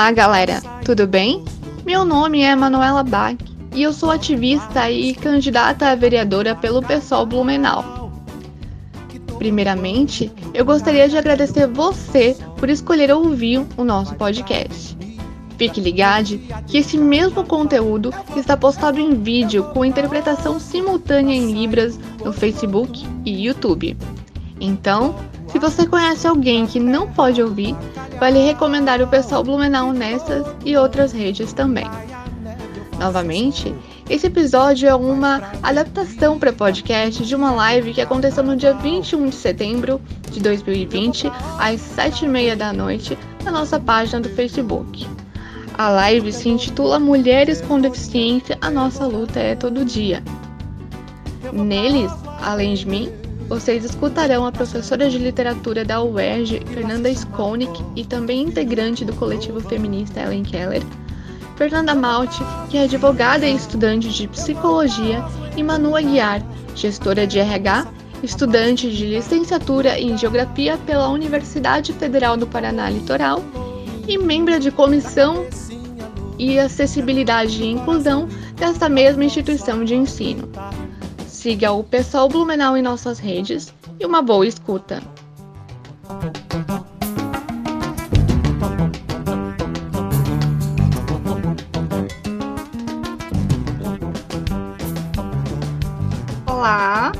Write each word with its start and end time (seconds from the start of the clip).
Olá, 0.00 0.12
galera, 0.12 0.62
tudo 0.82 1.06
bem? 1.06 1.44
Meu 1.84 2.06
nome 2.06 2.40
é 2.40 2.56
Manuela 2.56 3.02
Bach 3.02 3.36
e 3.74 3.82
eu 3.82 3.92
sou 3.92 4.10
ativista 4.10 4.90
e 4.90 5.14
candidata 5.14 5.90
a 5.90 5.94
vereadora 5.94 6.54
pelo 6.54 6.80
PSOL 6.80 7.26
Blumenau. 7.26 8.10
Primeiramente, 9.36 10.32
eu 10.54 10.64
gostaria 10.64 11.06
de 11.06 11.18
agradecer 11.18 11.66
você 11.66 12.34
por 12.56 12.70
escolher 12.70 13.12
ouvir 13.12 13.62
o 13.76 13.84
nosso 13.84 14.14
podcast. 14.14 14.96
Fique 15.58 15.82
ligado 15.82 16.38
que 16.66 16.78
esse 16.78 16.96
mesmo 16.96 17.44
conteúdo 17.44 18.10
está 18.34 18.56
postado 18.56 18.98
em 18.98 19.22
vídeo 19.22 19.64
com 19.64 19.84
interpretação 19.84 20.58
simultânea 20.58 21.34
em 21.34 21.52
Libras 21.52 22.00
no 22.24 22.32
Facebook 22.32 23.06
e 23.26 23.44
YouTube. 23.44 23.98
Então, 24.58 25.14
você 25.60 25.86
conhece 25.86 26.26
alguém 26.26 26.66
que 26.66 26.80
não 26.80 27.06
pode 27.06 27.42
ouvir, 27.42 27.76
vale 28.18 28.38
recomendar 28.38 29.02
o 29.02 29.06
pessoal 29.06 29.44
Blumenau 29.44 29.92
nessas 29.92 30.46
e 30.64 30.74
outras 30.76 31.12
redes 31.12 31.52
também. 31.52 31.84
Novamente, 32.98 33.74
esse 34.08 34.26
episódio 34.26 34.88
é 34.88 34.94
uma 34.94 35.42
adaptação 35.62 36.38
para 36.38 36.52
podcast 36.52 37.24
de 37.24 37.36
uma 37.36 37.52
live 37.52 37.92
que 37.92 38.00
aconteceu 38.00 38.42
no 38.42 38.56
dia 38.56 38.72
21 38.74 39.28
de 39.28 39.34
setembro 39.34 40.00
de 40.30 40.40
2020, 40.40 41.30
às 41.58 41.80
7h30 41.80 42.56
da 42.56 42.72
noite, 42.72 43.18
na 43.44 43.50
nossa 43.50 43.78
página 43.78 44.20
do 44.20 44.30
Facebook. 44.30 45.06
A 45.76 45.88
live 45.90 46.32
se 46.32 46.48
intitula 46.48 46.98
Mulheres 46.98 47.60
com 47.60 47.80
Deficiência 47.80 48.58
A 48.60 48.70
Nossa 48.70 49.06
Luta 49.06 49.40
é 49.40 49.54
Todo 49.54 49.84
Dia. 49.84 50.22
Neles, 51.52 52.12
além 52.42 52.74
de 52.74 52.86
mim, 52.86 53.19
vocês 53.50 53.84
escutarão 53.84 54.46
a 54.46 54.52
professora 54.52 55.10
de 55.10 55.18
literatura 55.18 55.84
da 55.84 56.00
UERJ, 56.00 56.62
Fernanda 56.72 57.10
Skonik, 57.10 57.84
e 57.96 58.04
também 58.04 58.42
integrante 58.42 59.04
do 59.04 59.12
coletivo 59.12 59.60
feminista 59.60 60.20
Ellen 60.20 60.44
Keller, 60.44 60.84
Fernanda 61.56 61.92
Malte, 61.92 62.40
que 62.70 62.78
é 62.78 62.84
advogada 62.84 63.44
e 63.44 63.56
estudante 63.56 64.08
de 64.08 64.28
psicologia, 64.28 65.24
e 65.56 65.64
Manu 65.64 65.96
Aguiar, 65.96 66.40
gestora 66.76 67.26
de 67.26 67.40
RH, 67.40 67.88
estudante 68.22 68.88
de 68.88 69.06
licenciatura 69.06 69.98
em 69.98 70.16
geografia 70.16 70.78
pela 70.86 71.08
Universidade 71.08 71.92
Federal 71.92 72.36
do 72.36 72.46
Paraná 72.46 72.88
Litoral 72.88 73.42
e 74.06 74.16
membro 74.16 74.60
de 74.60 74.70
comissão 74.70 75.44
e 76.38 76.56
acessibilidade 76.56 77.60
e 77.64 77.66
inclusão 77.66 78.28
desta 78.54 78.88
mesma 78.88 79.24
instituição 79.24 79.84
de 79.84 79.96
ensino. 79.96 80.48
Siga 81.40 81.72
o 81.72 81.82
Pessoal 81.82 82.28
Blumenau 82.28 82.76
em 82.76 82.82
nossas 82.82 83.18
redes 83.18 83.72
e 83.98 84.04
uma 84.04 84.20
boa 84.20 84.46
escuta. 84.46 85.00
Olá. 96.46 97.10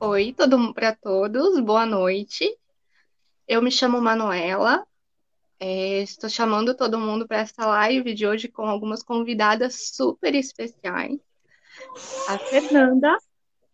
Oi, 0.00 0.32
todo 0.32 0.58
mundo 0.58 0.74
para 0.74 0.92
todos. 0.92 1.60
Boa 1.60 1.86
noite. 1.86 2.52
Eu 3.46 3.62
me 3.62 3.70
chamo 3.70 4.00
Manuela. 4.00 4.84
É, 5.60 6.02
estou 6.02 6.28
chamando 6.28 6.74
todo 6.74 6.98
mundo 6.98 7.28
para 7.28 7.38
essa 7.38 7.64
live 7.64 8.12
de 8.12 8.26
hoje 8.26 8.48
com 8.48 8.62
algumas 8.62 9.04
convidadas 9.04 9.94
super 9.94 10.34
especiais 10.34 11.20
a 12.28 12.38
Fernanda, 12.38 13.18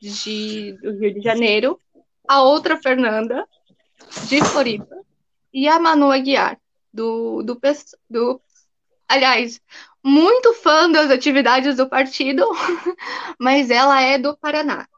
de, 0.00 0.72
do 0.82 0.98
Rio 0.98 1.14
de 1.14 1.20
Janeiro, 1.20 1.78
a 2.26 2.42
outra 2.42 2.76
Fernanda, 2.80 3.46
de 4.28 4.42
Floripa, 4.44 4.96
e 5.52 5.68
a 5.68 5.78
Manu 5.78 6.10
Aguiar, 6.10 6.58
do, 6.92 7.42
do, 7.42 7.60
do 8.08 8.40
aliás, 9.08 9.60
muito 10.02 10.54
fã 10.54 10.90
das 10.90 11.10
atividades 11.10 11.76
do 11.76 11.88
partido, 11.88 12.44
mas 13.38 13.70
ela 13.70 14.00
é 14.00 14.18
do 14.18 14.36
Paraná. 14.36 14.88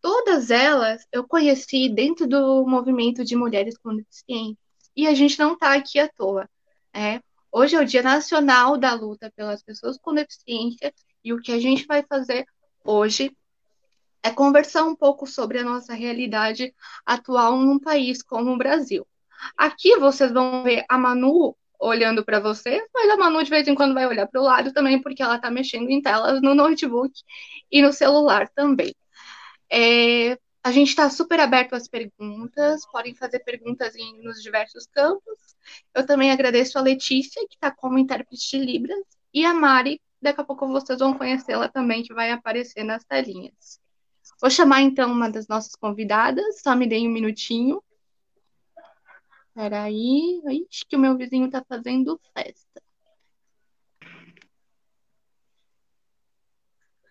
Todas 0.00 0.50
elas 0.50 1.06
eu 1.12 1.26
conheci 1.26 1.88
dentro 1.88 2.26
do 2.26 2.66
movimento 2.66 3.24
de 3.24 3.36
mulheres 3.36 3.76
com 3.78 3.96
deficiência. 3.96 4.58
E 4.96 5.06
a 5.06 5.14
gente 5.14 5.38
não 5.38 5.54
está 5.54 5.74
aqui 5.74 5.98
à 5.98 6.08
toa. 6.08 6.48
É. 6.92 7.20
Hoje 7.50 7.76
é 7.76 7.80
o 7.80 7.84
Dia 7.84 8.02
Nacional 8.02 8.76
da 8.76 8.94
Luta 8.94 9.32
pelas 9.34 9.62
Pessoas 9.62 9.96
com 9.98 10.12
Deficiência 10.12 10.92
e 11.24 11.32
o 11.32 11.40
que 11.40 11.52
a 11.52 11.58
gente 11.58 11.86
vai 11.86 12.02
fazer 12.02 12.46
hoje 12.84 13.34
é 14.22 14.30
conversar 14.30 14.84
um 14.84 14.94
pouco 14.94 15.26
sobre 15.26 15.58
a 15.58 15.64
nossa 15.64 15.94
realidade 15.94 16.74
atual 17.04 17.56
num 17.56 17.78
país 17.78 18.22
como 18.22 18.52
o 18.52 18.58
Brasil. 18.58 19.06
Aqui 19.56 19.96
vocês 19.96 20.32
vão 20.32 20.62
ver 20.62 20.84
a 20.88 20.96
Manu 20.96 21.56
olhando 21.78 22.24
para 22.24 22.40
vocês, 22.40 22.82
mas 22.94 23.10
a 23.10 23.16
Manu 23.16 23.42
de 23.42 23.50
vez 23.50 23.68
em 23.68 23.74
quando 23.74 23.94
vai 23.94 24.06
olhar 24.06 24.26
para 24.26 24.40
o 24.40 24.44
lado 24.44 24.72
também, 24.72 25.00
porque 25.00 25.22
ela 25.22 25.36
está 25.36 25.50
mexendo 25.50 25.90
em 25.90 26.00
telas 26.00 26.40
no 26.40 26.54
notebook 26.54 27.12
e 27.70 27.82
no 27.82 27.92
celular 27.92 28.48
também. 28.54 28.94
É, 29.70 30.38
a 30.62 30.72
gente 30.72 30.88
está 30.88 31.10
super 31.10 31.38
aberto 31.40 31.74
às 31.74 31.86
perguntas, 31.86 32.86
podem 32.90 33.14
fazer 33.14 33.40
perguntas 33.40 33.94
em, 33.94 34.22
nos 34.22 34.42
diversos 34.42 34.86
campos. 34.86 35.38
Eu 35.94 36.06
também 36.06 36.30
agradeço 36.30 36.78
a 36.78 36.82
Letícia, 36.82 37.46
que 37.46 37.56
está 37.56 37.70
como 37.70 37.98
intérprete 37.98 38.58
de 38.58 38.64
Libras, 38.64 39.04
e 39.34 39.44
a 39.44 39.52
Mari, 39.52 40.00
Daqui 40.24 40.40
a 40.40 40.44
pouco 40.44 40.66
vocês 40.66 40.98
vão 41.00 41.18
conhecê-la 41.18 41.68
também, 41.68 42.02
que 42.02 42.14
vai 42.14 42.30
aparecer 42.30 42.82
nas 42.82 43.04
telinhas. 43.04 43.78
Vou 44.40 44.48
chamar 44.48 44.80
então 44.80 45.12
uma 45.12 45.30
das 45.30 45.46
nossas 45.46 45.76
convidadas, 45.76 46.62
só 46.62 46.74
me 46.74 46.86
deem 46.86 47.06
um 47.06 47.12
minutinho. 47.12 47.84
Peraí, 49.52 50.40
Ixi, 50.48 50.86
que 50.86 50.96
o 50.96 50.98
meu 50.98 51.14
vizinho 51.14 51.50
tá 51.50 51.62
fazendo 51.68 52.18
festa. 52.32 52.82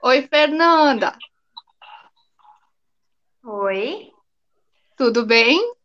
Oi, 0.02 0.24
Fernanda. 0.24 1.16
Oi. 3.44 4.12
Tudo 4.98 5.24
bem? 5.24 5.76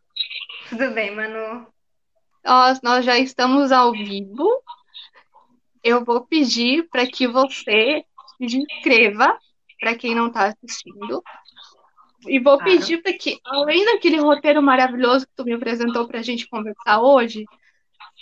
Tudo 0.70 0.92
bem, 0.92 1.14
Manu. 1.14 1.66
Nós, 2.42 2.80
nós 2.80 3.04
já 3.04 3.18
estamos 3.18 3.70
ao 3.70 3.92
vivo 3.92 4.64
eu 5.82 6.04
vou 6.04 6.26
pedir 6.26 6.88
para 6.88 7.06
que 7.06 7.26
você 7.26 8.04
se 8.38 8.56
inscreva, 8.56 9.38
para 9.80 9.94
quem 9.94 10.14
não 10.14 10.28
está 10.28 10.46
assistindo. 10.46 11.22
E 12.26 12.40
vou 12.40 12.58
claro. 12.58 12.72
pedir 12.72 13.02
para 13.02 13.12
que, 13.12 13.38
além 13.44 13.84
daquele 13.84 14.18
roteiro 14.18 14.62
maravilhoso 14.62 15.26
que 15.26 15.32
tu 15.36 15.44
me 15.44 15.52
apresentou 15.52 16.06
para 16.06 16.18
a 16.18 16.22
gente 16.22 16.48
conversar 16.48 17.00
hoje, 17.00 17.44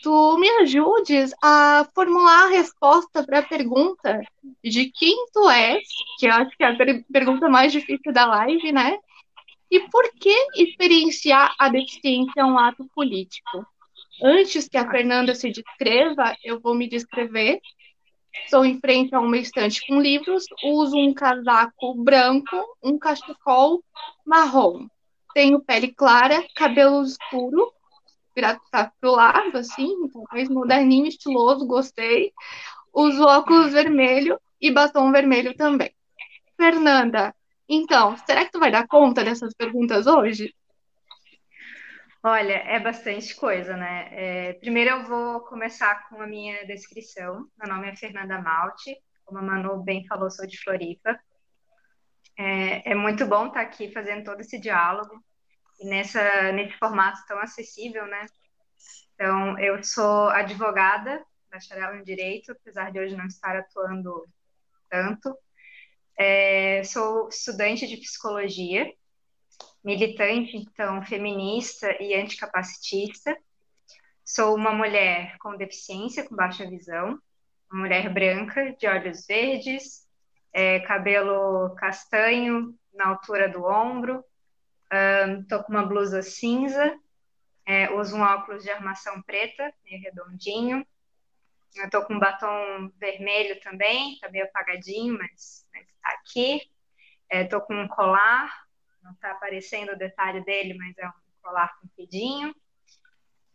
tu 0.02 0.36
me 0.38 0.48
ajudes 0.60 1.32
a 1.42 1.88
formular 1.94 2.44
a 2.44 2.50
resposta 2.50 3.24
para 3.24 3.38
a 3.38 3.42
pergunta 3.42 4.20
de 4.62 4.90
quem 4.90 5.26
tu 5.32 5.48
és, 5.48 5.82
que 6.18 6.26
eu 6.26 6.32
acho 6.32 6.56
que 6.56 6.62
é 6.62 6.68
a 6.68 6.76
pergunta 7.10 7.48
mais 7.48 7.72
difícil 7.72 8.12
da 8.12 8.26
live, 8.26 8.72
né? 8.72 8.98
E 9.70 9.80
por 9.88 10.08
que 10.20 10.34
experienciar 10.54 11.54
a 11.58 11.68
deficiência 11.68 12.40
é 12.40 12.44
um 12.44 12.58
ato 12.58 12.86
político? 12.94 13.66
Antes 14.22 14.68
que 14.68 14.78
a 14.78 14.90
Fernanda 14.90 15.34
se 15.34 15.50
descreva, 15.50 16.34
eu 16.42 16.60
vou 16.60 16.74
me 16.74 16.88
descrever. 16.88 17.60
Estou 18.44 18.64
em 18.64 18.78
frente 18.80 19.14
a 19.14 19.20
uma 19.20 19.36
estante 19.36 19.86
com 19.86 20.00
livros, 20.00 20.44
uso 20.64 20.96
um 20.96 21.12
casaco 21.12 21.94
branco, 21.94 22.56
um 22.82 22.98
cachecol 22.98 23.82
marrom. 24.24 24.86
Tenho 25.34 25.60
pele 25.60 25.92
clara, 25.92 26.44
cabelo 26.54 27.02
escuro, 27.02 27.72
virado 28.34 28.60
para 28.70 28.90
o 29.02 29.10
lado, 29.10 29.58
assim, 29.58 30.08
talvez 30.12 30.48
moderninho, 30.48 31.06
estiloso, 31.06 31.66
gostei. 31.66 32.32
Uso 32.92 33.22
óculos 33.22 33.72
vermelho 33.72 34.40
e 34.60 34.70
batom 34.70 35.12
vermelho 35.12 35.54
também. 35.54 35.90
Fernanda, 36.56 37.34
então, 37.68 38.16
será 38.18 38.44
que 38.44 38.52
tu 38.52 38.60
vai 38.60 38.70
dar 38.70 38.86
conta 38.86 39.24
dessas 39.24 39.52
perguntas 39.54 40.06
hoje? 40.06 40.54
Olha, 42.28 42.54
é 42.54 42.80
bastante 42.80 43.36
coisa, 43.36 43.76
né? 43.76 44.08
É, 44.10 44.52
primeiro 44.54 44.90
eu 44.90 45.04
vou 45.04 45.42
começar 45.42 46.08
com 46.08 46.20
a 46.20 46.26
minha 46.26 46.66
descrição. 46.66 47.48
Meu 47.56 47.68
nome 47.72 47.88
é 47.88 47.94
Fernanda 47.94 48.42
Malte, 48.42 49.00
como 49.24 49.38
a 49.38 49.42
Manu 49.42 49.80
bem 49.84 50.04
falou, 50.08 50.28
sou 50.28 50.44
de 50.44 50.60
Floripa. 50.60 51.16
É, 52.36 52.90
é 52.90 52.94
muito 52.96 53.24
bom 53.26 53.46
estar 53.46 53.60
aqui 53.60 53.92
fazendo 53.92 54.24
todo 54.24 54.40
esse 54.40 54.58
diálogo 54.58 55.24
e 55.78 55.86
nessa, 55.86 56.50
nesse 56.50 56.76
formato 56.78 57.24
tão 57.28 57.38
acessível, 57.38 58.04
né? 58.08 58.26
Então, 59.14 59.56
eu 59.60 59.80
sou 59.84 60.28
advogada, 60.30 61.24
bacharel 61.48 61.94
em 61.94 62.02
Direito, 62.02 62.50
apesar 62.50 62.90
de 62.90 62.98
hoje 62.98 63.14
não 63.14 63.26
estar 63.26 63.54
atuando 63.54 64.26
tanto. 64.90 65.32
É, 66.18 66.82
sou 66.82 67.28
estudante 67.28 67.86
de 67.86 67.98
Psicologia 67.98 68.92
militante, 69.84 70.56
então, 70.56 71.02
feminista 71.02 71.96
e 72.02 72.14
anticapacitista. 72.14 73.36
Sou 74.24 74.54
uma 74.54 74.72
mulher 74.72 75.36
com 75.38 75.56
deficiência, 75.56 76.28
com 76.28 76.34
baixa 76.34 76.68
visão, 76.68 77.18
uma 77.70 77.80
mulher 77.82 78.12
branca, 78.12 78.74
de 78.78 78.86
olhos 78.86 79.26
verdes, 79.26 80.06
é, 80.52 80.80
cabelo 80.80 81.74
castanho 81.76 82.74
na 82.94 83.08
altura 83.08 83.48
do 83.48 83.64
ombro, 83.64 84.24
estou 85.42 85.62
com 85.64 85.72
uma 85.72 85.86
blusa 85.86 86.22
cinza, 86.22 86.96
É, 87.68 87.90
uso 87.90 88.16
um 88.16 88.22
óculos 88.22 88.62
de 88.62 88.70
armação 88.70 89.20
preta, 89.22 89.74
meio 89.84 90.00
redondinho. 90.00 90.86
Eu 91.74 91.90
tô 91.90 92.04
com 92.06 92.16
batom 92.16 92.88
vermelho 92.96 93.60
também, 93.60 94.16
tá 94.20 94.30
meio 94.30 94.44
apagadinho, 94.44 95.18
mas, 95.18 95.66
mas 95.74 95.84
tá 96.00 96.10
aqui. 96.10 96.60
É, 97.28 97.42
tô 97.42 97.60
com 97.60 97.74
um 97.74 97.88
colar, 97.88 98.65
não 99.06 99.14
tá 99.14 99.30
aparecendo 99.30 99.92
o 99.92 99.98
detalhe 99.98 100.44
dele, 100.44 100.74
mas 100.74 100.96
é 100.98 101.08
um 101.08 101.12
colar 101.42 101.72
compridinho. 101.80 102.54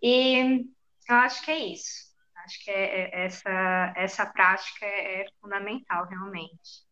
E 0.01 0.65
eu 1.09 1.15
acho 1.15 1.43
que 1.43 1.51
é 1.51 1.59
isso. 1.59 2.11
Acho 2.43 2.63
que 2.63 2.71
é, 2.71 3.01
é, 3.01 3.25
essa, 3.25 3.93
essa 3.95 4.25
prática 4.25 4.85
é, 4.85 5.21
é 5.21 5.25
fundamental, 5.39 6.07
realmente. 6.07 6.89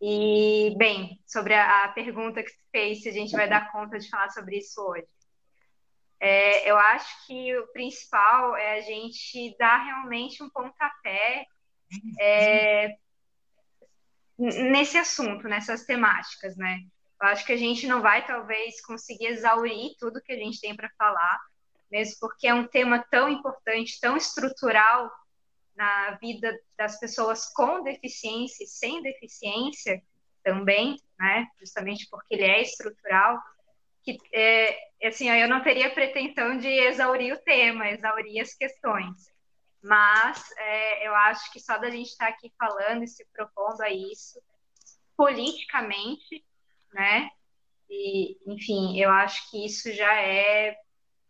E, 0.00 0.74
bem, 0.76 1.20
sobre 1.26 1.54
a, 1.54 1.84
a, 1.84 1.88
pergunta 1.88 2.42
que 2.42 2.50
você 2.50 2.64
fez, 2.70 3.02
se 3.02 3.08
a 3.08 3.12
gente 3.12 3.32
vai 3.32 3.48
dar 3.48 3.70
conta 3.70 3.98
de 3.98 4.08
falar 4.10 4.30
sobre 4.30 4.58
isso 4.58 4.80
hoje. 4.82 5.06
É, 6.20 6.70
eu 6.70 6.76
acho 6.76 7.26
que 7.26 7.56
o 7.56 7.66
principal 7.68 8.56
é 8.56 8.78
a 8.78 8.80
gente 8.80 9.56
dar 9.58 9.84
realmente 9.84 10.42
um 10.42 10.50
pontapé 10.50 11.46
é, 12.20 12.96
nesse 14.38 14.98
assunto, 14.98 15.48
nessas 15.48 15.84
temáticas, 15.84 16.56
né? 16.56 16.80
Eu 17.22 17.28
acho 17.28 17.46
que 17.46 17.52
a 17.52 17.56
gente 17.56 17.86
não 17.86 18.02
vai, 18.02 18.26
talvez, 18.26 18.80
conseguir 18.84 19.26
exaurir 19.26 19.94
tudo 19.96 20.20
que 20.20 20.32
a 20.32 20.36
gente 20.36 20.60
tem 20.60 20.74
para 20.74 20.90
falar, 20.98 21.40
mesmo 21.88 22.16
porque 22.18 22.48
é 22.48 22.54
um 22.54 22.66
tema 22.66 22.98
tão 23.10 23.28
importante, 23.28 24.00
tão 24.00 24.16
estrutural 24.16 25.08
na 25.76 26.18
vida 26.20 26.52
das 26.76 26.98
pessoas 26.98 27.48
com 27.54 27.84
deficiência 27.84 28.64
e 28.64 28.66
sem 28.66 29.00
deficiência 29.02 30.02
também, 30.42 30.96
né? 31.16 31.46
Justamente 31.60 32.08
porque 32.10 32.34
ele 32.34 32.44
é 32.44 32.60
estrutural, 32.60 33.40
que 34.02 34.18
é, 34.34 34.76
assim, 35.04 35.30
eu 35.30 35.48
não 35.48 35.62
teria 35.62 35.94
pretensão 35.94 36.58
de 36.58 36.66
exaurir 36.68 37.34
o 37.34 37.38
tema, 37.38 37.88
exaurir 37.88 38.42
as 38.42 38.52
questões, 38.52 39.30
mas 39.80 40.42
é, 40.58 41.06
eu 41.06 41.14
acho 41.14 41.52
que 41.52 41.60
só 41.60 41.78
da 41.78 41.88
gente 41.88 42.08
estar 42.08 42.26
aqui 42.26 42.52
falando 42.58 43.04
e 43.04 43.08
se 43.08 43.24
propondo 43.32 43.80
a 43.80 43.90
isso 43.90 44.42
politicamente, 45.16 46.44
né? 46.92 47.30
E, 47.90 48.38
enfim, 48.46 48.98
eu 48.98 49.10
acho 49.10 49.50
que 49.50 49.64
isso 49.64 49.92
já 49.92 50.14
é 50.20 50.76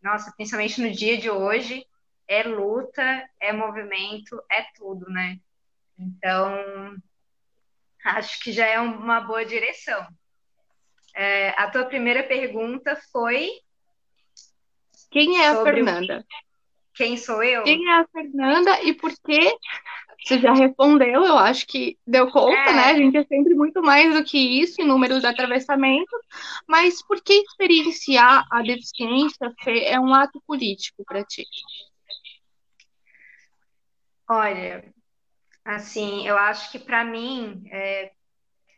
nossa, 0.03 0.32
principalmente 0.37 0.82
no 0.82 0.91
dia 0.91 1.17
de 1.17 1.31
hoje, 1.31 1.87
é 2.26 2.43
luta, 2.43 3.29
é 3.41 3.53
movimento, 3.53 4.43
é 4.50 4.62
tudo, 4.75 5.09
né? 5.09 5.38
Então, 5.97 6.97
acho 8.05 8.41
que 8.43 8.53
já 8.53 8.67
é 8.67 8.81
uma 8.81 9.20
boa 9.20 9.44
direção. 9.44 10.05
É, 11.14 11.50
a 11.50 11.70
tua 11.70 11.85
primeira 11.85 12.25
pergunta 12.25 13.00
foi. 13.12 13.49
Quem 15.11 15.41
é 15.41 15.49
a 15.49 15.62
Fernanda? 15.62 16.26
Quem 16.94 17.17
sou 17.17 17.43
eu? 17.44 17.62
Quem 17.62 17.88
é 17.88 18.00
a 18.00 18.06
Fernanda 18.08 18.82
e 18.82 18.94
por 18.94 19.12
que 19.25 19.56
você 20.23 20.39
já 20.39 20.53
respondeu, 20.53 21.25
eu 21.25 21.37
acho 21.37 21.67
que 21.67 21.99
deu 22.07 22.31
conta, 22.31 22.71
é. 22.71 22.73
né? 22.73 22.85
A 22.85 22.97
gente 22.97 23.17
é 23.17 23.25
sempre 23.25 23.55
muito 23.55 23.83
mais 23.83 24.15
do 24.15 24.25
que 24.25 24.39
isso 24.39 24.81
em 24.81 24.87
números 24.87 25.21
de 25.21 25.27
atravessamento, 25.27 26.17
mas 26.67 27.03
por 27.03 27.21
que 27.21 27.33
experienciar 27.33 28.47
a 28.51 28.63
deficiência 28.63 29.53
Fê, 29.63 29.85
é 29.85 29.99
um 29.99 30.15
ato 30.15 30.41
político 30.47 31.05
para 31.05 31.25
ti? 31.25 31.45
Olha, 34.29 34.85
assim, 35.65 36.27
eu 36.27 36.39
acho 36.39 36.71
que 36.71 36.79
para 36.79 37.05
mim, 37.05 37.65
é, 37.71 38.13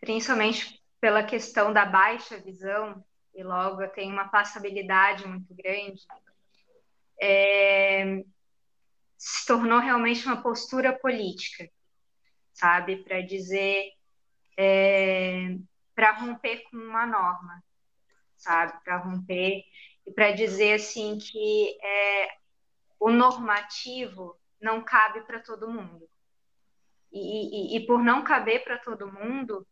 principalmente 0.01 0.81
pela 1.01 1.23
questão 1.23 1.73
da 1.73 1.85
baixa 1.85 2.39
visão, 2.39 3.05
e 3.35 3.43
logo 3.43 3.83
eu 3.83 3.89
tenho 3.89 4.13
uma 4.13 4.29
passabilidade 4.29 5.27
muito 5.29 5.55
grande, 5.55 6.01
é, 7.21 8.25
se 9.25 9.47
tornou 9.47 9.79
realmente 9.79 10.27
uma 10.27 10.43
postura 10.43 10.93
política, 10.93 11.67
sabe? 12.53 13.03
Para 13.03 13.23
dizer, 13.23 13.91
é, 14.55 15.57
para 15.95 16.13
romper 16.13 16.63
com 16.65 16.77
uma 16.77 17.07
norma, 17.07 17.65
sabe? 18.37 18.79
Para 18.85 18.99
romper 18.99 19.65
e 20.07 20.13
para 20.13 20.33
dizer 20.33 20.75
assim 20.75 21.17
que 21.17 21.79
é, 21.83 22.37
o 23.01 23.11
normativo 23.11 24.39
não 24.61 24.85
cabe 24.85 25.23
para 25.23 25.41
todo 25.41 25.71
mundo. 25.71 26.07
E, 27.11 27.77
e, 27.77 27.77
e, 27.79 27.87
por 27.87 28.03
não 28.03 28.23
caber 28.23 28.63
para 28.63 28.77
todo 28.77 29.11
mundo, 29.11 29.67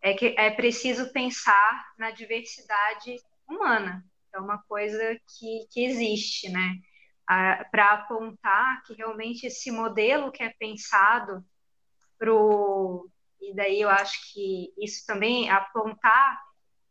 é 0.00 0.14
que 0.14 0.34
é 0.38 0.50
preciso 0.50 1.12
pensar 1.12 1.92
na 1.98 2.10
diversidade 2.10 3.16
humana. 3.46 4.02
É 4.32 4.40
uma 4.40 4.62
coisa 4.62 5.20
que, 5.28 5.66
que 5.70 5.84
existe, 5.84 6.48
né? 6.48 6.80
Para 7.26 7.92
apontar 7.92 8.82
que 8.84 8.94
realmente 8.94 9.46
esse 9.46 9.70
modelo 9.70 10.30
que 10.30 10.42
é 10.42 10.50
pensado 10.50 11.44
para 12.18 12.32
e 13.40 13.54
daí 13.54 13.80
eu 13.82 13.90
acho 13.90 14.32
que 14.32 14.72
isso 14.78 15.04
também 15.06 15.50
apontar 15.50 16.40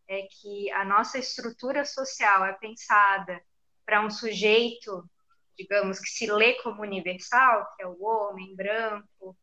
é 0.08 0.28
que 0.30 0.72
a 0.72 0.86
nossa 0.86 1.18
estrutura 1.18 1.84
social 1.84 2.46
é 2.46 2.54
pensada 2.54 3.42
para 3.86 4.06
um 4.06 4.10
sujeito, 4.10 5.10
digamos, 5.58 6.00
que 6.00 6.10
se 6.10 6.32
lê 6.32 6.54
como 6.62 6.82
universal, 6.82 7.68
que 7.76 7.84
é 7.84 7.88
o 7.88 8.04
homem 8.04 8.56
branco, 8.56 9.36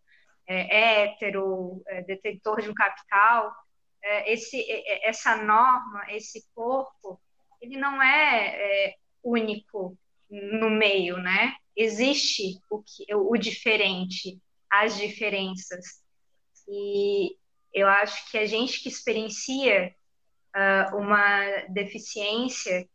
é, 0.46 1.02
hétero, 1.02 1.82
é, 1.86 2.02
detentor 2.02 2.60
de 2.60 2.70
um 2.70 2.74
capital, 2.74 3.52
é, 4.02 4.32
esse, 4.32 4.64
essa 5.02 5.36
norma, 5.36 6.04
esse 6.10 6.46
corpo, 6.54 7.20
ele 7.60 7.76
não 7.76 8.02
é, 8.02 8.86
é 8.88 8.94
único 9.22 9.98
no 10.30 10.70
meio, 10.70 11.16
né? 11.18 11.54
Existe 11.76 12.60
o, 12.70 12.82
que, 12.82 13.14
o 13.14 13.36
diferente, 13.36 14.40
as 14.70 14.96
diferenças. 14.96 16.02
E 16.68 17.36
eu 17.72 17.88
acho 17.88 18.30
que 18.30 18.38
a 18.38 18.46
gente 18.46 18.80
que 18.82 18.88
experiencia 18.88 19.94
uh, 20.54 20.96
uma 20.96 21.62
deficiência, 21.68 22.88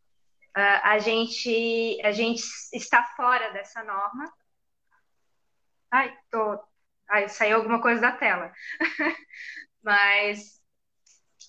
uh, 0.57 0.79
a, 0.83 1.00
gente, 1.00 2.00
a 2.03 2.12
gente 2.12 2.43
está 2.74 3.03
fora 3.15 3.51
dessa 3.51 3.83
norma. 3.83 4.31
Ai, 5.91 6.17
tô. 6.29 6.60
Ai, 7.10 7.29
saiu 7.29 7.57
alguma 7.57 7.81
coisa 7.81 8.01
da 8.01 8.12
tela. 8.12 8.51
Mas 9.83 10.60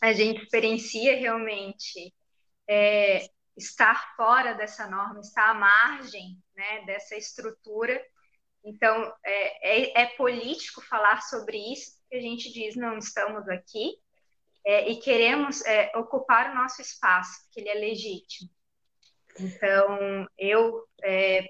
a 0.02 0.12
gente 0.12 0.42
experiencia 0.42 1.16
realmente 1.16 2.14
é, 2.68 3.28
estar 3.56 4.14
fora 4.16 4.54
dessa 4.54 4.88
norma, 4.88 5.20
estar 5.20 5.50
à 5.50 5.54
margem 5.54 6.38
né, 6.54 6.84
dessa 6.84 7.16
estrutura. 7.16 8.00
Então, 8.64 9.12
é, 9.24 9.80
é, 9.80 10.02
é, 10.02 10.06
político 10.16 10.80
falar 10.82 11.22
sobre 11.22 11.56
isso, 11.72 11.92
porque 12.00 12.16
a 12.16 12.20
gente 12.20 12.52
diz, 12.52 12.76
não 12.76 12.98
estamos 12.98 13.48
aqui 13.48 13.96
é, 14.66 14.90
e 14.90 14.96
queremos 14.96 15.64
é, 15.64 15.96
ocupar 15.96 16.50
o 16.50 16.54
nosso 16.54 16.82
espaço, 16.82 17.48
que 17.52 17.60
ele 17.60 17.68
é 17.68 17.74
legítimo. 17.74 18.50
Então, 19.38 20.26
eu, 20.36 20.86
é, 21.02 21.48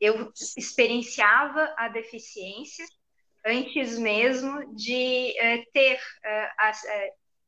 eu 0.00 0.32
experienciava 0.56 1.74
a 1.76 1.88
deficiência 1.88 2.86
antes 3.44 3.98
mesmo 3.98 4.74
de 4.74 5.38
é, 5.38 5.64
ter 5.72 6.00
a, 6.58 6.72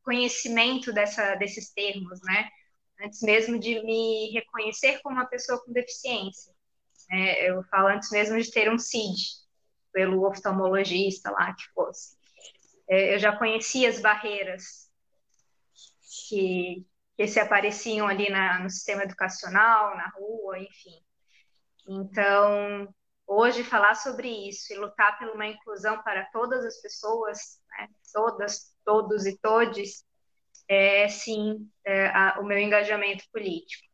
conhecimento 0.02 0.92
dessa, 0.92 1.35
desses 1.37 1.73
termos, 1.73 2.21
né? 2.23 2.49
Antes 3.02 3.23
mesmo 3.23 3.59
de 3.59 3.83
me 3.83 4.30
reconhecer 4.33 5.00
como 5.02 5.16
uma 5.16 5.26
pessoa 5.26 5.62
com 5.64 5.73
deficiência. 5.73 6.52
É, 7.11 7.50
eu 7.50 7.62
falo 7.64 7.88
antes 7.88 8.11
mesmo 8.11 8.40
de 8.40 8.50
ter 8.50 8.71
um 8.71 8.78
CID, 8.78 9.40
pelo 9.92 10.26
oftalmologista 10.26 11.30
lá 11.30 11.52
que 11.54 11.64
fosse. 11.75 12.16
É, 12.88 13.14
eu 13.14 13.19
já 13.19 13.37
conhecia 13.37 13.88
as 13.88 14.00
barreiras 14.00 14.90
que, 16.28 16.87
que 17.16 17.26
se 17.26 17.40
apareciam 17.40 18.07
ali 18.07 18.30
na, 18.30 18.61
no 18.61 18.71
sistema 18.71 19.02
educacional, 19.02 19.97
na 19.97 20.09
rua, 20.11 20.59
enfim. 20.59 21.02
Então, 21.88 22.92
hoje 23.26 23.64
falar 23.64 23.95
sobre 23.95 24.28
isso 24.28 24.73
e 24.73 24.76
lutar 24.76 25.19
por 25.19 25.28
uma 25.28 25.47
inclusão 25.47 26.02
para 26.02 26.25
todas 26.26 26.64
as 26.64 26.80
pessoas, 26.80 27.61
né, 27.71 27.88
todas, 28.12 28.75
todos 28.85 29.26
e 29.26 29.38
todes, 29.38 30.04
é 30.71 31.09
sim 31.09 31.69
é, 31.85 32.07
a, 32.07 32.39
o 32.41 32.45
meu 32.45 32.57
engajamento 32.57 33.25
político. 33.33 33.85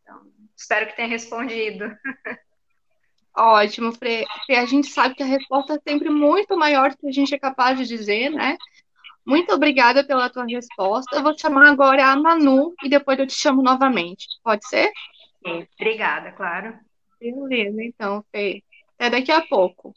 Então, 0.00 0.22
espero 0.56 0.86
que 0.86 0.94
tenha 0.94 1.08
respondido. 1.08 1.84
Ótimo, 3.36 3.92
Fre. 3.92 4.24
A 4.50 4.64
gente 4.64 4.86
sabe 4.88 5.16
que 5.16 5.22
a 5.22 5.26
resposta 5.26 5.74
é 5.74 5.90
sempre 5.90 6.08
muito 6.08 6.56
maior 6.56 6.90
do 6.90 6.98
que 6.98 7.08
a 7.08 7.12
gente 7.12 7.34
é 7.34 7.38
capaz 7.38 7.78
de 7.78 7.86
dizer, 7.86 8.30
né? 8.30 8.56
Muito 9.26 9.52
obrigada 9.52 10.04
pela 10.06 10.30
tua 10.30 10.44
resposta. 10.44 11.16
Eu 11.16 11.22
vou 11.22 11.36
chamar 11.36 11.68
agora 11.68 12.06
a 12.06 12.16
Manu 12.16 12.74
e 12.84 12.88
depois 12.88 13.18
eu 13.18 13.26
te 13.26 13.34
chamo 13.34 13.62
novamente. 13.62 14.26
Pode 14.44 14.66
ser? 14.68 14.92
Sim, 15.44 15.66
obrigada, 15.80 16.30
claro. 16.32 16.78
Beleza, 17.18 17.82
então, 17.82 18.24
Fê. 18.30 18.62
Até 18.96 19.10
daqui 19.10 19.32
a 19.32 19.40
pouco. 19.40 19.92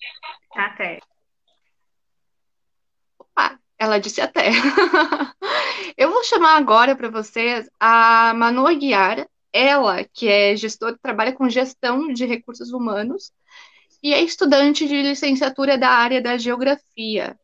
Até. 0.56 1.00
Opa, 3.20 3.60
ela 3.77 4.00
disse 4.00 4.22
até. 4.22 4.50
Chamar 6.27 6.58
agora 6.58 6.96
para 6.96 7.08
vocês 7.08 7.70
a 7.79 8.34
Manu 8.34 8.65
Aguiar. 8.65 9.27
ela, 9.53 10.03
que 10.03 10.27
é 10.27 10.55
gestora, 10.55 10.98
trabalha 11.01 11.32
com 11.32 11.48
gestão 11.50 12.12
de 12.12 12.25
recursos 12.25 12.74
humanos 12.74 13.32
e 14.03 14.13
é 14.13 14.22
estudante 14.22 14.88
de 14.88 15.01
licenciatura 15.01 15.77
da 15.77 15.89
área 15.89 16.22
da 16.22 16.38
geografia. 16.38 17.39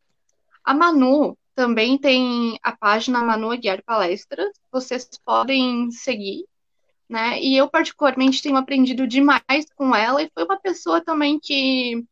A 0.64 0.74
Manu 0.74 1.38
também 1.56 1.98
tem 1.98 2.60
a 2.62 2.72
página 2.76 3.24
Manu 3.24 3.52
Aguiar 3.52 3.82
Palestras, 3.84 4.50
vocês 4.72 5.08
podem 5.24 5.90
seguir, 5.92 6.46
né? 7.08 7.40
E 7.40 7.56
eu, 7.56 7.70
particularmente, 7.70 8.42
tenho 8.42 8.58
aprendido 8.58 9.08
demais 9.08 9.66
com 9.76 9.96
ela, 9.96 10.22
e 10.22 10.32
foi 10.34 10.44
uma 10.44 10.60
pessoa 10.60 11.00
também 11.00 11.40
que 11.40 12.04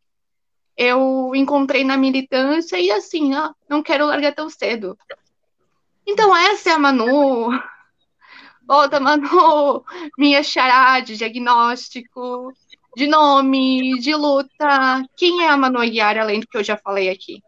eu 0.78 1.32
encontrei 1.36 1.84
na 1.84 1.98
militância, 1.98 2.80
e 2.80 2.90
assim, 2.90 3.36
ó, 3.36 3.54
não 3.68 3.84
quero 3.84 4.06
largar 4.06 4.34
tão 4.34 4.50
cedo. 4.50 4.98
Então, 6.12 6.36
essa 6.36 6.72
é 6.72 6.74
a 6.74 6.80
Manu. 6.80 7.52
Volta, 8.68 9.00
Manu, 9.00 9.86
minha 10.18 10.42
chará 10.42 11.00
de 11.02 11.16
diagnóstico, 11.16 12.52
de 12.96 13.06
nome, 13.06 14.00
de 14.00 14.16
luta. 14.16 15.06
Quem 15.16 15.44
é 15.44 15.50
a 15.50 15.56
Manu 15.56 15.78
Aguiar, 15.80 16.18
além 16.18 16.40
do 16.40 16.48
que 16.48 16.58
eu 16.58 16.64
já 16.64 16.76
falei 16.76 17.10
aqui? 17.10 17.44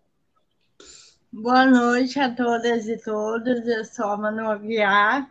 Boa 1.33 1.65
noite 1.65 2.19
a 2.19 2.29
todas 2.29 2.87
e 2.87 3.03
todos. 3.03 3.67
Eu 3.67 3.83
sou 3.83 4.05
a 4.05 4.17
Manu 4.17 4.47
Aguiar. 4.51 5.27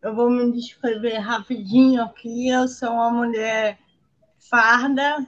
Eu 0.00 0.14
vou 0.14 0.30
me 0.30 0.50
descrever 0.50 1.18
rapidinho 1.18 2.02
aqui. 2.02 2.48
Eu 2.48 2.66
sou 2.66 2.92
uma 2.92 3.10
mulher 3.10 3.78
farda, 4.38 5.26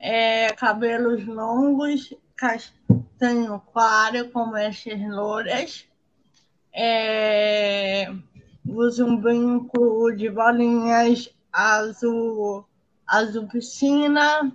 é, 0.00 0.52
cabelos 0.54 1.24
longos, 1.26 2.12
castanho 2.34 3.62
claro, 3.72 4.28
com 4.30 4.46
mechas 4.46 5.00
louras. 5.00 5.91
É, 6.74 8.10
uso 8.66 9.04
um 9.04 9.16
brinco 9.16 10.10
de 10.12 10.30
bolinhas 10.30 11.28
azul, 11.52 12.64
azul 13.06 13.46
piscina. 13.46 14.50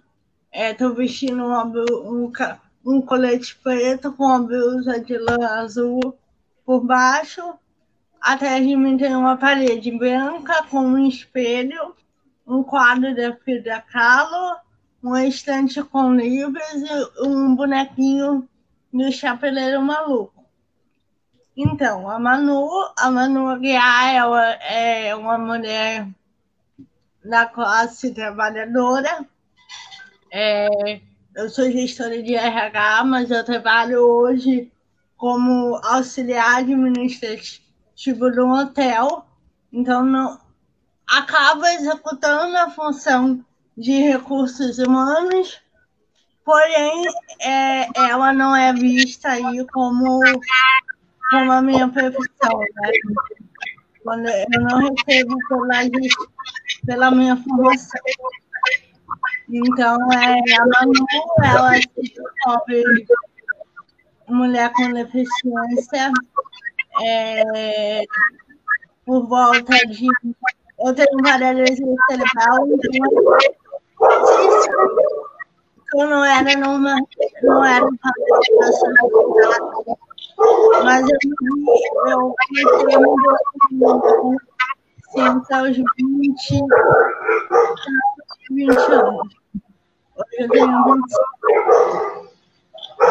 Estou 0.52 0.92
é, 0.92 0.96
vestindo 0.96 1.46
uma, 1.46 1.64
um, 1.66 2.32
um 2.86 3.02
colete 3.02 3.56
preto 3.58 4.12
com 4.14 4.28
a 4.30 4.40
blusa 4.40 5.00
de 5.00 5.18
lã 5.18 5.38
azul 5.60 6.18
por 6.66 6.84
baixo. 6.84 7.54
Atrás 8.20 8.66
de 8.66 8.76
mim 8.76 8.98
tem 8.98 9.16
uma 9.16 9.38
parede 9.38 9.92
branca 9.92 10.64
com 10.64 10.80
um 10.80 11.08
espelho, 11.08 11.96
um 12.48 12.64
quadro 12.64 13.14
de 13.14 13.32
Frida 13.38 13.80
Kahlo, 13.92 14.58
um 15.04 15.16
estante 15.18 15.84
com 15.84 16.16
livros 16.16 16.74
e 16.74 17.28
um 17.28 17.56
bonequinho 17.56 18.50
do 18.92 19.12
Chapeleiro 19.12 19.82
Maluco. 19.84 20.37
Então, 21.60 22.08
a 22.08 22.20
Manu, 22.20 22.70
a 22.96 23.10
Manu 23.10 23.50
Aguiar 23.50 24.14
ela 24.14 24.46
é 24.62 25.16
uma 25.16 25.40
mulher 25.40 26.08
da 27.26 27.48
classe 27.48 28.14
trabalhadora. 28.14 29.26
É, 30.32 31.02
eu 31.36 31.50
sou 31.50 31.72
gestora 31.72 32.22
de 32.22 32.36
RH, 32.36 33.04
mas 33.06 33.32
eu 33.32 33.44
trabalho 33.44 34.02
hoje 34.02 34.72
como 35.18 35.82
auxiliar 35.84 36.58
administrativo 36.58 38.30
de 38.32 38.40
um 38.40 38.52
hotel. 38.52 39.26
Então, 39.74 40.06
não 40.06 40.40
acaba 41.08 41.74
executando 41.74 42.56
a 42.56 42.70
função 42.70 43.44
de 43.76 43.94
recursos 43.94 44.78
humanos, 44.78 45.60
porém, 46.46 47.04
é, 47.42 47.88
ela 47.96 48.32
não 48.32 48.56
é 48.56 48.72
vista 48.74 49.30
aí 49.30 49.66
como 49.74 50.22
como 51.30 51.52
a 51.52 51.62
minha 51.62 51.88
profissão, 51.90 52.60
né? 52.60 52.92
Quando 54.04 54.28
eu 54.28 54.62
não 54.62 54.80
recebo 54.80 55.38
pela, 55.50 55.84
pela 56.86 57.12
minha 57.12 57.36
formação. 57.38 58.02
Então, 59.50 59.98
é, 60.14 60.40
a 60.56 60.66
Manu, 60.66 61.06
ela 61.44 61.74
se 61.76 61.90
descobre 61.96 62.84
mulher 64.28 64.72
com 64.74 64.94
deficiência 64.94 66.12
é, 67.06 68.04
por 69.06 69.28
volta 69.28 69.78
de. 69.88 70.08
Eu 70.80 70.94
tenho 70.94 71.24
paralisia 71.24 71.96
cerebral, 72.10 72.68
então 72.68 73.08
eu 75.96 76.08
não 76.08 76.24
era 76.24 76.58
numa. 76.58 76.96
não 77.42 77.66
era 77.66 77.86
um 77.86 77.98
mas 80.84 81.06
eu, 81.10 81.18
eu 82.08 82.36
comecei 82.48 82.98
me 83.72 84.38
ciência 85.12 85.58
aos 85.58 85.76
20, 85.76 85.86
20 88.52 88.78
anos. 88.92 89.28
Hoje 90.16 90.38
eu 90.40 90.50
tenho 90.50 90.84
25. 90.84 91.08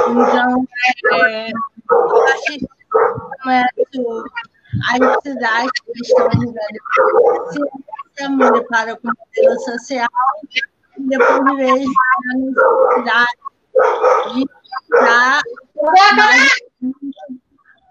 Então, 0.08 0.66
é, 1.12 1.50
eu 1.50 2.22
acho 2.24 2.42
que 2.44 2.66
começo 3.42 4.24
as 4.84 5.22
cidades 5.22 5.70
que 5.84 6.00
estão 6.02 6.28
ligando 6.28 6.78
ciência, 7.52 8.28
me 8.30 8.50
deparo 8.50 8.96
com 8.98 9.08
modelo 9.08 9.60
social, 9.60 10.08
e 10.98 11.02
depois 11.08 11.56
vejo 11.56 11.90
a 11.90 12.36
necessidade 12.36 13.38
de 14.34 14.48
estar 14.82 15.42
mais 16.16 16.50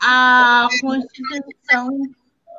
a 0.03 0.67
Constituição 0.81 1.89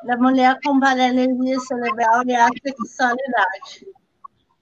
da 0.05 0.17
Mulher 0.17 0.59
com 0.65 0.81
Paralisia 0.81 1.61
Cerebral 1.61 2.23
e 2.27 2.35
a 2.35 2.49
Sexualidade. 2.63 3.87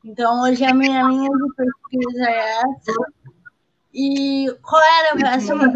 Então, 0.05 0.43
hoje 0.43 0.65
a 0.65 0.75
minha 0.75 1.03
linha 1.05 1.31
de 1.31 1.55
pesquisa 1.55 2.25
é 2.29 2.61
essa. 2.61 2.93
E 3.93 4.55
qual 4.63 4.83
era 4.83 5.13
a 5.13 5.17
próxima 5.17 5.73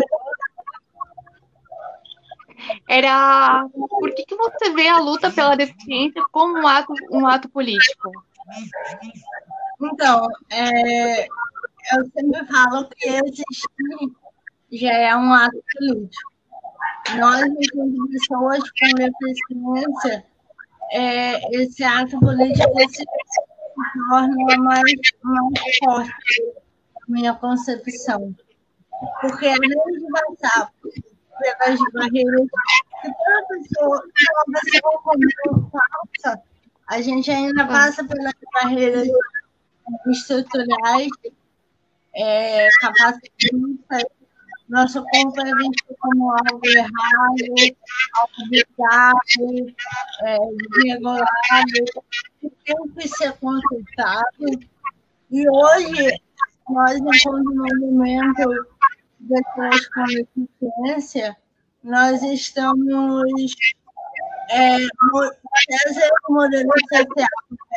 Era 2.88 3.64
por 3.72 4.14
que, 4.14 4.24
que 4.24 4.36
você 4.36 4.70
vê 4.74 4.88
a 4.88 4.98
luta 4.98 5.30
pela 5.30 5.56
deficiência 5.56 6.22
como 6.30 6.58
um 6.58 6.66
ato, 6.66 6.92
um 7.10 7.26
ato 7.26 7.48
político? 7.48 8.10
Então, 9.80 10.26
é, 10.50 11.28
eu 11.92 12.04
sempre 12.12 12.46
falo 12.46 12.88
que 12.88 13.08
existir 13.08 14.12
já 14.72 14.92
é 14.92 15.16
um 15.16 15.32
ato 15.32 15.62
político. 15.72 16.32
Nós, 17.18 17.44
enquanto 17.44 18.08
pessoas 18.10 18.62
com 18.70 18.94
deficiência, 18.96 20.24
é, 20.92 21.62
esse 21.62 21.82
ato 21.84 22.18
político 22.20 22.90
se 22.90 23.04
torna 24.10 24.56
mais, 24.58 24.82
mais 25.22 25.76
forte, 25.82 26.54
na 27.00 27.06
minha 27.08 27.34
concepção. 27.34 28.34
Porque 29.20 29.46
além 29.46 29.68
de 29.68 30.06
passar 30.10 30.72
pelas 30.82 31.80
barreiras 31.94 32.46
que 33.00 33.08
toda 33.08 33.46
pessoa, 33.48 34.02
uma 34.48 34.60
pessoa 34.60 35.02
comum 35.02 35.70
passa, 35.70 36.42
a 36.88 37.00
gente 37.00 37.30
ainda 37.30 37.66
passa 37.66 38.04
pelas 38.04 38.34
barreiras 38.52 39.08
estruturais, 40.08 41.08
é, 42.18 42.68
capacitistas, 42.80 44.02
nosso 44.68 45.02
corpo 45.02 45.40
é 45.40 45.50
como 46.00 46.30
algo 46.30 46.60
errado, 46.66 47.74
algo 48.14 48.50
bizarro, 48.50 49.74
é, 50.22 50.38
desregulado, 50.74 51.26
que 52.40 52.50
tem 52.64 52.88
que 52.94 53.08
ser 53.08 53.32
consultado. 53.34 54.60
E 55.30 55.48
hoje, 55.48 56.20
nós, 56.68 56.96
enquanto 56.98 57.54
movimento 57.54 58.66
de 59.20 59.40
deficiência, 60.36 61.36
nós 61.82 62.22
estamos 62.22 63.54
é, 64.50 64.76
trazendo 65.66 66.12
o 66.28 66.34
modelo 66.34 66.70
social 66.92 67.28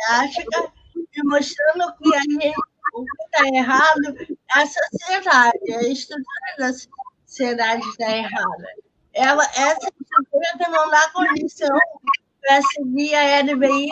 prática 0.06 0.72
e 1.14 1.22
mostrando 1.24 1.94
que 1.96 2.14
a 2.14 2.20
gente 2.20 2.54
o 2.92 3.04
que 3.04 3.22
está 3.24 3.48
errado 3.48 4.16
é 4.20 4.60
a 4.60 4.66
sociedade, 4.66 5.74
a 5.74 5.82
estrutura 5.82 6.56
da 6.58 6.72
sociedade 7.26 7.88
está 7.88 8.10
errada. 8.10 8.68
Ela, 9.14 9.44
essa 9.44 9.88
estrutura 10.00 10.58
que 10.58 10.68
não 10.70 10.90
dá 10.90 11.10
condição 11.10 11.76
para 12.40 12.62
seguir 12.62 13.14
a 13.14 13.40
LBI, 13.40 13.88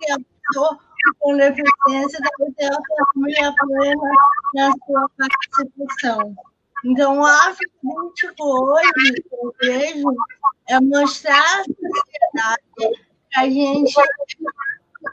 que 0.00 0.12
a 0.12 0.16
pessoa 0.18 0.78
com 1.18 1.36
deficiência 1.36 2.20
deve 2.38 2.52
ter 2.52 2.70
autonomia 2.72 3.54
plena 3.58 4.10
na 4.54 4.72
sua 4.86 5.10
participação. 5.18 6.34
Então, 6.84 7.20
o 7.20 7.26
ato 7.26 7.58
político 7.80 8.44
hoje, 8.44 9.12
que 9.14 9.34
eu 9.34 9.54
vejo, 9.60 10.16
é 10.68 10.80
mostrar 10.80 11.60
à 11.60 11.64
sociedade 11.64 12.62
que 12.76 12.92
a 13.36 13.44
gente 13.48 13.94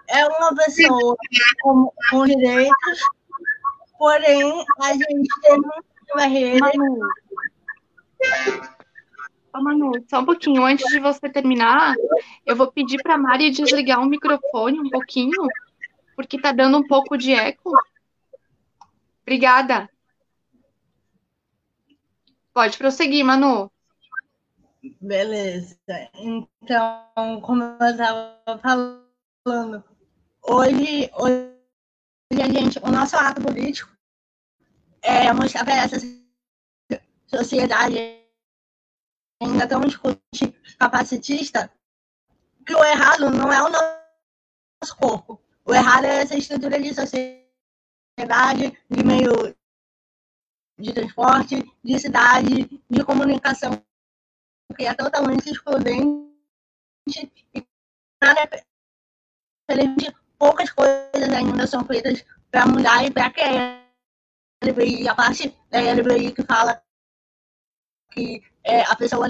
é 0.07 0.25
uma 0.25 0.55
pessoa 0.55 1.15
com, 1.61 1.91
com 2.09 2.25
direitos 2.25 2.99
Porém, 3.99 4.65
a 4.79 4.93
gente 4.93 5.27
tem 5.41 5.57
muita 5.57 6.15
barreira. 6.15 6.71
Manu. 6.73 6.99
Só, 9.51 9.61
Manu, 9.61 9.91
só 10.09 10.19
um 10.21 10.25
pouquinho. 10.25 10.63
Antes 10.63 10.89
de 10.89 10.99
você 11.01 11.29
terminar, 11.29 11.95
eu 12.45 12.55
vou 12.55 12.71
pedir 12.71 13.03
para 13.03 13.15
a 13.15 13.17
Mari 13.17 13.51
desligar 13.51 13.99
o 13.99 14.05
microfone 14.05 14.79
um 14.79 14.89
pouquinho, 14.89 15.45
porque 16.15 16.39
tá 16.39 16.53
dando 16.53 16.77
um 16.77 16.87
pouco 16.87 17.17
de 17.17 17.33
eco. 17.33 17.73
Obrigada. 19.23 19.89
Pode 22.53 22.77
prosseguir, 22.77 23.25
Manu. 23.25 23.69
Beleza. 25.01 25.77
Então, 26.15 27.41
como 27.41 27.63
eu 27.63 27.89
estava 27.89 28.59
falando, 28.61 29.83
hoje, 30.41 31.11
hoje 31.13 31.58
gente, 32.33 32.79
o 32.79 32.91
nosso 32.91 33.15
ato 33.15 33.41
político 33.41 33.91
é 35.01 35.33
mostrar 35.33 35.65
para 35.65 35.77
essa 35.77 35.97
sociedade 37.27 37.97
ainda 39.41 39.67
tão 39.67 39.81
capacitista 40.77 41.71
que 42.65 42.75
o 42.75 42.83
errado 42.83 43.29
não 43.29 43.51
é 43.51 43.61
o 43.63 43.69
nosso 43.69 44.95
corpo. 44.97 45.41
O 45.65 45.73
errado 45.73 46.05
é 46.05 46.21
essa 46.21 46.35
estrutura 46.35 46.79
de 46.79 46.93
sociedade, 46.93 48.77
de 48.89 49.03
meio 49.03 49.55
de 50.77 50.93
transporte, 50.93 51.63
de 51.83 51.99
cidade, 51.99 52.81
de 52.89 53.03
comunicação, 53.03 53.83
que 54.77 54.85
é 54.85 54.93
totalmente 54.93 55.49
excludente 55.49 56.29
e 57.53 57.67
poucas 60.39 60.71
coisas 60.71 61.29
ainda 61.35 61.67
são 61.67 61.83
feitas 61.85 62.25
para 62.49 62.65
mudar 62.65 63.05
e 63.05 63.11
para 63.11 63.29
que 63.29 63.41
a 63.41 63.83
LBI, 64.63 65.07
a 65.07 65.15
parte 65.15 65.55
da 65.69 65.79
LBI 65.79 66.31
que 66.31 66.43
fala 66.43 66.81
que 68.11 68.41
é, 68.63 68.81
a 68.81 68.95
pessoa 68.95 69.27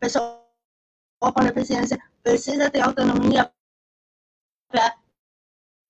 pessoa 0.00 0.40
com 1.20 1.44
deficiência 1.44 1.98
precisa 2.22 2.70
ter 2.70 2.80
autonomia 2.80 3.52
para 4.68 4.96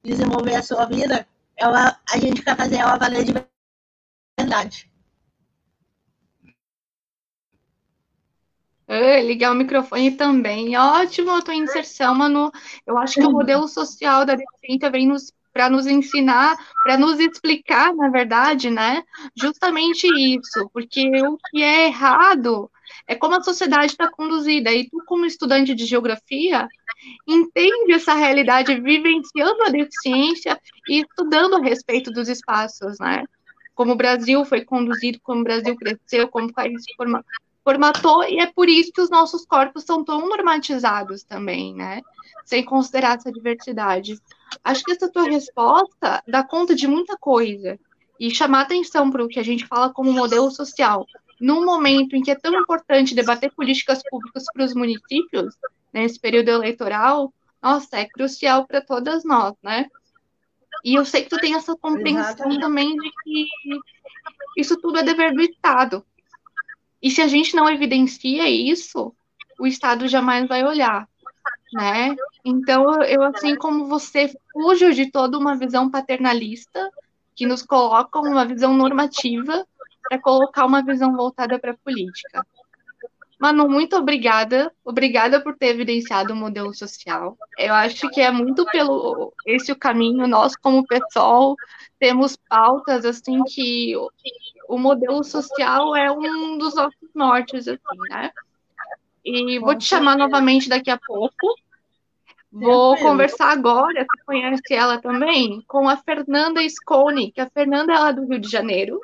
desenvolver 0.05 0.57
a 0.57 0.63
sua 0.63 0.87
vida, 0.87 1.27
ela, 1.57 2.01
a 2.11 2.19
gente 2.19 2.43
quer 2.43 2.57
fazer 2.57 2.77
ela 2.77 2.97
valer 2.97 3.25
de 3.25 3.35
verdade. 4.39 4.91
Ligar 9.23 9.53
o 9.53 9.55
microfone 9.55 10.13
também. 10.13 10.77
Ótimo 10.77 11.31
a 11.31 11.43
tua 11.43 11.55
inserção, 11.55 12.15
Manu. 12.15 12.51
Eu 12.87 12.99
acho 12.99 13.15
que 13.15 13.27
o 13.27 13.31
modelo 13.31 13.67
social 13.69 14.25
da 14.25 14.35
deficiência 14.35 14.91
vem 14.91 15.07
nos 15.07 15.33
para 15.53 15.69
nos 15.69 15.87
ensinar, 15.87 16.57
para 16.85 16.97
nos 16.97 17.19
explicar, 17.19 17.93
na 17.95 18.09
verdade, 18.09 18.71
né? 18.71 19.03
Justamente 19.37 20.07
isso, 20.07 20.71
porque 20.73 21.11
o 21.27 21.37
que 21.51 21.63
é 21.63 21.87
errado 21.87 22.71
é 23.07 23.15
como 23.15 23.35
a 23.35 23.43
sociedade 23.43 23.87
está 23.87 24.09
conduzida. 24.09 24.73
E 24.73 24.89
tu, 24.89 25.03
como 25.07 25.27
estudante 25.27 25.75
de 25.75 25.85
geografia, 25.87 26.69
entende 27.27 27.93
essa 27.93 28.15
realidade 28.15 28.81
vivenciando 28.81 29.63
a 29.65 29.71
deficiência 29.71 30.59
e 30.89 31.01
estudando 31.01 31.57
a 31.57 31.61
respeito 31.61 32.11
dos 32.11 32.29
espaços, 32.29 32.99
né? 33.01 33.25
Como 33.75 33.93
o 33.93 33.97
Brasil 33.97 34.45
foi 34.45 34.65
conduzido, 34.65 35.19
como 35.23 35.41
o 35.41 35.45
Brasil 35.45 35.75
cresceu, 35.77 36.29
como 36.29 36.49
se 36.49 36.95
forma, 36.97 37.25
formatou, 37.71 38.25
e 38.25 38.41
é 38.41 38.47
por 38.47 38.69
isso 38.69 38.93
que 38.93 39.01
os 39.01 39.11
nossos 39.11 39.47
corpos 39.47 39.85
são 39.85 40.05
tão 40.05 40.29
normatizados 40.29 41.23
também, 41.23 41.73
né? 41.73 42.03
Sem 42.45 42.65
considerar 42.65 43.17
essa 43.17 43.31
diversidade. 43.31 44.19
Acho 44.65 44.83
que 44.83 44.91
essa 44.91 45.11
tua 45.11 45.25
resposta 45.25 46.21
dá 46.27 46.43
conta 46.43 46.75
de 46.75 46.89
muita 46.89 47.17
coisa 47.17 47.79
e 48.19 48.29
chamar 48.35 48.63
atenção 48.63 49.09
para 49.09 49.25
o 49.25 49.29
que 49.29 49.39
a 49.39 49.43
gente 49.45 49.67
fala 49.67 49.93
como 49.93 50.13
modelo 50.13 50.51
social. 50.51 51.07
Num 51.41 51.65
momento 51.65 52.17
em 52.17 52.23
que 52.23 52.33
é 52.33 52.35
tão 52.35 52.53
importante 52.55 53.15
debater 53.15 53.53
políticas 53.53 54.03
públicas 54.11 54.45
para 54.53 54.65
os 54.65 54.75
municípios, 54.75 55.55
nesse 55.93 56.19
período 56.19 56.49
eleitoral, 56.49 57.33
nossa, 57.63 57.99
é 57.99 58.07
crucial 58.07 58.67
para 58.67 58.81
todas 58.81 59.25
nós, 59.25 59.55
né? 59.63 59.87
E 60.85 60.95
eu 60.95 61.05
sei 61.05 61.23
que 61.23 61.31
tu 61.31 61.39
tem 61.39 61.55
essa 61.55 61.77
compreensão 61.77 62.51
Exatamente. 62.51 62.61
também 62.61 62.97
de 62.97 63.11
que 63.23 63.49
isso 64.57 64.77
tudo 64.81 64.99
é 64.99 65.03
dever 65.03 65.33
do 65.33 65.41
Estado. 65.41 66.05
E 67.03 67.11
se 67.11 67.21
a 67.23 67.29
gente 67.29 67.55
não 67.55 67.69
evidencia 67.69 68.49
isso, 68.49 69.15
o 69.59 69.67
Estado 69.67 70.09
jamais 70.09 70.47
vai 70.47 70.65
olhar, 70.65 71.09
né? 71.73 72.15
Então, 72.45 73.03
eu, 73.03 73.23
assim 73.23 73.57
como 73.57 73.87
você, 73.87 74.35
fujo 74.53 74.93
de 74.93 75.11
toda 75.11 75.39
uma 75.39 75.57
visão 75.57 75.91
paternalista, 75.91 76.91
que 77.35 77.47
nos 77.47 77.63
coloca 77.63 78.19
uma 78.19 78.45
visão 78.45 78.75
normativa, 78.75 79.67
para 80.09 80.19
colocar 80.19 80.67
uma 80.67 80.83
visão 80.83 81.15
voltada 81.17 81.59
para 81.59 81.71
a 81.71 81.77
política. 81.77 82.45
Manu, 83.41 83.67
muito 83.71 83.97
obrigada. 83.97 84.71
Obrigada 84.85 85.41
por 85.43 85.57
ter 85.57 85.69
evidenciado 85.69 86.35
o 86.35 86.37
modelo 86.37 86.75
social. 86.75 87.39
Eu 87.57 87.73
acho 87.73 88.11
que 88.11 88.21
é 88.21 88.31
muito 88.31 88.67
pelo 88.67 89.33
esse 89.47 89.73
o 89.73 89.77
caminho. 89.77 90.29
Nós, 90.29 90.55
como 90.55 90.87
pessoal, 90.87 91.57
temos 91.99 92.37
pautas 92.37 93.07
assim 93.07 93.43
que 93.45 93.95
o 94.69 94.77
modelo 94.77 95.25
social 95.25 95.97
é 95.97 96.13
um 96.13 96.59
dos 96.59 96.75
nossos 96.75 97.09
nortes, 97.15 97.67
assim, 97.67 97.81
né? 98.11 98.31
E 99.25 99.59
vou 99.59 99.75
te 99.75 99.85
chamar 99.85 100.19
novamente 100.19 100.69
daqui 100.69 100.91
a 100.91 100.99
pouco. 100.99 101.55
Vou 102.53 102.95
conversar 102.99 103.53
agora, 103.53 104.05
você 104.05 104.25
conhece 104.27 104.75
ela 104.75 105.01
também, 105.01 105.63
com 105.67 105.89
a 105.89 105.97
Fernanda 105.97 106.61
Scone, 106.69 107.33
que 107.33 107.41
a 107.41 107.49
Fernanda 107.49 107.95
é 107.95 108.13
do 108.13 108.27
Rio 108.27 108.39
de 108.39 108.51
Janeiro. 108.51 109.01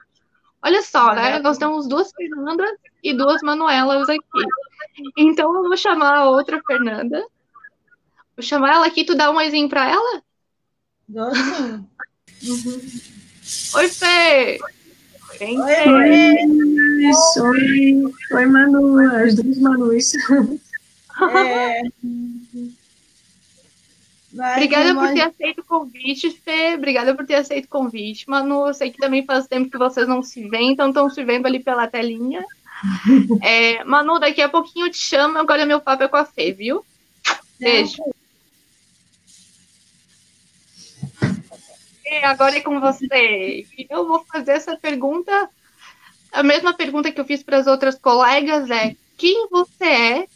Olha 0.63 0.83
só, 0.83 1.15
né? 1.15 1.39
Nós 1.39 1.57
temos 1.57 1.89
duas 1.89 2.13
Fernandas 2.13 2.77
e 3.07 3.15
duas 3.15 3.41
Manuelas 3.43 4.09
aqui. 4.09 4.23
Então 5.17 5.55
eu 5.55 5.63
vou 5.63 5.77
chamar 5.77 6.17
a 6.17 6.29
outra 6.29 6.61
Fernanda. 6.67 7.25
Vou 8.37 8.43
chamar 8.43 8.75
ela 8.75 8.87
aqui, 8.87 9.05
tu 9.05 9.15
dá 9.15 9.31
um 9.31 9.37
oizinho 9.37 9.69
para 9.69 9.89
ela? 9.89 10.23
Sim. 11.09 11.87
Uhum. 12.43 12.81
Oi, 13.77 13.89
Fê! 13.89 14.59
Vem, 15.39 15.61
Oi, 15.61 15.73
Fê! 15.73 16.37
Oi, 17.41 18.15
Oi, 18.33 18.47
Manu, 18.47 18.99
as 18.99 19.35
duas 19.35 19.59
Manus. 19.59 20.13
É... 21.33 21.81
Vai, 24.33 24.53
Obrigada 24.57 24.95
por 24.95 25.15
ter 25.15 25.23
aceito 25.23 25.61
o 25.61 25.65
convite, 25.65 26.31
Fê. 26.31 26.75
Obrigada 26.75 27.15
por 27.15 27.25
ter 27.25 27.37
aceito 27.37 27.65
o 27.65 27.69
convite. 27.69 28.29
Manu, 28.29 28.67
eu 28.67 28.75
sei 28.75 28.91
que 28.91 28.99
também 28.99 29.25
faz 29.25 29.47
tempo 29.47 29.71
que 29.71 29.79
vocês 29.79 30.07
não 30.07 30.23
se 30.23 30.47
veem, 30.49 30.73
então 30.73 30.89
estão 30.89 31.09
se 31.09 31.25
vendo 31.25 31.47
ali 31.47 31.63
pela 31.63 31.87
telinha. 31.87 32.45
É, 33.43 33.83
Manu, 33.85 34.19
daqui 34.19 34.43
a 34.43 34.49
pouquinho 34.49 34.87
eu 34.87 34.91
te 34.91 34.99
chamo. 34.99 35.39
Agora 35.39 35.67
meu 35.67 35.81
papo 35.81 36.03
é 36.03 36.09
com 36.09 36.17
a 36.17 36.25
Fê, 36.25 36.53
viu? 36.53 36.85
Beijo. 37.59 38.03
E 42.05 42.25
agora 42.25 42.57
é 42.57 42.61
com 42.61 42.79
você. 42.81 43.67
Eu 43.91 44.07
vou 44.07 44.25
fazer 44.25 44.53
essa 44.53 44.77
pergunta. 44.77 45.51
A 46.33 46.43
mesma 46.43 46.75
pergunta 46.75 47.11
que 47.11 47.21
eu 47.21 47.25
fiz 47.25 47.43
para 47.43 47.59
as 47.59 47.67
outras 47.67 47.99
colegas 47.99 48.71
é: 48.71 48.95
quem 49.17 49.49
você 49.49 49.85
é 49.85 50.29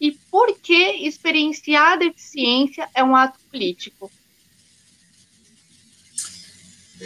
e 0.00 0.12
por 0.12 0.56
que 0.58 1.06
experienciar 1.06 1.92
a 1.92 1.96
deficiência 1.96 2.88
é 2.94 3.02
um 3.02 3.14
ato 3.14 3.38
político? 3.50 4.10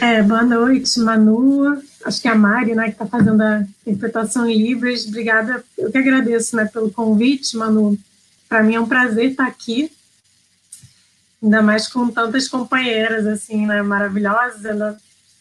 É, 0.01 0.21
boa 0.21 0.43
noite, 0.43 0.99
Manu. 0.99 1.81
Acho 2.03 2.21
que 2.21 2.27
é 2.27 2.31
a 2.31 2.35
Mari, 2.35 2.75
né, 2.75 2.85
que 2.85 2.91
está 2.91 3.05
fazendo 3.05 3.41
a 3.41 3.63
interpretação 3.85 4.47
em 4.49 4.61
Libras. 4.61 5.05
Obrigada, 5.05 5.63
eu 5.77 5.91
que 5.91 5.97
agradeço, 5.97 6.55
né, 6.55 6.65
pelo 6.65 6.91
convite, 6.91 7.55
Manu. 7.55 7.97
Para 8.49 8.63
mim 8.63 8.75
é 8.75 8.79
um 8.79 8.87
prazer 8.87 9.31
estar 9.31 9.47
aqui, 9.47 9.91
ainda 11.41 11.61
mais 11.61 11.87
com 11.87 12.09
tantas 12.09 12.47
companheiras, 12.47 13.25
assim, 13.25 13.65
né, 13.65 13.81
maravilhosas. 13.81 14.63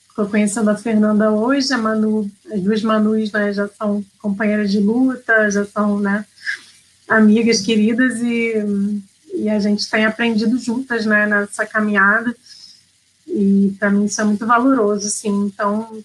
Estou 0.08 0.28
conhecendo 0.28 0.70
a 0.70 0.76
Fernanda 0.76 1.30
hoje, 1.30 1.72
a 1.72 1.78
Manu, 1.78 2.30
as 2.52 2.60
duas 2.60 2.82
Manus, 2.82 3.32
né, 3.32 3.52
já 3.52 3.68
são 3.68 4.04
companheiras 4.20 4.70
de 4.70 4.78
luta, 4.78 5.50
já 5.50 5.64
são, 5.64 5.98
né, 5.98 6.24
amigas 7.08 7.60
queridas 7.60 8.20
e, 8.20 9.02
e 9.34 9.48
a 9.48 9.58
gente 9.58 9.88
tem 9.90 10.04
aprendido 10.04 10.58
juntas, 10.58 11.06
né, 11.06 11.26
nessa 11.26 11.66
caminhada. 11.66 12.34
E 13.32 13.74
para 13.78 13.90
mim 13.90 14.04
isso 14.04 14.20
é 14.20 14.24
muito 14.24 14.46
valoroso, 14.46 15.06
assim. 15.06 15.46
Então, 15.46 16.04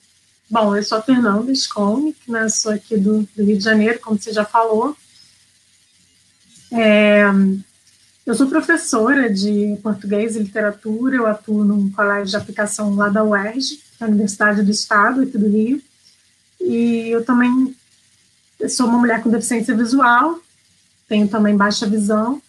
bom, 0.50 0.76
eu 0.76 0.82
sou 0.82 0.98
a 0.98 1.02
Fernanda 1.02 1.54
Scomic, 1.54 2.18
né, 2.32 2.48
sou 2.48 2.72
aqui 2.72 2.96
do, 2.96 3.28
do, 3.36 3.44
Rio 3.44 3.58
de 3.58 3.64
Janeiro, 3.64 4.00
como 4.00 4.18
você 4.18 4.32
já 4.32 4.46
falou. 4.46 4.96
É, 6.72 7.26
eu 8.26 8.34
sou 8.34 8.48
professora 8.48 9.30
de 9.30 9.78
português 9.84 10.36
e 10.36 10.40
literatura, 10.40 11.18
eu 11.18 11.28
atuo 11.28 11.66
num 11.66 11.92
colégio 11.92 12.28
de 12.28 12.38
aplicação 12.38 12.96
lá 12.96 13.10
da 13.10 13.24
UERJ, 13.24 13.82
da 14.00 14.08
Universidade 14.08 14.64
do 14.64 14.72
Estado, 14.72 15.22
aqui 15.22 15.38
do 15.38 15.50
Rio. 15.50 15.82
E 16.62 17.10
eu 17.10 17.26
também 17.26 17.76
sou 18.70 18.88
uma 18.88 19.00
mulher 19.00 19.22
com 19.22 19.30
deficiência 19.30 19.76
visual, 19.76 20.40
tenho 21.08 21.28
também 21.28 21.56
baixa 21.56 21.86
visão 21.86 22.42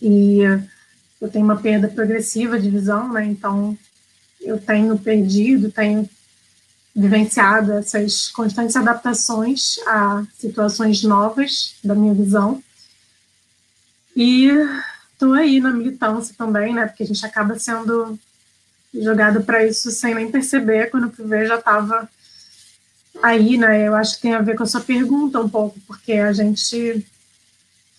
e 0.00 0.40
eu 1.24 1.30
tenho 1.30 1.44
uma 1.44 1.56
perda 1.56 1.88
progressiva 1.88 2.60
de 2.60 2.68
visão, 2.68 3.10
né? 3.10 3.24
Então 3.24 3.76
eu 4.40 4.58
tenho 4.58 4.98
perdido, 4.98 5.72
tenho 5.72 6.08
vivenciado 6.94 7.72
essas 7.72 8.28
constantes 8.28 8.76
adaptações 8.76 9.78
a 9.86 10.22
situações 10.38 11.02
novas 11.02 11.76
da 11.82 11.94
minha 11.94 12.12
visão. 12.12 12.62
E 14.14 14.50
estou 15.12 15.32
aí 15.32 15.60
na 15.60 15.72
militância 15.72 16.34
também, 16.36 16.74
né? 16.74 16.86
Porque 16.86 17.02
a 17.02 17.06
gente 17.06 17.24
acaba 17.24 17.58
sendo 17.58 18.18
jogado 18.92 19.42
para 19.42 19.66
isso 19.66 19.90
sem 19.90 20.14
nem 20.14 20.30
perceber. 20.30 20.90
Quando 20.90 21.12
eu 21.18 21.26
ver, 21.26 21.48
já 21.48 21.56
estava 21.56 22.08
aí, 23.22 23.56
né? 23.56 23.88
Eu 23.88 23.94
acho 23.94 24.16
que 24.16 24.22
tem 24.22 24.34
a 24.34 24.42
ver 24.42 24.56
com 24.56 24.62
a 24.62 24.66
sua 24.66 24.82
pergunta 24.82 25.40
um 25.40 25.48
pouco, 25.48 25.80
porque 25.86 26.12
a 26.12 26.34
gente, 26.34 27.04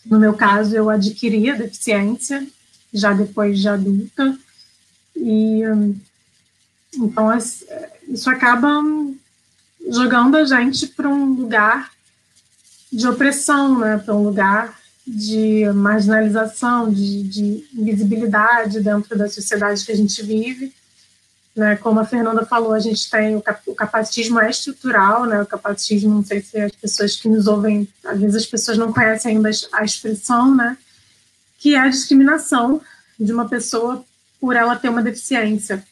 no 0.06 0.20
meu 0.20 0.36
caso, 0.36 0.76
eu 0.76 0.92
adquiri 0.92 1.50
a 1.50 1.56
deficiência 1.56 2.48
já 2.98 3.14
depois 3.14 3.60
de 3.60 3.68
adulta 3.68 4.38
e 5.16 5.62
então 6.98 7.36
isso 8.08 8.30
acaba 8.30 8.82
jogando 9.90 10.36
a 10.36 10.46
gente 10.46 10.88
para 10.88 11.10
um 11.10 11.34
lugar 11.34 11.92
de 12.92 13.08
opressão, 13.08 13.80
né? 13.80 13.98
Para 13.98 14.16
um 14.16 14.24
lugar 14.24 14.78
de 15.06 15.66
marginalização, 15.74 16.92
de, 16.92 17.24
de 17.24 17.68
invisibilidade 17.74 18.82
dentro 18.82 19.18
da 19.18 19.30
sociedade 19.30 19.86
que 19.86 19.92
a 19.92 19.96
gente 19.96 20.24
vive. 20.24 20.74
Né, 21.56 21.78
como 21.78 22.02
a 22.02 22.06
Fernanda 22.06 22.46
falou, 22.46 22.74
a 22.74 22.80
gente 22.80 23.10
tem 23.10 23.34
o, 23.38 23.42
cap 23.42 23.62
o, 23.66 23.74
capacitismo 23.74 24.42
é 24.42 24.50
estrutural, 24.50 25.26
né, 25.26 25.42
o 25.42 25.46
capacitismo, 25.46 26.14
não 26.14 26.24
sei 26.24 26.42
se 26.42 26.60
as 26.60 26.74
pessoas 26.74 27.16
que 27.16 27.30
nos 27.30 27.48
ouvem, 27.48 27.88
às 28.04 28.20
vezes 28.20 28.36
as 28.36 28.46
pessoas 28.46 28.78
não 28.78 28.92
conhecem 28.92 29.38
ainda 29.38 29.50
a 29.72 29.86
expressão, 29.86 30.54
né, 30.54 30.78
que 31.66 31.74
é 31.74 31.80
a 31.80 31.88
discriminação 31.88 32.80
de 33.20 33.34
uma 33.34 33.50
pessoa 33.50 34.06
por 34.40 34.56
ela 34.56 34.76
ter 34.76 34.88
uma 34.88 35.02
deficiência. 35.02 35.84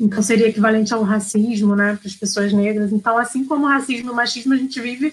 Então 0.00 0.22
seria 0.22 0.48
equivalente 0.48 0.94
ao 0.94 1.02
racismo, 1.02 1.76
né, 1.76 1.94
para 2.00 2.08
as 2.08 2.16
pessoas 2.16 2.54
negras. 2.54 2.90
Então, 2.90 3.18
assim 3.18 3.44
como 3.44 3.66
o 3.66 3.68
racismo 3.68 4.08
e 4.08 4.12
o 4.12 4.16
machismo, 4.16 4.54
a 4.54 4.56
gente 4.56 4.80
vive 4.80 5.12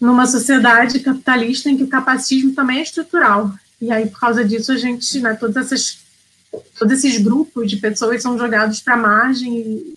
numa 0.00 0.24
sociedade 0.24 1.00
capitalista 1.00 1.68
em 1.68 1.76
que 1.76 1.82
o 1.82 1.88
capacitismo 1.88 2.52
também 2.52 2.78
é 2.78 2.82
estrutural. 2.82 3.52
E 3.80 3.90
aí, 3.90 4.08
por 4.08 4.20
causa 4.20 4.44
disso, 4.44 4.70
a 4.70 4.76
gente, 4.76 5.18
né, 5.18 5.34
todas 5.34 5.56
essas, 5.56 5.98
todos 6.78 6.96
esses 6.96 7.20
grupos 7.20 7.68
de 7.68 7.78
pessoas 7.78 8.22
são 8.22 8.38
jogados 8.38 8.78
para 8.78 8.94
a 8.94 8.98
margem. 8.98 9.95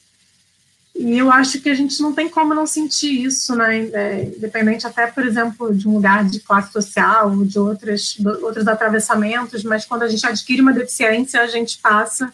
E, 1.00 1.18
eu 1.18 1.32
acho 1.32 1.62
que 1.62 1.70
a 1.70 1.74
gente 1.74 2.02
não 2.02 2.14
tem 2.14 2.28
como 2.28 2.54
não 2.54 2.68
sentir 2.68 3.24
isso, 3.24 3.56
né, 3.56 3.86
é, 3.94 4.34
independente 4.36 4.86
até, 4.86 5.08
por 5.08 5.26
exemplo, 5.26 5.74
de 5.74 5.88
um 5.88 5.94
lugar 5.94 6.26
de 6.26 6.42
classe 6.42 6.74
social, 6.74 7.34
de 7.46 7.58
outras, 7.58 8.18
outros 8.42 8.68
atravessamentos, 8.68 9.64
mas 9.64 9.86
quando 9.86 10.04
a 10.04 10.10
gente 10.10 10.28
adquire 10.28 10.62
uma 10.62 10.74
deficiência, 10.74 11.42
a 11.42 11.48
gente 11.48 11.78
passa 11.78 12.34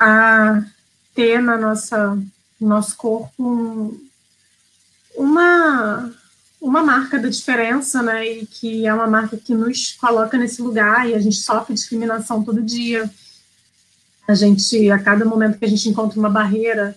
a 0.00 0.62
ter 1.14 1.42
na 1.42 1.58
nossa, 1.58 2.14
no 2.58 2.68
nosso 2.68 2.96
corpo 2.96 3.94
uma 5.14 6.10
uma 6.60 6.82
marca 6.82 7.18
da 7.18 7.28
diferença, 7.28 8.02
né, 8.02 8.26
e 8.26 8.46
que 8.46 8.86
é 8.86 8.92
uma 8.92 9.06
marca 9.06 9.36
que 9.36 9.54
nos 9.54 9.92
coloca 9.92 10.36
nesse 10.36 10.60
lugar 10.60 11.08
e 11.08 11.14
a 11.14 11.18
gente 11.18 11.36
sofre 11.36 11.72
discriminação 11.72 12.44
todo 12.44 12.62
dia. 12.62 13.10
A 14.28 14.34
gente, 14.34 14.90
a 14.90 14.98
cada 14.98 15.24
momento 15.24 15.58
que 15.58 15.64
a 15.64 15.68
gente 15.68 15.88
encontra 15.88 16.18
uma 16.18 16.28
barreira, 16.28 16.94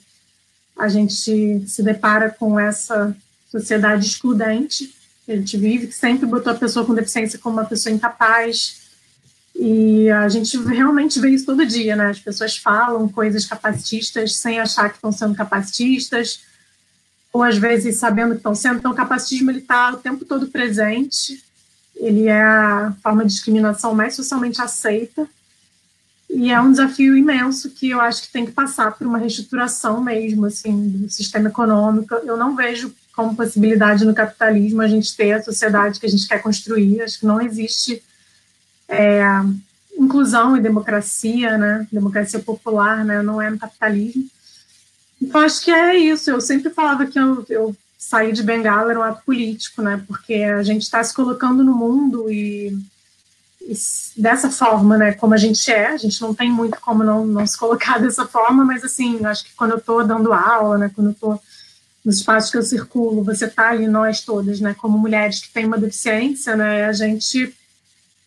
a 0.83 0.89
gente 0.89 1.65
se 1.65 1.81
depara 1.81 2.29
com 2.29 2.59
essa 2.59 3.15
sociedade 3.49 4.05
excludente 4.05 4.93
que 5.25 5.31
a 5.31 5.35
gente 5.37 5.55
vive, 5.55 5.87
que 5.87 5.93
sempre 5.93 6.25
botou 6.25 6.51
a 6.51 6.55
pessoa 6.55 6.85
com 6.85 6.93
deficiência 6.93 7.39
como 7.39 7.55
uma 7.55 7.65
pessoa 7.65 7.93
incapaz. 7.93 8.81
E 9.55 10.09
a 10.09 10.27
gente 10.27 10.57
realmente 10.57 11.21
vê 11.21 11.29
isso 11.29 11.45
todo 11.45 11.65
dia, 11.65 11.95
né? 11.95 12.07
As 12.07 12.19
pessoas 12.19 12.57
falam 12.57 13.07
coisas 13.07 13.45
capacitistas 13.45 14.35
sem 14.35 14.59
achar 14.59 14.89
que 14.89 14.95
estão 14.95 15.11
sendo 15.11 15.35
capacitistas, 15.35 16.41
ou 17.31 17.41
às 17.41 17.57
vezes 17.57 17.95
sabendo 17.95 18.31
que 18.31 18.37
estão 18.37 18.53
sendo. 18.53 18.79
Então, 18.79 18.91
o 18.91 18.95
capacitismo 18.95 19.51
está 19.51 19.93
o 19.93 19.97
tempo 19.97 20.25
todo 20.25 20.47
presente. 20.47 21.41
Ele 21.95 22.27
é 22.27 22.41
a 22.41 22.93
forma 23.01 23.23
de 23.23 23.31
discriminação 23.31 23.95
mais 23.95 24.15
socialmente 24.15 24.61
aceita 24.61 25.29
e 26.35 26.51
é 26.51 26.59
um 26.59 26.71
desafio 26.71 27.15
imenso 27.15 27.69
que 27.69 27.91
eu 27.91 28.01
acho 28.01 28.23
que 28.23 28.31
tem 28.31 28.45
que 28.45 28.51
passar 28.51 28.91
por 28.91 29.05
uma 29.05 29.19
reestruturação 29.19 30.01
mesmo, 30.01 30.47
assim, 30.47 30.89
do 30.89 31.09
sistema 31.09 31.49
econômico. 31.49 32.15
Eu 32.15 32.35
não 32.35 32.55
vejo 32.55 32.93
como 33.15 33.35
possibilidade 33.35 34.03
no 34.03 34.15
capitalismo 34.15 34.81
a 34.81 34.87
gente 34.87 35.15
ter 35.15 35.33
a 35.33 35.43
sociedade 35.43 35.99
que 35.99 36.07
a 36.07 36.09
gente 36.09 36.27
quer 36.27 36.41
construir. 36.41 37.03
Acho 37.03 37.19
que 37.19 37.27
não 37.27 37.39
existe 37.39 38.01
é, 38.89 39.21
inclusão 39.95 40.57
e 40.57 40.61
democracia, 40.61 41.55
né? 41.55 41.87
Democracia 41.91 42.39
popular, 42.39 43.05
né? 43.05 43.21
Não 43.21 43.39
é 43.39 43.51
no 43.51 43.59
capitalismo. 43.59 44.27
Então, 45.21 45.39
acho 45.41 45.63
que 45.63 45.69
é 45.69 45.95
isso. 45.95 46.31
Eu 46.31 46.41
sempre 46.41 46.71
falava 46.71 47.05
que 47.05 47.19
eu, 47.19 47.45
eu 47.47 47.75
sair 47.95 48.33
de 48.33 48.41
Bengala 48.41 48.89
era 48.89 48.99
um 48.99 49.03
ato 49.03 49.23
político, 49.23 49.83
né? 49.83 50.03
Porque 50.07 50.33
a 50.33 50.63
gente 50.63 50.81
está 50.81 51.03
se 51.03 51.13
colocando 51.13 51.63
no 51.63 51.75
mundo 51.75 52.27
e, 52.31 52.75
dessa 54.17 54.51
forma, 54.51 54.97
né? 54.97 55.13
Como 55.13 55.33
a 55.33 55.37
gente 55.37 55.71
é, 55.71 55.87
a 55.87 55.97
gente 55.97 56.21
não 56.21 56.33
tem 56.33 56.51
muito 56.51 56.79
como 56.81 57.03
não, 57.03 57.25
não 57.25 57.47
se 57.47 57.57
colocar 57.57 57.99
dessa 58.01 58.25
forma, 58.25 58.65
mas 58.65 58.83
assim, 58.83 59.23
acho 59.25 59.45
que 59.45 59.55
quando 59.55 59.71
eu 59.71 59.77
estou 59.77 60.05
dando 60.05 60.33
aula, 60.33 60.77
né? 60.77 60.91
Quando 60.93 61.07
eu 61.07 61.13
estou 61.13 61.41
nos 62.03 62.17
espaços 62.17 62.51
que 62.51 62.57
eu 62.57 62.63
circulo, 62.63 63.23
você 63.23 63.45
está 63.45 63.69
ali, 63.69 63.87
nós 63.87 64.21
todas, 64.21 64.59
né? 64.59 64.75
Como 64.77 64.97
mulheres 64.97 65.39
que 65.39 65.51
têm 65.51 65.65
uma 65.65 65.77
deficiência, 65.77 66.55
né? 66.55 66.85
A 66.85 66.93
gente 66.93 67.55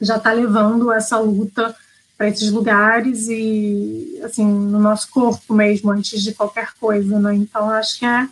já 0.01 0.17
está 0.17 0.33
levando 0.33 0.91
essa 0.93 1.19
luta 1.19 1.75
para 2.17 2.29
esses 2.29 2.51
lugares 2.51 3.29
e 3.29 4.19
assim 4.25 4.47
no 4.47 4.79
nosso 4.79 5.11
corpo 5.11 5.53
mesmo 5.53 5.91
antes 5.91 6.23
de 6.23 6.33
qualquer 6.33 6.73
coisa, 6.81 7.19
né? 7.19 7.35
Então 7.35 7.71
acho 7.71 7.99
que 7.99 8.07
é 8.07 8.27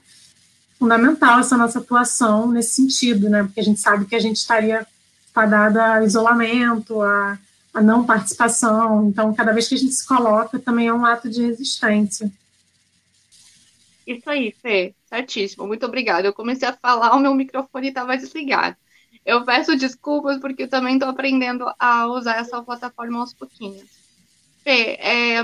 fundamental 0.78 1.38
essa 1.38 1.56
nossa 1.56 1.78
atuação 1.78 2.50
nesse 2.50 2.76
sentido, 2.76 3.28
né? 3.28 3.42
Porque 3.42 3.60
a 3.60 3.64
gente 3.64 3.80
sabe 3.80 4.06
que 4.06 4.16
a 4.16 4.20
gente 4.20 4.36
estaria 4.36 4.86
fadada 5.34 5.94
a 5.94 6.04
isolamento, 6.04 7.02
a, 7.02 7.36
a 7.74 7.82
não 7.82 8.06
participação. 8.06 9.08
Então 9.08 9.34
cada 9.34 9.52
vez 9.52 9.68
que 9.68 9.74
a 9.74 9.78
gente 9.78 9.92
se 9.92 10.06
coloca 10.06 10.58
também 10.58 10.86
é 10.86 10.94
um 10.94 11.04
ato 11.04 11.28
de 11.28 11.42
resistência. 11.42 12.30
Isso 14.06 14.30
aí, 14.30 14.54
Fê, 14.62 14.94
certíssimo. 15.08 15.66
Muito 15.66 15.84
obrigada. 15.84 16.28
Eu 16.28 16.32
comecei 16.32 16.68
a 16.68 16.72
falar, 16.72 17.14
o 17.16 17.20
meu 17.20 17.34
microfone 17.34 17.88
estava 17.88 18.16
desligado. 18.16 18.76
Eu 19.24 19.44
peço 19.44 19.76
desculpas 19.76 20.38
porque 20.38 20.64
eu 20.64 20.68
também 20.68 20.94
estou 20.94 21.08
aprendendo 21.08 21.66
a 21.78 22.06
usar 22.06 22.36
essa 22.36 22.62
plataforma 22.62 23.20
aos 23.20 23.32
pouquinhos. 23.32 23.88
Fê, 24.62 24.96
é, 25.00 25.42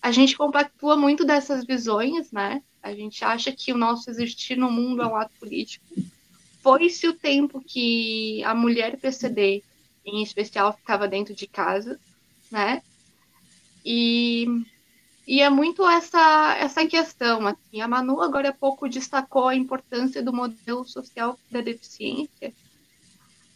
a 0.00 0.12
gente 0.12 0.36
compactua 0.36 0.96
muito 0.96 1.24
dessas 1.24 1.64
visões, 1.64 2.30
né? 2.30 2.62
A 2.80 2.94
gente 2.94 3.24
acha 3.24 3.50
que 3.50 3.72
o 3.72 3.76
nosso 3.76 4.08
existir 4.10 4.56
no 4.56 4.70
mundo 4.70 5.02
é 5.02 5.06
um 5.06 5.16
ato 5.16 5.32
político. 5.40 5.84
Foi-se 6.64 7.06
o 7.06 7.12
tempo 7.12 7.62
que 7.64 8.42
a 8.42 8.54
mulher 8.54 8.98
PCD, 8.98 9.62
em 10.04 10.22
especial, 10.22 10.72
ficava 10.72 11.06
dentro 11.06 11.34
de 11.34 11.46
casa, 11.46 12.00
né? 12.50 12.82
E, 13.84 14.46
e 15.26 15.40
é 15.42 15.50
muito 15.50 15.86
essa, 15.86 16.56
essa 16.58 16.86
questão. 16.86 17.46
Assim. 17.46 17.80
A 17.80 17.86
Manu, 17.86 18.20
agora 18.20 18.48
há 18.48 18.52
pouco, 18.52 18.88
destacou 18.88 19.48
a 19.48 19.54
importância 19.54 20.22
do 20.22 20.32
modelo 20.32 20.84
social 20.86 21.38
da 21.50 21.60
deficiência 21.60 22.52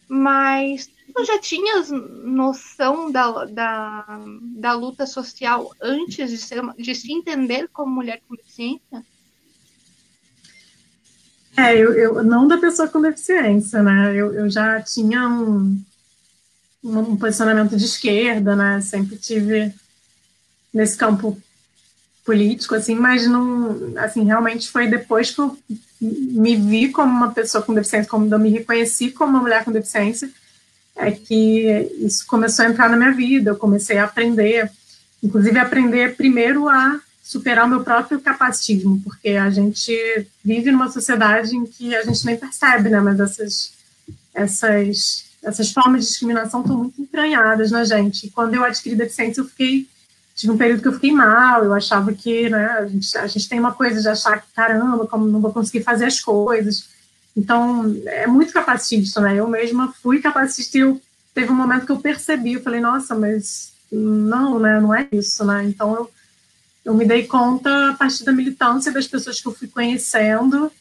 mas 0.08 0.90
tu 1.14 1.24
já 1.24 1.38
tinhas 1.38 1.90
noção 1.90 3.12
da, 3.12 3.44
da, 3.44 4.06
da 4.56 4.72
luta 4.72 5.06
social 5.06 5.70
antes 5.82 6.30
de, 6.30 6.38
ser, 6.38 6.62
de 6.78 6.94
se 6.94 7.12
entender 7.12 7.68
como 7.68 7.94
mulher 7.94 8.22
com 8.26 8.34
deficiência? 8.34 9.04
É, 11.58 11.76
eu, 11.76 11.92
eu 11.94 12.22
não 12.22 12.46
da 12.46 12.56
pessoa 12.56 12.86
com 12.86 13.00
deficiência, 13.00 13.82
né? 13.82 14.14
Eu, 14.14 14.32
eu 14.32 14.48
já 14.48 14.80
tinha 14.80 15.28
um, 15.28 15.82
um 16.84 17.16
posicionamento 17.16 17.76
de 17.76 17.84
esquerda, 17.84 18.54
né? 18.54 18.80
Sempre 18.80 19.16
tive 19.16 19.74
nesse 20.72 20.96
campo 20.96 21.36
político, 22.24 22.76
assim, 22.76 22.94
mas 22.94 23.26
não, 23.26 23.92
assim, 23.96 24.24
realmente 24.24 24.70
foi 24.70 24.86
depois 24.86 25.32
que 25.32 25.40
eu 25.40 25.58
me 26.00 26.54
vi 26.54 26.90
como 26.90 27.10
uma 27.10 27.32
pessoa 27.32 27.64
com 27.64 27.74
deficiência, 27.74 28.08
como 28.08 28.32
eu 28.32 28.38
me 28.38 28.50
reconheci 28.50 29.10
como 29.10 29.32
uma 29.32 29.42
mulher 29.42 29.64
com 29.64 29.72
deficiência, 29.72 30.30
é 30.94 31.10
que 31.10 31.90
isso 31.98 32.24
começou 32.26 32.64
a 32.64 32.68
entrar 32.68 32.88
na 32.88 32.96
minha 32.96 33.12
vida, 33.12 33.50
eu 33.50 33.56
comecei 33.56 33.98
a 33.98 34.04
aprender, 34.04 34.70
inclusive 35.22 35.58
aprender 35.58 36.14
primeiro 36.16 36.68
a 36.68 37.00
superar 37.28 37.66
o 37.66 37.68
meu 37.68 37.84
próprio 37.84 38.18
capacitismo, 38.18 39.02
porque 39.04 39.28
a 39.32 39.50
gente 39.50 39.92
vive 40.42 40.70
numa 40.70 40.90
sociedade 40.90 41.54
em 41.54 41.66
que 41.66 41.94
a 41.94 42.02
gente 42.02 42.24
nem 42.24 42.38
percebe, 42.38 42.88
né, 42.88 42.98
mas 43.00 43.20
essas, 43.20 43.72
essas, 44.32 45.26
essas 45.42 45.70
formas 45.70 46.00
de 46.00 46.08
discriminação 46.08 46.62
estão 46.62 46.78
muito 46.78 47.02
entranhadas 47.02 47.70
na 47.70 47.84
gente, 47.84 48.26
e 48.26 48.30
quando 48.30 48.54
eu 48.54 48.64
adquiri 48.64 48.96
deficiência 48.96 49.42
eu 49.42 49.44
fiquei 49.44 49.86
tive 50.34 50.52
um 50.52 50.56
período 50.56 50.80
que 50.80 50.88
eu 50.88 50.92
fiquei 50.94 51.12
mal, 51.12 51.64
eu 51.64 51.74
achava 51.74 52.14
que, 52.14 52.48
né, 52.48 52.64
a 52.78 52.86
gente, 52.86 53.18
a 53.18 53.26
gente 53.26 53.46
tem 53.46 53.58
uma 53.58 53.72
coisa 53.72 54.00
de 54.00 54.08
achar 54.08 54.40
que, 54.40 54.46
caramba, 54.54 55.06
como 55.06 55.26
não 55.26 55.40
vou 55.40 55.52
conseguir 55.52 55.82
fazer 55.82 56.06
as 56.06 56.20
coisas. 56.20 56.88
Então, 57.36 57.92
é 58.06 58.24
muito 58.24 58.52
capacitista, 58.52 59.20
né? 59.20 59.34
Eu 59.34 59.48
mesma 59.48 59.92
fui 60.00 60.20
capacitista 60.20 60.78
e 60.78 60.80
eu, 60.82 61.00
teve 61.34 61.50
um 61.50 61.56
momento 61.56 61.86
que 61.86 61.90
eu 61.90 61.98
percebi, 61.98 62.52
eu 62.52 62.62
falei, 62.62 62.80
nossa, 62.80 63.16
mas 63.16 63.72
não, 63.90 64.60
né, 64.60 64.80
não 64.80 64.94
é 64.94 65.08
isso, 65.10 65.44
né? 65.44 65.64
Então, 65.64 65.92
eu, 65.96 66.10
eu 66.88 66.94
me 66.94 67.04
dei 67.04 67.26
conta 67.26 67.90
a 67.90 67.92
partir 67.92 68.24
da 68.24 68.32
militância 68.32 68.90
das 68.90 69.06
pessoas 69.06 69.38
que 69.38 69.46
eu 69.46 69.52
fui 69.52 69.68
conhecendo 69.68 70.72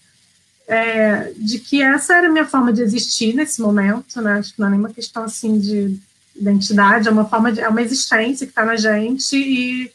é, 0.66 1.34
de 1.36 1.60
que 1.60 1.82
essa 1.82 2.16
era 2.16 2.28
a 2.28 2.32
minha 2.32 2.46
forma 2.46 2.72
de 2.72 2.82
existir 2.82 3.34
nesse 3.34 3.62
momento, 3.62 4.22
né? 4.22 4.40
Acho 4.40 4.54
que 4.54 4.60
não 4.62 4.68
é 4.68 4.72
nenhuma 4.72 4.94
questão 4.94 5.24
assim 5.24 5.60
de 5.60 6.00
identidade, 6.34 7.10
é 7.10 7.12
uma 7.12 7.26
forma 7.26 7.52
de, 7.52 7.60
é 7.60 7.68
uma 7.68 7.82
existência 7.82 8.48
que 8.48 8.52
está 8.52 8.64
na 8.64 8.78
gente 8.78 9.36
e 9.36 9.92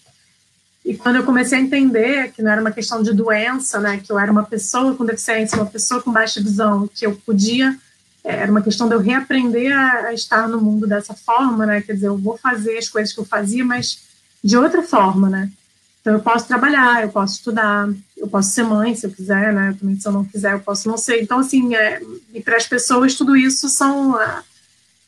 e 0.84 0.96
quando 0.96 1.14
eu 1.14 1.24
comecei 1.24 1.56
a 1.56 1.62
entender 1.62 2.32
que 2.32 2.42
não 2.42 2.50
era 2.50 2.60
uma 2.60 2.72
questão 2.72 3.04
de 3.04 3.12
doença, 3.12 3.78
né, 3.78 3.98
que 4.04 4.10
eu 4.10 4.18
era 4.18 4.32
uma 4.32 4.42
pessoa 4.42 4.96
com 4.96 5.04
deficiência, 5.04 5.56
uma 5.56 5.70
pessoa 5.70 6.02
com 6.02 6.10
baixa 6.10 6.42
visão, 6.42 6.90
que 6.92 7.06
eu 7.06 7.14
podia, 7.24 7.78
é, 8.24 8.34
era 8.34 8.50
uma 8.50 8.60
questão 8.60 8.88
de 8.88 8.94
eu 8.96 8.98
reaprender 8.98 9.72
a, 9.72 10.08
a 10.08 10.12
estar 10.12 10.48
no 10.48 10.60
mundo 10.60 10.84
dessa 10.84 11.14
forma, 11.14 11.64
né, 11.64 11.80
quer 11.82 11.92
dizer, 11.92 12.08
eu 12.08 12.18
vou 12.18 12.36
fazer 12.36 12.76
as 12.78 12.88
coisas 12.88 13.14
que 13.14 13.20
eu 13.20 13.24
fazia, 13.24 13.64
mas 13.64 14.00
de 14.42 14.56
outra 14.56 14.82
forma, 14.82 15.30
né. 15.30 15.48
Então 16.02 16.14
eu 16.14 16.20
posso 16.20 16.46
trabalhar, 16.46 17.02
eu 17.02 17.08
posso 17.08 17.36
estudar, 17.36 17.88
eu 18.16 18.28
posso 18.28 18.50
ser 18.50 18.64
mãe 18.64 18.94
se 18.94 19.06
eu 19.06 19.10
quiser, 19.10 19.52
né, 19.52 19.74
também 19.78 19.98
se 19.98 20.06
eu 20.06 20.12
não 20.12 20.24
quiser 20.24 20.52
eu 20.52 20.60
posso 20.60 20.88
não 20.88 20.98
ser. 20.98 21.22
Então 21.22 21.38
assim, 21.38 21.74
é, 21.74 22.02
e 22.34 22.42
para 22.42 22.56
as 22.56 22.66
pessoas 22.66 23.14
tudo 23.14 23.36
isso 23.36 23.68
são 23.68 24.14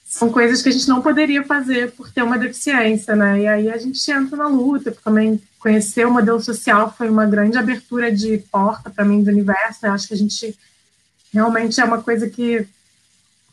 são 0.06 0.30
coisas 0.30 0.62
que 0.62 0.68
a 0.68 0.72
gente 0.72 0.88
não 0.88 1.02
poderia 1.02 1.42
fazer 1.42 1.90
por 1.90 2.08
ter 2.12 2.22
uma 2.22 2.38
deficiência, 2.38 3.16
né? 3.16 3.40
E 3.40 3.48
aí 3.48 3.68
a 3.68 3.76
gente 3.76 4.08
entra 4.12 4.36
na 4.36 4.46
luta, 4.46 4.96
também 5.02 5.42
conhecer 5.58 6.06
o 6.06 6.12
modelo 6.12 6.40
social 6.40 6.94
foi 6.96 7.10
uma 7.10 7.26
grande 7.26 7.58
abertura 7.58 8.12
de 8.12 8.38
porta 8.52 8.90
para 8.90 9.04
mim 9.04 9.24
do 9.24 9.30
universo. 9.30 9.80
Né? 9.82 9.88
Acho 9.88 10.06
que 10.06 10.14
a 10.14 10.16
gente 10.16 10.56
realmente 11.32 11.80
é 11.80 11.84
uma 11.84 12.00
coisa 12.00 12.30
que 12.30 12.64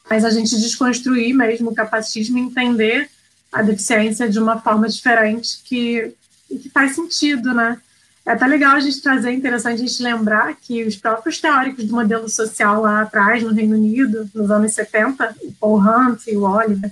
faz 0.05 0.23
a 0.23 0.29
gente 0.29 0.55
desconstruir 0.59 1.33
mesmo 1.33 1.71
o 1.71 1.73
capacitismo 1.73 2.37
e 2.37 2.41
entender 2.41 3.09
a 3.51 3.61
deficiência 3.61 4.29
de 4.29 4.37
uma 4.37 4.59
forma 4.61 4.87
diferente 4.87 5.61
que, 5.63 6.13
que 6.59 6.69
faz 6.69 6.95
sentido, 6.95 7.53
né? 7.53 7.79
É 8.25 8.31
até 8.31 8.45
legal 8.45 8.75
a 8.75 8.79
gente 8.79 9.01
trazer, 9.01 9.29
é 9.29 9.33
interessante 9.33 9.81
a 9.81 9.87
gente 9.87 10.03
lembrar 10.03 10.55
que 10.55 10.83
os 10.83 10.95
próprios 10.95 11.39
teóricos 11.39 11.85
do 11.85 11.95
modelo 11.95 12.29
social 12.29 12.81
lá 12.81 13.01
atrás, 13.01 13.41
no 13.41 13.51
Reino 13.51 13.75
Unido, 13.75 14.29
nos 14.33 14.51
anos 14.51 14.73
70, 14.73 15.35
o 15.41 15.51
Paul 15.53 15.79
Hunt 15.79 16.27
e 16.27 16.37
o 16.37 16.43
Oliver, 16.43 16.91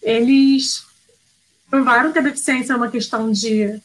eles 0.00 0.84
provaram 1.68 2.12
que 2.12 2.18
a 2.20 2.22
deficiência 2.22 2.72
é 2.72 2.76
uma 2.76 2.90
questão 2.90 3.32
de, 3.32 3.80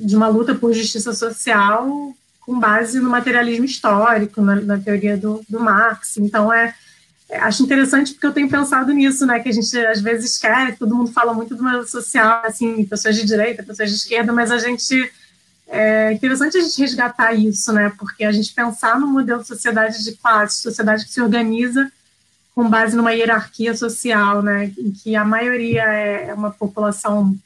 de 0.00 0.16
uma 0.16 0.28
luta 0.28 0.54
por 0.54 0.72
justiça 0.72 1.12
social 1.12 2.14
com 2.40 2.58
base 2.58 3.00
no 3.00 3.10
materialismo 3.10 3.64
histórico, 3.64 4.40
na, 4.40 4.54
na 4.54 4.78
teoria 4.78 5.16
do, 5.16 5.44
do 5.48 5.60
Marx. 5.60 6.16
Então, 6.16 6.50
é, 6.50 6.74
acho 7.30 7.62
interessante 7.62 8.12
porque 8.12 8.26
eu 8.26 8.32
tenho 8.32 8.48
pensado 8.48 8.92
nisso, 8.92 9.26
né, 9.26 9.40
que 9.40 9.48
a 9.48 9.52
gente 9.52 9.76
às 9.78 10.00
vezes 10.00 10.38
quer, 10.38 10.76
todo 10.76 10.94
mundo 10.94 11.12
fala 11.12 11.34
muito 11.34 11.54
do 11.54 11.62
modelo 11.62 11.86
social, 11.86 12.42
assim, 12.44 12.84
pessoas 12.84 13.16
de 13.16 13.24
direita, 13.24 13.62
pessoas 13.62 13.90
de 13.90 13.96
esquerda, 13.96 14.32
mas 14.32 14.50
a 14.50 14.58
gente 14.58 15.10
é 15.68 16.12
interessante 16.12 16.56
a 16.56 16.60
gente 16.60 16.80
resgatar 16.80 17.34
isso, 17.34 17.72
né? 17.72 17.92
Porque 17.98 18.24
a 18.24 18.30
gente 18.30 18.54
pensar 18.54 18.98
no 19.00 19.08
modelo 19.08 19.42
de 19.42 19.48
sociedade 19.48 20.04
de 20.04 20.12
classe, 20.12 20.62
sociedade 20.62 21.04
que 21.04 21.12
se 21.12 21.20
organiza 21.20 21.90
com 22.54 22.68
base 22.68 22.96
numa 22.96 23.12
hierarquia 23.12 23.74
social, 23.74 24.42
né? 24.42 24.72
Em 24.78 24.92
que 24.92 25.16
a 25.16 25.24
maioria 25.24 25.82
é 25.82 26.32
uma 26.32 26.50
população 26.50 27.36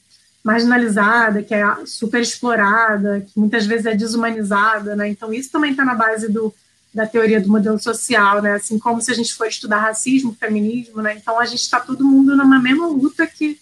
marginalizada, 0.44 1.42
que 1.42 1.54
é 1.54 1.64
super 1.86 2.20
explorada, 2.20 3.20
que 3.20 3.38
muitas 3.38 3.66
vezes 3.66 3.86
é 3.86 3.94
desumanizada, 3.94 4.94
né? 4.94 5.08
Então 5.08 5.32
isso 5.32 5.50
também 5.50 5.70
está 5.70 5.84
na 5.84 5.94
base 5.94 6.28
do, 6.28 6.54
da 6.92 7.06
teoria 7.06 7.40
do 7.40 7.48
modelo 7.48 7.78
social, 7.78 8.42
né? 8.42 8.54
Assim 8.54 8.78
como 8.78 9.00
se 9.00 9.10
a 9.10 9.14
gente 9.14 9.34
for 9.34 9.46
estudar 9.46 9.80
racismo, 9.80 10.36
feminismo, 10.38 11.00
né? 11.00 11.14
Então 11.16 11.38
a 11.38 11.46
gente 11.46 11.60
está 11.62 11.80
todo 11.80 12.04
mundo 12.04 12.36
numa 12.36 12.58
mesma 12.58 12.86
luta 12.86 13.26
que 13.26 13.58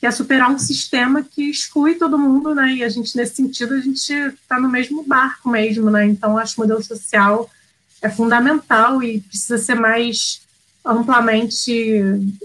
que 0.00 0.06
é 0.06 0.10
superar 0.12 0.48
um 0.48 0.58
sistema 0.58 1.24
que 1.24 1.50
exclui 1.50 1.96
todo 1.96 2.18
mundo, 2.18 2.54
né? 2.54 2.72
E 2.74 2.84
a 2.84 2.88
gente, 2.88 3.16
nesse 3.16 3.34
sentido, 3.34 3.74
a 3.74 3.80
gente 3.80 4.12
está 4.12 4.60
no 4.60 4.68
mesmo 4.68 5.02
barco 5.02 5.50
mesmo, 5.50 5.90
né? 5.90 6.06
Então, 6.06 6.38
acho 6.38 6.54
que 6.54 6.60
o 6.60 6.64
modelo 6.64 6.82
social 6.84 7.50
é 8.00 8.08
fundamental 8.08 9.02
e 9.02 9.20
precisa 9.20 9.58
ser 9.58 9.74
mais 9.74 10.40
amplamente 10.84 11.72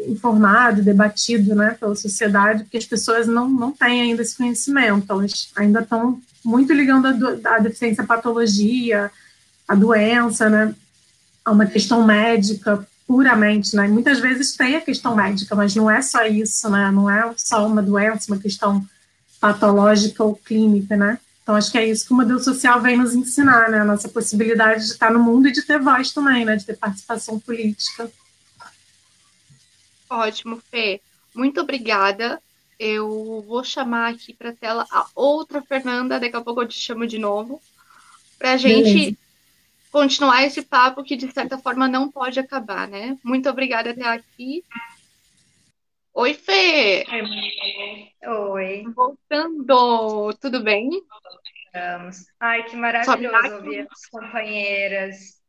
informado, 0.08 0.82
debatido, 0.82 1.56
né, 1.56 1.78
pela 1.80 1.96
sociedade, 1.96 2.64
porque 2.64 2.78
as 2.78 2.86
pessoas 2.86 3.28
não, 3.28 3.48
não 3.48 3.72
têm 3.72 4.02
ainda 4.02 4.22
esse 4.22 4.36
conhecimento, 4.36 5.06
elas 5.10 5.50
ainda 5.56 5.80
estão 5.80 6.20
muito 6.44 6.74
ligando 6.74 7.06
a, 7.06 7.56
a 7.56 7.60
deficiência 7.60 8.04
à 8.04 8.08
patologia, 8.08 9.10
a 9.68 9.76
doença, 9.76 10.50
né, 10.50 10.76
a 11.44 11.52
uma 11.52 11.66
questão 11.66 12.06
médica, 12.06 12.88
puramente, 13.08 13.76
né? 13.76 13.88
Muitas 13.88 14.20
vezes 14.20 14.56
tem 14.56 14.76
a 14.76 14.82
questão 14.82 15.16
médica, 15.16 15.56
mas 15.56 15.76
não 15.76 15.90
é 15.90 16.02
só 16.02 16.26
isso, 16.26 16.70
né? 16.70 16.90
Não 16.92 17.10
é 17.10 17.34
só 17.38 17.68
uma 17.68 17.82
doença, 17.82 18.32
uma 18.32 18.42
questão 18.42 18.86
patológica 19.40 20.24
ou 20.24 20.36
clínica, 20.36 20.96
né? 20.96 21.20
Então 21.42 21.56
acho 21.56 21.72
que 21.72 21.78
é 21.78 21.86
isso 21.86 22.08
que 22.08 22.14
o 22.14 22.16
modelo 22.16 22.40
social 22.40 22.82
vem 22.82 22.98
nos 22.98 23.14
ensinar, 23.14 23.70
né? 23.70 23.82
A 23.82 23.86
nossa 23.86 24.08
possibilidade 24.08 24.86
de 24.86 24.92
estar 24.92 25.12
no 25.12 25.20
mundo 25.20 25.48
e 25.48 25.52
de 25.52 25.62
ter 25.62 25.80
voz 25.80 26.14
também, 26.14 26.46
né? 26.46 26.56
De 26.56 26.66
ter 26.66 26.78
participação 26.78 27.40
política. 27.40 28.10
Ótimo, 30.10 30.62
Fê. 30.72 31.02
Muito 31.36 31.60
obrigada. 31.60 32.42
Eu 32.80 33.44
vou 33.48 33.64
chamar 33.64 34.14
aqui 34.14 34.34
para 34.34 34.50
a 34.50 34.56
tela 34.56 34.88
a 34.90 35.06
outra 35.14 35.62
Fernanda, 35.62 36.20
daqui 36.20 36.36
a 36.36 36.42
pouco 36.42 36.62
eu 36.62 36.68
te 36.68 36.80
chamo 36.80 37.06
de 37.06 37.20
novo, 37.20 37.62
para 38.40 38.54
a 38.54 38.58
gente 38.58 38.94
Beleza 38.94 39.23
continuar 39.94 40.44
esse 40.44 40.64
papo 40.64 41.04
que, 41.04 41.16
de 41.16 41.32
certa 41.32 41.56
forma, 41.56 41.88
não 41.88 42.12
pode 42.12 42.40
acabar, 42.40 42.88
né? 42.88 43.16
Muito 43.24 43.48
obrigada 43.48 43.92
até 43.92 44.04
aqui. 44.04 44.66
Oi, 46.16 46.34
Fê! 46.34 47.06
Oi. 48.26 48.84
Voltando, 48.96 50.34
tudo 50.42 50.64
bem? 50.64 50.90
Vamos. 51.72 52.26
Ai, 52.40 52.64
que 52.64 52.76
maravilhoso 52.76 53.56
ouvir 53.56 53.88
as 53.90 54.06
companheiras. 54.08 55.40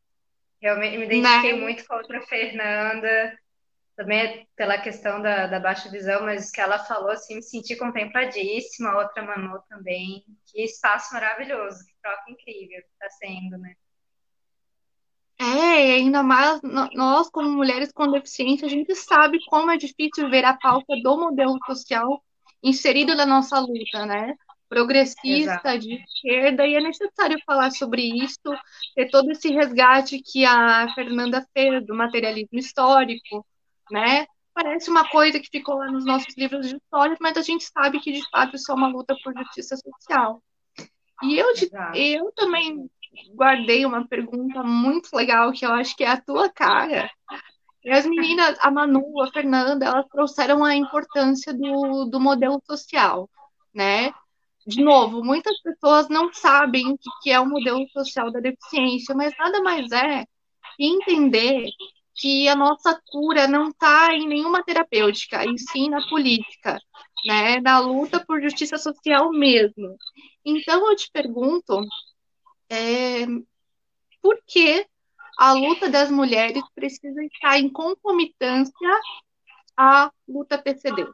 Realmente 0.61 0.99
me 0.99 1.05
identifiquei 1.07 1.53
né? 1.55 1.61
muito 1.61 1.87
com 1.87 1.95
a 1.95 1.99
outra 1.99 2.21
Fernanda, 2.23 3.39
também 3.97 4.47
pela 4.57 4.79
questão 4.79 5.23
da, 5.23 5.47
da 5.47 5.59
baixa 5.59 5.91
visão, 5.91 6.23
mas 6.23 6.51
que 6.51 6.61
ela 6.61 6.79
falou, 6.79 7.11
assim, 7.11 7.37
me 7.37 7.43
senti 7.43 7.77
contempladíssima, 7.77 8.91
a 8.91 8.99
outra 8.99 9.23
Manu 9.23 9.59
também. 9.71 10.23
Que 10.47 10.65
espaço 10.65 11.15
maravilhoso, 11.15 11.79
que 11.87 11.95
troca 12.03 12.31
incrível 12.31 12.83
que 12.83 12.93
está 12.93 13.09
sendo, 13.11 13.57
né? 13.57 13.75
É, 15.45 15.89
e 15.89 15.93
ainda 15.93 16.23
mais 16.23 16.61
nós, 16.95 17.29
como 17.31 17.51
mulheres 17.51 17.93
com 17.93 18.11
deficiência, 18.11 18.67
a 18.67 18.71
gente 18.71 18.95
sabe 18.95 19.39
como 19.47 19.71
é 19.71 19.77
difícil 19.77 20.31
ver 20.31 20.45
a 20.45 20.57
pauta 20.57 20.95
do 21.03 21.19
modelo 21.19 21.59
social 21.67 22.23
inserido 22.63 23.15
na 23.15 23.27
nossa 23.27 23.61
luta, 23.61 24.07
né? 24.07 24.35
Progressista, 24.69 25.53
Exato. 25.53 25.79
de 25.81 25.95
esquerda, 25.95 26.67
e 26.67 26.75
é 26.75 26.81
necessário 26.81 27.39
falar 27.45 27.71
sobre 27.71 28.03
isso, 28.03 28.41
ter 28.95 29.11
todo 29.11 29.31
esse 29.31 29.53
resgate 29.53 30.21
que 30.21 30.45
a 30.45 30.93
Fernanda 30.95 31.47
fez 31.53 31.85
do 31.87 31.95
materialismo 31.95 32.59
histórico, 32.59 33.47
né? 33.91 34.27
Parece 34.55 34.89
uma 34.89 35.07
coisa 35.09 35.39
que 35.39 35.49
ficou 35.51 35.77
lá 35.77 35.91
nos 35.91 36.07
nossos 36.07 36.35
livros 36.37 36.69
de 36.69 36.77
história, 36.77 37.17
mas 37.21 37.37
a 37.37 37.43
gente 37.43 37.65
sabe 37.65 38.01
que, 38.01 38.13
de 38.13 38.23
fato, 38.31 38.57
isso 38.57 38.71
é 38.73 38.75
uma 38.75 38.89
luta 38.89 39.15
por 39.23 39.35
justiça 39.37 39.77
social. 39.77 40.43
E 41.23 41.39
eu, 41.39 41.47
eu 41.95 42.33
também 42.33 42.89
guardei 43.35 43.85
uma 43.85 44.07
pergunta 44.07 44.63
muito 44.63 45.15
legal 45.15 45.53
que 45.53 45.65
eu 45.65 45.73
acho 45.73 45.97
que 45.97 46.05
é 46.05 46.09
a 46.09 46.21
tua 46.21 46.49
cara. 46.51 47.11
E 47.85 47.91
as 47.91 48.07
meninas, 48.07 48.57
a 48.61 48.71
Manu, 48.71 49.21
a 49.23 49.31
Fernanda, 49.31 49.87
elas 49.87 50.07
trouxeram 50.09 50.65
a 50.65 50.75
importância 50.75 51.53
do, 51.53 52.07
do 52.07 52.19
modelo 52.19 52.61
social, 52.67 53.29
né? 53.75 54.13
De 54.67 54.83
novo, 54.83 55.23
muitas 55.23 55.61
pessoas 55.61 56.09
não 56.09 56.33
sabem 56.33 56.93
o 56.93 56.99
que 57.23 57.31
é 57.31 57.39
o 57.39 57.47
modelo 57.47 57.87
social 57.91 58.33
da 58.33 58.41
deficiência, 58.41 59.15
mas 59.15 59.35
nada 59.39 59.61
mais 59.63 59.93
é 59.93 60.25
entender 60.79 61.67
que 62.15 62.49
a 62.49 62.57
nossa 62.57 62.99
cura 63.11 63.47
não 63.47 63.69
está 63.69 64.15
em 64.15 64.27
nenhuma 64.27 64.63
terapêutica, 64.65 65.45
e 65.45 65.59
sim 65.59 65.91
na 65.91 66.07
política, 66.09 66.79
né? 67.27 67.61
Na 67.61 67.81
luta 67.81 68.25
por 68.25 68.41
justiça 68.41 68.79
social 68.79 69.31
mesmo. 69.31 69.97
Então 70.45 70.91
eu 70.91 70.97
te 70.97 71.11
pergunto 71.13 71.83
é, 72.71 73.27
por 74.23 74.41
que 74.47 74.87
a 75.39 75.53
luta 75.53 75.91
das 75.91 76.11
mulheres 76.11 76.63
precisa 76.75 77.23
estar 77.25 77.59
em 77.59 77.71
concomitância 77.71 79.01
à 79.77 80.11
luta 80.27 80.59
PCD? 80.59 81.07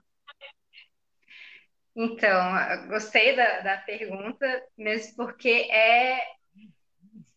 Então, 1.97 2.89
gostei 2.89 3.35
da, 3.35 3.61
da 3.61 3.77
pergunta, 3.79 4.47
mesmo 4.77 5.17
porque 5.17 5.49
é, 5.71 6.21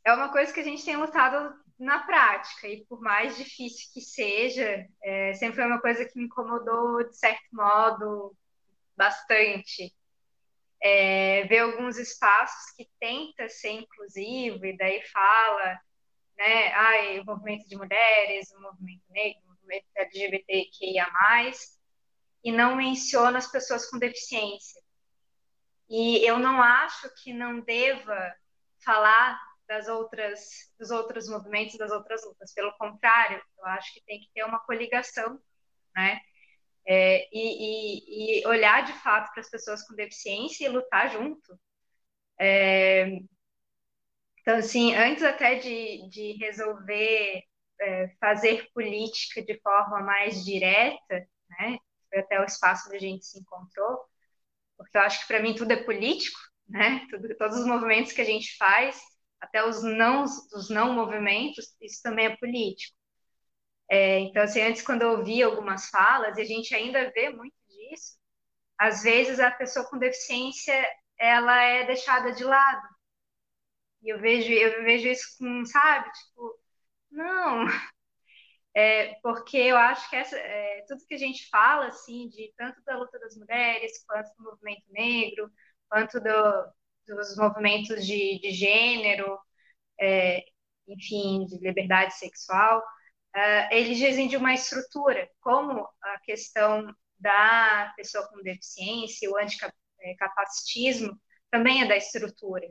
é 0.06 0.14
uma 0.14 0.30
coisa 0.30 0.54
que 0.54 0.60
a 0.60 0.64
gente 0.64 0.86
tem 0.86 0.96
lutado 0.96 1.54
na 1.80 2.00
prática, 2.00 2.68
e 2.68 2.86
por 2.86 3.02
mais 3.02 3.36
difícil 3.36 3.90
que 3.94 4.00
seja, 4.00 4.88
é, 5.04 5.34
sempre 5.34 5.56
foi 5.56 5.66
uma 5.66 5.82
coisa 5.82 6.06
que 6.06 6.18
me 6.18 6.26
incomodou, 6.26 7.04
de 7.04 7.18
certo 7.18 7.44
modo, 7.52 8.36
bastante 8.96 9.92
é, 10.84 11.46
ver 11.46 11.60
alguns 11.60 11.98
espaços 11.98 12.72
que 12.76 12.90
tenta 13.00 13.48
ser 13.48 13.72
inclusivo 13.72 14.66
e 14.66 14.76
daí 14.76 15.02
fala, 15.04 15.80
né, 16.38 16.74
ai, 16.74 17.20
o 17.22 17.26
movimento 17.26 17.66
de 17.70 17.78
mulheres, 17.78 18.52
o 18.52 18.62
movimento 18.62 19.04
negro, 19.10 19.42
o 19.46 19.50
movimento 19.52 19.86
LGBTQIA+, 19.96 21.08
e 22.44 22.52
não 22.52 22.76
menciona 22.76 23.38
as 23.38 23.50
pessoas 23.50 23.90
com 23.90 23.98
deficiência. 23.98 24.82
E 25.90 26.28
eu 26.28 26.38
não 26.38 26.62
acho 26.62 27.10
que 27.24 27.32
não 27.32 27.62
deva 27.62 28.36
falar 28.84 29.40
das 29.66 29.88
outras, 29.88 30.70
dos 30.78 30.92
outros 30.92 31.30
movimentos, 31.30 31.78
das 31.78 31.92
outras 31.92 32.26
lutas. 32.26 32.54
Pelo 32.54 32.74
contrário, 32.74 33.42
eu 33.58 33.66
acho 33.68 33.94
que 33.94 34.04
tem 34.04 34.20
que 34.20 34.30
ter 34.34 34.44
uma 34.44 34.60
coligação, 34.60 35.40
né? 35.96 36.20
É, 36.86 37.28
e, 37.32 38.42
e, 38.42 38.42
e, 38.42 38.48
olhar 38.48 38.84
de 38.86 38.94
fato 39.02 39.32
para 39.32 39.42
as 39.42 39.50
pessoas 39.50 39.86
com 39.88 39.96
deficiência 39.96 40.66
e 40.66 40.70
lutar 40.70 41.10
junto. 41.12 41.58
É, 42.40 43.08
então, 44.42 44.58
assim, 44.58 44.94
antes 44.96 45.24
até 45.24 45.56
de, 45.56 46.10
de 46.10 46.34
resolver 46.34 47.44
é, 47.82 48.08
fazer 48.20 48.70
política 48.74 49.42
de 49.42 49.60
forma 49.62 50.02
mais 50.02 50.44
direta, 50.46 51.28
né? 51.50 51.78
Foi 52.10 52.20
até 52.20 52.40
o 52.40 52.46
espaço 52.46 52.88
onde 52.88 52.98
a 52.98 53.00
gente 53.00 53.26
se 53.26 53.40
encontrou, 53.40 54.00
porque 54.78 54.98
eu 54.98 55.02
acho 55.02 55.22
que 55.22 55.28
para 55.28 55.42
mim 55.42 55.56
tudo 55.56 55.72
é 55.72 55.84
político, 55.84 56.40
né? 56.68 57.06
Tudo, 57.10 57.36
todos 57.38 57.60
os 57.60 57.68
movimentos 57.68 58.12
que 58.14 58.22
a 58.22 58.26
gente 58.26 58.58
faz, 58.58 59.02
até 59.40 59.66
os 59.66 59.84
não, 59.84 60.24
os 60.26 60.70
não 60.70 60.94
movimentos, 60.94 61.76
isso 61.82 62.02
também 62.04 62.28
é 62.28 62.38
político. 62.38 62.96
É, 63.90 64.20
então, 64.20 64.44
assim, 64.44 64.62
antes 64.62 64.82
quando 64.82 65.04
eu 65.04 65.12
ouvi 65.20 65.44
algumas 65.44 65.90
falas, 65.90 66.38
e 66.38 66.42
a 66.42 66.46
gente 66.46 66.74
ainda 66.76 67.12
vê 67.12 67.30
muito 67.30 67.56
disso, 67.68 68.18
às 68.80 69.04
vezes 69.04 69.40
a 69.40 69.52
pessoa 69.52 69.88
com 69.90 69.98
deficiência 70.00 70.74
ela 71.20 71.62
é 71.64 71.86
deixada 71.86 72.34
de 72.34 72.44
lado. 72.44 72.88
E 74.04 74.10
eu 74.14 74.20
vejo, 74.20 74.52
eu 74.52 74.84
vejo 74.84 75.08
isso 75.08 75.38
com, 75.38 75.66
sabe, 75.66 76.10
tipo, 76.12 76.60
não, 77.12 77.66
é, 78.76 79.16
porque 79.22 79.58
eu 79.58 79.78
acho 79.78 80.10
que 80.10 80.16
essa, 80.16 80.38
é, 80.38 80.86
tudo 80.88 81.06
que 81.08 81.16
a 81.16 81.18
gente 81.18 81.50
fala, 81.50 81.88
assim, 81.88 82.30
de 82.30 82.54
tanto 82.58 82.82
da 82.84 82.98
luta 82.98 83.20
das 83.20 83.36
mulheres, 83.38 84.04
quanto 84.06 84.30
do 84.38 84.44
movimento 84.44 84.84
negro, 84.92 85.52
quanto 85.90 86.20
do, 86.20 86.74
dos 87.08 87.38
movimentos 87.38 88.06
de, 88.06 88.40
de 88.40 88.52
gênero, 88.52 89.40
é, 90.00 90.44
enfim, 90.88 91.46
de 91.46 91.58
liberdade 91.60 92.16
sexual, 92.16 92.84
uh, 93.36 93.68
eles 93.72 93.98
dizem 93.98 94.28
de 94.28 94.38
uma 94.38 94.54
estrutura, 94.54 95.30
como 95.42 95.88
a 96.02 96.20
questão 96.20 96.94
da 97.20 97.94
pessoa 97.96 98.28
com 98.30 98.42
deficiência, 98.42 99.30
o 99.30 99.38
anticapacitismo, 99.38 101.20
também 101.50 101.82
é 101.82 101.88
da 101.88 101.96
estrutura. 101.96 102.68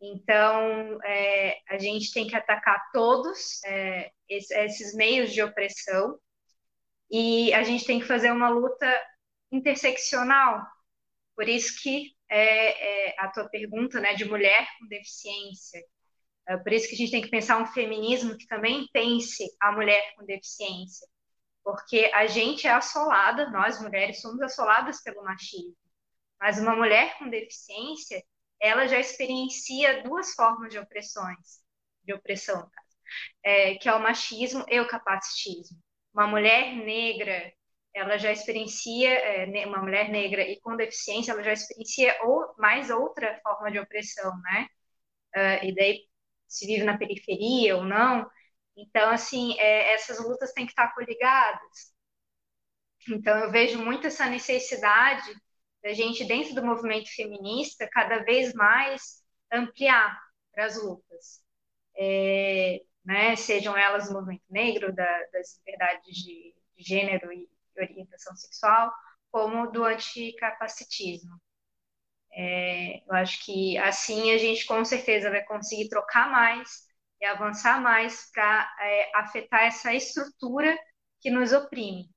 Então, 0.00 0.98
é, 1.04 1.60
a 1.68 1.78
gente 1.78 2.12
tem 2.12 2.26
que 2.26 2.34
atacar 2.34 2.90
todos 2.92 3.62
é, 3.64 4.10
esses 4.28 4.94
meios 4.94 5.32
de 5.32 5.42
opressão 5.42 6.18
e 7.10 7.52
a 7.54 7.62
gente 7.62 7.84
tem 7.84 8.00
que 8.00 8.06
fazer 8.06 8.32
uma 8.32 8.48
luta 8.48 8.86
interseccional. 9.52 10.60
Por 11.36 11.48
isso 11.48 11.80
que 11.82 12.16
é, 12.28 13.10
é 13.10 13.14
a 13.18 13.28
tua 13.28 13.48
pergunta 13.48 14.00
né, 14.00 14.14
de 14.14 14.24
mulher 14.24 14.66
com 14.78 14.88
deficiência. 14.88 15.80
É 16.48 16.56
por 16.56 16.72
isso 16.72 16.88
que 16.88 16.94
a 16.94 16.98
gente 16.98 17.10
tem 17.10 17.22
que 17.22 17.30
pensar 17.30 17.58
um 17.62 17.66
feminismo 17.66 18.36
que 18.36 18.46
também 18.46 18.88
pense 18.92 19.44
a 19.60 19.72
mulher 19.72 20.14
com 20.16 20.24
deficiência. 20.24 21.06
Porque 21.64 22.10
a 22.14 22.26
gente 22.26 22.66
é 22.66 22.72
assolada, 22.72 23.50
nós 23.50 23.80
mulheres 23.80 24.20
somos 24.20 24.40
assoladas 24.42 25.00
pelo 25.02 25.22
machismo. 25.22 25.76
Mas 26.40 26.58
uma 26.58 26.74
mulher 26.74 27.16
com 27.18 27.28
deficiência, 27.28 28.22
ela 28.60 28.86
já 28.88 28.98
experiencia 28.98 30.02
duas 30.02 30.34
formas 30.34 30.70
de 30.72 30.78
opressões, 30.78 31.60
de 32.04 32.12
opressão, 32.12 32.68
é, 33.44 33.76
que 33.76 33.88
é 33.88 33.94
o 33.94 34.02
machismo 34.02 34.64
e 34.68 34.80
o 34.80 34.88
capacitismo. 34.88 35.78
Uma 36.12 36.26
mulher 36.26 36.74
negra, 36.74 37.52
ela 37.94 38.18
já 38.18 38.32
experiencia, 38.32 39.10
é, 39.10 39.66
uma 39.66 39.78
mulher 39.82 40.08
negra 40.10 40.42
e 40.42 40.60
com 40.60 40.76
deficiência, 40.76 41.32
ela 41.32 41.42
já 41.42 41.52
experiencia 41.52 42.16
ou, 42.24 42.54
mais 42.58 42.90
outra 42.90 43.40
forma 43.42 43.70
de 43.70 43.78
opressão, 43.78 44.32
né? 44.42 44.66
Uh, 45.36 45.66
e 45.66 45.74
daí, 45.74 46.00
se 46.52 46.66
vive 46.66 46.84
na 46.84 46.98
periferia 46.98 47.76
ou 47.76 47.84
não. 47.84 48.28
Então, 48.76 49.10
assim, 49.10 49.58
é, 49.58 49.94
essas 49.94 50.18
lutas 50.20 50.52
têm 50.52 50.66
que 50.66 50.72
estar 50.72 50.94
coligadas. 50.94 51.92
Então, 53.08 53.36
eu 53.38 53.50
vejo 53.50 53.78
muito 53.84 54.06
essa 54.06 54.26
necessidade 54.26 55.28
da 55.82 55.92
gente, 55.92 56.24
dentro 56.24 56.54
do 56.54 56.64
movimento 56.64 57.10
feminista, 57.14 57.88
cada 57.90 58.18
vez 58.24 58.54
mais 58.54 59.22
ampliar 59.52 60.18
para 60.52 60.66
as 60.66 60.80
lutas. 60.82 61.42
É, 61.96 62.80
né, 63.04 63.36
sejam 63.36 63.76
elas 63.76 64.08
do 64.08 64.14
movimento 64.14 64.44
negro, 64.48 64.94
da, 64.94 65.24
das 65.32 65.58
liberdades 65.58 66.16
de, 66.16 66.54
de 66.76 66.84
gênero 66.84 67.32
e 67.32 67.48
orientação 67.76 68.34
sexual, 68.36 68.92
como 69.30 69.70
do 69.72 69.84
anticapacitismo. 69.84 71.40
É, 72.34 72.98
eu 73.06 73.14
acho 73.14 73.44
que 73.44 73.76
assim 73.78 74.32
a 74.32 74.38
gente 74.38 74.64
com 74.66 74.84
certeza 74.84 75.30
vai 75.30 75.42
conseguir 75.44 75.88
trocar 75.88 76.30
mais 76.30 76.86
e 77.20 77.26
avançar 77.26 77.80
mais 77.80 78.30
para 78.32 78.74
é, 78.80 79.16
afetar 79.16 79.64
essa 79.64 79.94
estrutura 79.94 80.76
que 81.20 81.30
nos 81.30 81.52
oprime, 81.52 82.10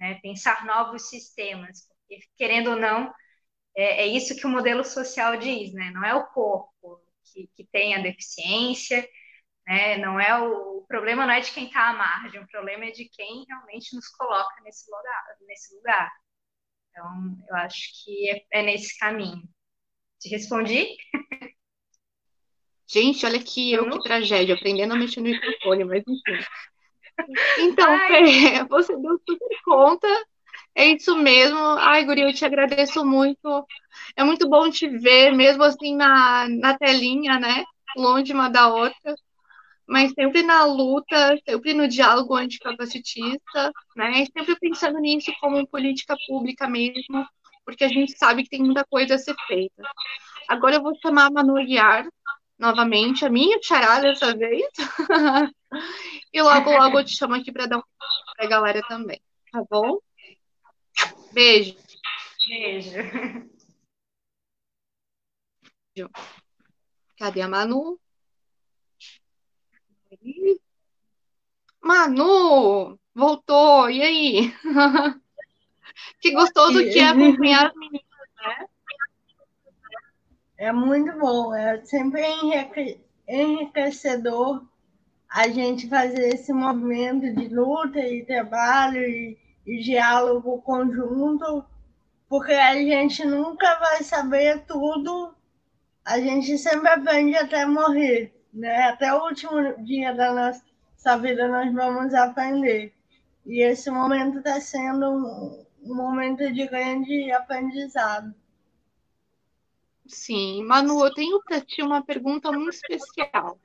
né? 0.00 0.16
pensar 0.22 0.64
novos 0.66 1.08
sistemas, 1.10 1.86
porque, 1.88 2.20
querendo 2.36 2.70
ou 2.72 2.76
não, 2.76 3.12
é, 3.76 4.04
é, 4.04 4.06
isso 4.06 4.36
que 4.36 4.46
o 4.46 4.50
modelo 4.50 4.84
social 4.84 5.36
diz, 5.38 5.72
né? 5.74 5.90
Não 5.92 6.04
é 6.04 6.14
o 6.14 6.26
corpo 6.28 7.00
que, 7.32 7.48
que 7.56 7.66
tem 7.66 7.94
a 7.94 8.02
deficiência, 8.02 9.08
né? 9.66 9.98
Não 9.98 10.20
é 10.20 10.40
o, 10.40 10.78
o 10.80 10.86
problema 10.86 11.26
não 11.26 11.34
é 11.34 11.40
de 11.40 11.52
quem 11.52 11.66
está 11.66 11.90
à 11.90 11.92
margem, 11.94 12.40
o 12.40 12.48
problema 12.48 12.86
é 12.86 12.90
de 12.92 13.08
quem 13.10 13.44
realmente 13.48 13.94
nos 13.96 14.08
coloca 14.10 14.62
nesse 14.62 14.90
lugar. 14.90 15.24
Nesse 15.46 15.74
lugar. 15.76 16.12
Então, 16.90 17.38
eu 17.48 17.56
acho 17.56 18.04
que 18.04 18.30
é, 18.30 18.46
é 18.60 18.62
nesse 18.62 18.98
caminho. 18.98 19.42
Te 20.24 20.30
respondi? 20.30 20.96
Gente, 22.86 23.26
olha 23.26 23.38
que 23.38 23.74
eu, 23.74 23.90
que 23.90 24.02
tragédia, 24.02 24.54
aprendendo 24.54 24.94
a 24.94 24.96
mexer 24.96 25.20
no 25.20 25.26
microfone, 25.26 25.84
mas 25.84 26.02
enfim. 26.08 26.46
Então, 27.58 27.86
você 28.70 28.96
deu 28.96 29.20
super 29.28 29.62
conta 29.66 30.08
é 30.74 30.86
isso 30.92 31.14
mesmo. 31.14 31.58
Ai, 31.58 32.06
Guri, 32.06 32.22
eu 32.22 32.32
te 32.32 32.44
agradeço 32.46 33.04
muito. 33.04 33.66
É 34.16 34.24
muito 34.24 34.48
bom 34.48 34.70
te 34.70 34.88
ver, 34.88 35.30
mesmo 35.30 35.62
assim 35.62 35.94
na, 35.94 36.48
na 36.48 36.78
telinha, 36.78 37.38
né? 37.38 37.64
Longe 37.94 38.32
uma 38.32 38.48
da 38.48 38.68
outra. 38.68 39.14
Mas 39.86 40.12
sempre 40.12 40.42
na 40.42 40.64
luta, 40.64 41.36
sempre 41.46 41.74
no 41.74 41.86
diálogo 41.86 42.34
anticapacitista, 42.34 43.72
né? 43.94 44.24
Sempre 44.26 44.56
pensando 44.58 44.98
nisso 45.00 45.30
como 45.38 45.66
política 45.68 46.16
pública 46.26 46.66
mesmo, 46.66 47.26
porque 47.64 47.84
a 47.84 47.88
gente 47.88 48.16
sabe 48.16 48.42
que 48.44 48.50
tem 48.50 48.62
muita 48.62 48.84
coisa 48.84 49.14
a 49.14 49.18
ser 49.18 49.34
feita. 49.46 49.82
Agora 50.48 50.76
eu 50.76 50.82
vou 50.82 50.94
chamar 51.00 51.26
a 51.26 51.30
Manu 51.30 51.54
Guiar 51.64 52.06
novamente, 52.58 53.24
a 53.24 53.30
minha 53.30 53.58
chará 53.62 54.00
dessa 54.00 54.36
vez. 54.36 54.66
e 56.32 56.42
logo, 56.42 56.70
logo 56.70 57.00
eu 57.00 57.04
te 57.04 57.16
chamo 57.16 57.34
aqui 57.34 57.52
para 57.52 57.66
dar 57.66 57.78
um 57.78 57.82
para 58.36 58.46
a 58.46 58.48
galera 58.48 58.82
também, 58.88 59.20
tá 59.50 59.64
bom? 59.68 59.98
Beijo. 61.32 61.76
Beijo. 62.48 62.90
Cadê 67.16 67.40
a 67.42 67.48
Manu? 67.48 67.98
Manu, 71.80 72.98
voltou. 73.14 73.90
E 73.90 74.02
aí? 74.02 74.54
que 76.20 76.32
gostoso 76.32 76.78
que 76.78 76.98
é 76.98 77.08
acompanhar 77.08 77.68
as 77.68 77.74
meninas, 77.74 78.04
né? 78.42 78.66
É 80.56 80.72
muito 80.72 81.18
bom, 81.18 81.54
é 81.54 81.84
sempre 81.84 82.22
enriquecedor 83.28 84.64
a 85.28 85.48
gente 85.48 85.88
fazer 85.88 86.34
esse 86.34 86.52
movimento 86.52 87.34
de 87.34 87.48
luta 87.48 87.98
e 87.98 88.24
trabalho 88.24 89.02
e 89.02 89.36
e 89.66 89.78
diálogo 89.78 90.60
conjunto, 90.62 91.64
porque 92.28 92.52
a 92.52 92.74
gente 92.74 93.24
nunca 93.24 93.78
vai 93.78 94.02
saber 94.02 94.64
tudo, 94.66 95.34
a 96.04 96.18
gente 96.20 96.58
sempre 96.58 96.88
aprende 96.88 97.36
até 97.36 97.64
morrer, 97.64 98.34
né? 98.52 98.88
Até 98.88 99.12
o 99.12 99.24
último 99.24 99.82
dia 99.84 100.12
da 100.12 100.32
nossa 100.32 101.18
vida 101.18 101.48
nós 101.48 101.72
vamos 101.72 102.12
aprender. 102.14 102.92
E 103.46 103.62
esse 103.62 103.90
momento 103.90 104.38
está 104.38 104.60
sendo 104.60 105.63
um, 105.84 105.94
momento 105.94 106.52
de 106.52 106.66
grande 106.66 107.30
aprendizado. 107.32 108.34
Sim, 110.06 110.64
Manu, 110.64 111.04
eu 111.04 111.14
tenho 111.14 111.42
para 111.42 111.60
ti 111.60 111.82
uma 111.82 112.02
pergunta 112.02 112.52
muito 112.52 112.70
especial, 112.70 113.58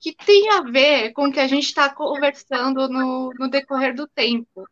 que 0.00 0.14
tem 0.14 0.50
a 0.50 0.62
ver 0.62 1.12
com 1.12 1.28
o 1.28 1.32
que 1.32 1.40
a 1.40 1.46
gente 1.46 1.64
está 1.64 1.92
conversando 1.92 2.88
no, 2.88 3.32
no 3.38 3.48
decorrer 3.48 3.94
do 3.94 4.06
tempo 4.06 4.66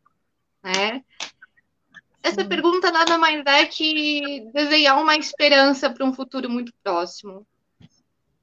né? 0.66 1.04
Essa 2.20 2.44
pergunta 2.44 2.90
nada 2.90 3.16
mais 3.16 3.40
é 3.46 3.66
que 3.66 4.50
desenhar 4.52 5.00
uma 5.00 5.16
esperança 5.16 5.88
para 5.88 6.04
um 6.04 6.12
futuro 6.12 6.50
muito 6.50 6.72
próximo. 6.82 7.46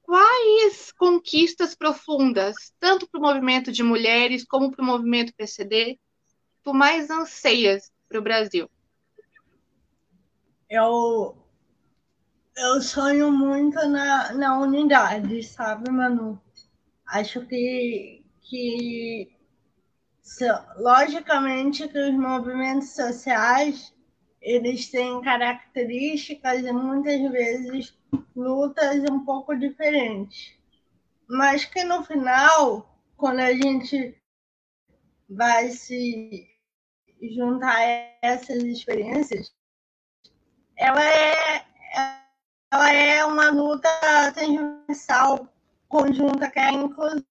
Quais 0.02 0.90
conquistas 0.92 1.74
profundas, 1.74 2.72
tanto 2.80 3.06
para 3.06 3.20
o 3.20 3.22
movimento 3.22 3.70
de 3.70 3.82
mulheres 3.82 4.44
como 4.44 4.70
para 4.70 4.82
o 4.82 4.86
movimento 4.86 5.34
PCD, 5.34 5.98
tu 6.64 6.72
mais 6.72 7.10
anseias 7.10 7.92
para 8.08 8.18
o 8.18 8.22
Brasil? 8.22 8.68
Eu, 10.68 11.36
eu 12.56 12.80
sonho 12.80 13.30
muito 13.30 13.76
na, 13.86 14.32
na 14.32 14.58
unidade, 14.58 15.42
sabe, 15.42 15.90
Manu? 15.90 16.40
Acho 17.06 17.46
que, 17.46 18.24
que 18.40 19.30
logicamente 20.78 21.86
que 21.86 21.98
os 21.98 22.14
movimentos 22.14 22.94
sociais 22.94 23.94
eles 24.40 24.90
têm 24.90 25.20
características 25.22 26.64
e 26.64 26.72
muitas 26.72 27.20
vezes 27.30 27.96
lutas 28.34 29.02
um 29.10 29.24
pouco 29.24 29.54
diferentes. 29.54 30.54
Mas 31.26 31.64
que 31.64 31.82
no 31.84 32.04
final, 32.04 32.98
quando 33.16 33.40
a 33.40 33.52
gente 33.54 34.14
vai 35.28 35.70
se 35.70 36.53
juntar 37.22 37.80
essas 38.22 38.62
experiências, 38.62 39.54
ela 40.76 41.04
é, 41.04 41.64
ela 42.72 42.92
é 42.92 43.24
uma 43.24 43.50
luta 43.50 43.88
transversal, 44.32 45.48
conjunta, 45.88 46.50
que 46.50 46.58
é 46.58 46.64
a 46.64 46.72
inclusão 46.72 47.24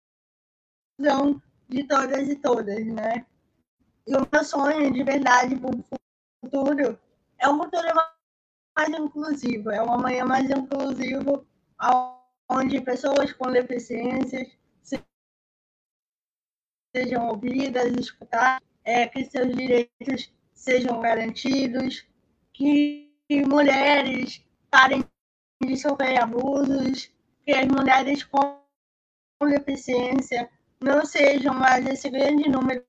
de 1.69 1.83
todas 1.87 2.29
e 2.29 2.35
todas, 2.37 2.85
né? 2.85 3.25
E 4.07 4.15
o 4.15 4.27
meu 4.31 4.43
sonho 4.43 4.91
de 4.91 5.03
verdade 5.03 5.55
para 5.55 5.69
o 5.69 5.83
futuro 6.43 6.99
é 7.39 7.49
um 7.49 7.57
futuro 7.57 7.87
mais 8.75 8.89
inclusivo, 8.89 9.71
é 9.71 9.81
um 9.81 9.93
amanhã 9.93 10.25
mais 10.25 10.49
inclusivo, 10.49 11.45
onde 12.49 12.81
pessoas 12.81 13.31
com 13.33 13.51
deficiências 13.51 14.47
sejam 16.95 17.27
ouvidas, 17.27 17.91
escutadas, 17.93 18.61
é, 18.83 19.07
que 19.07 19.25
seus 19.25 19.55
direitos 19.55 20.31
sejam 20.53 20.99
garantidos, 21.01 22.05
que 22.53 23.09
mulheres 23.47 24.43
parem 24.69 25.03
de 25.61 25.77
sofrer 25.77 26.21
abusos, 26.21 27.11
que 27.43 27.51
as 27.51 27.67
mulheres 27.67 28.23
com 28.23 28.61
deficiência 29.49 30.49
não 30.81 31.05
sejam 31.05 31.53
mais 31.53 31.85
esse 31.87 32.09
grande 32.09 32.49
número 32.49 32.85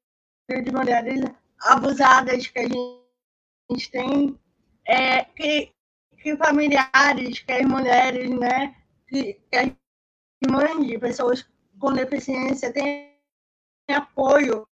de 0.48 0.72
mulheres 0.72 1.22
abusadas 1.60 2.46
que 2.46 2.58
a 2.58 2.68
gente 2.68 3.90
tem, 3.90 4.38
é, 4.86 5.24
que, 5.24 5.72
que 6.22 6.36
familiares, 6.36 7.40
que 7.40 7.52
as 7.52 7.66
mulheres, 7.66 8.30
né, 8.30 8.76
que, 9.08 9.34
que 9.50 9.56
as 9.56 9.72
mães 10.50 10.86
de 10.86 10.98
pessoas 10.98 11.46
com 11.78 11.92
deficiência 11.92 12.72
tenham 12.72 13.08
apoio 13.88 14.66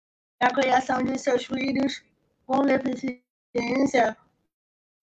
na 0.41 0.49
criação 0.53 1.03
de 1.03 1.17
seus 1.17 1.45
filhos 1.45 2.03
com 2.45 2.63
deficiência 2.63 4.17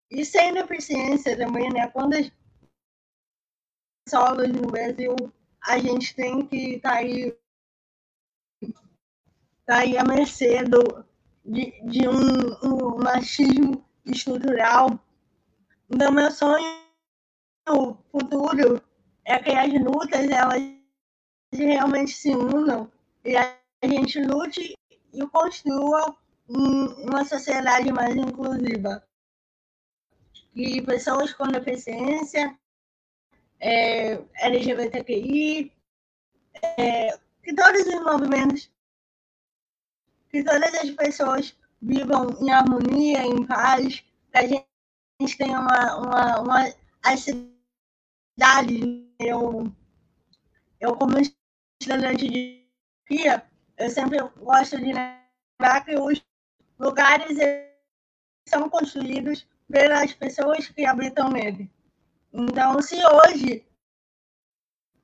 e 0.09 0.23
sem 0.23 0.53
deficiência 0.53 1.37
também, 1.37 1.69
né? 1.71 1.87
Quantas 1.87 2.31
solos 4.07 4.47
no 4.49 4.71
Brasil 4.71 5.15
a 5.61 5.79
gente 5.79 6.15
tem 6.15 6.45
que 6.45 6.75
estar 6.75 6.91
tá 6.91 6.95
aí, 6.97 7.37
tá 9.65 9.77
aí 9.79 9.97
à 9.97 10.03
mercê 10.03 10.63
do, 10.63 11.05
de, 11.43 11.71
de 11.89 12.07
um, 12.07 12.53
um 12.63 12.97
machismo 13.03 13.83
estrutural. 14.05 14.99
Então, 15.89 16.11
meu 16.11 16.31
sonho 16.31 16.85
futuro 18.11 18.81
é 19.25 19.39
que 19.39 19.51
as 19.51 19.73
lutas 19.73 20.29
elas 20.29 20.61
realmente 21.51 22.11
se 22.11 22.29
unam 22.29 22.91
e 23.23 23.35
a 23.35 23.57
gente 23.83 24.21
lute 24.21 24.75
e 25.15 25.27
construa 25.27 26.15
uma 26.47 27.25
sociedade 27.25 27.91
mais 27.91 28.15
inclusiva. 28.15 29.03
E 30.53 30.81
pessoas 30.81 31.33
com 31.33 31.47
deficiência, 31.47 32.57
é, 33.59 34.21
LGBTQI, 34.35 35.71
é, 36.77 37.17
que 37.43 37.53
todos 37.53 37.85
os 37.87 38.03
movimentos, 38.03 38.71
que 40.29 40.43
todas 40.43 40.73
as 40.75 40.91
pessoas 40.91 41.57
vivam 41.81 42.29
em 42.41 42.51
harmonia, 42.51 43.23
em 43.23 43.45
paz, 43.45 44.03
que 44.31 44.37
a 44.37 44.47
gente 44.47 45.37
tenha 45.37 45.59
uma, 45.59 45.97
uma, 45.97 46.39
uma 46.41 46.73
as 47.03 47.21
cidades, 47.21 48.81
eu, 49.19 49.71
eu 50.79 50.95
como 50.95 51.19
estudante 51.19 52.27
de 52.29 52.67
dia, 53.09 53.45
eu 53.77 53.89
sempre 53.89 54.17
gosto 54.37 54.77
de 54.77 54.93
lembrar 54.93 55.83
que 55.83 55.95
os 55.95 56.23
lugares 56.79 57.37
são 58.47 58.69
construídos 58.69 59.47
pelas 59.71 60.13
pessoas 60.13 60.67
que 60.67 60.85
habitam 60.85 61.29
nele. 61.29 61.71
Então, 62.31 62.81
se 62.81 62.95
hoje 63.05 63.65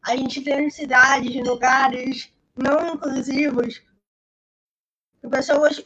a 0.01 0.15
gente 0.15 0.41
tem 0.43 0.69
cidades, 0.69 1.35
lugares 1.47 2.33
não 2.55 2.95
inclusivos, 2.95 3.81
pessoas 5.29 5.85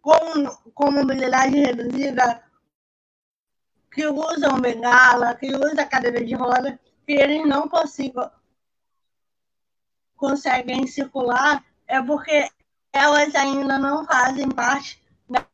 com, 0.00 0.46
com 0.74 0.90
mobilidade 0.90 1.56
reduzida, 1.56 2.44
que 3.90 4.06
usam 4.06 4.60
bengala, 4.60 5.34
que 5.36 5.54
usam 5.54 5.88
cadeira 5.88 6.24
de 6.24 6.34
roda, 6.34 6.78
que 7.06 7.12
eles 7.12 7.46
não 7.46 7.68
consigam, 7.68 8.30
conseguem 10.16 10.86
circular, 10.86 11.64
é 11.86 12.00
porque 12.02 12.48
elas 12.92 13.34
ainda 13.34 13.78
não 13.78 14.04
fazem 14.04 14.48
parte 14.48 15.02
da, 15.28 15.44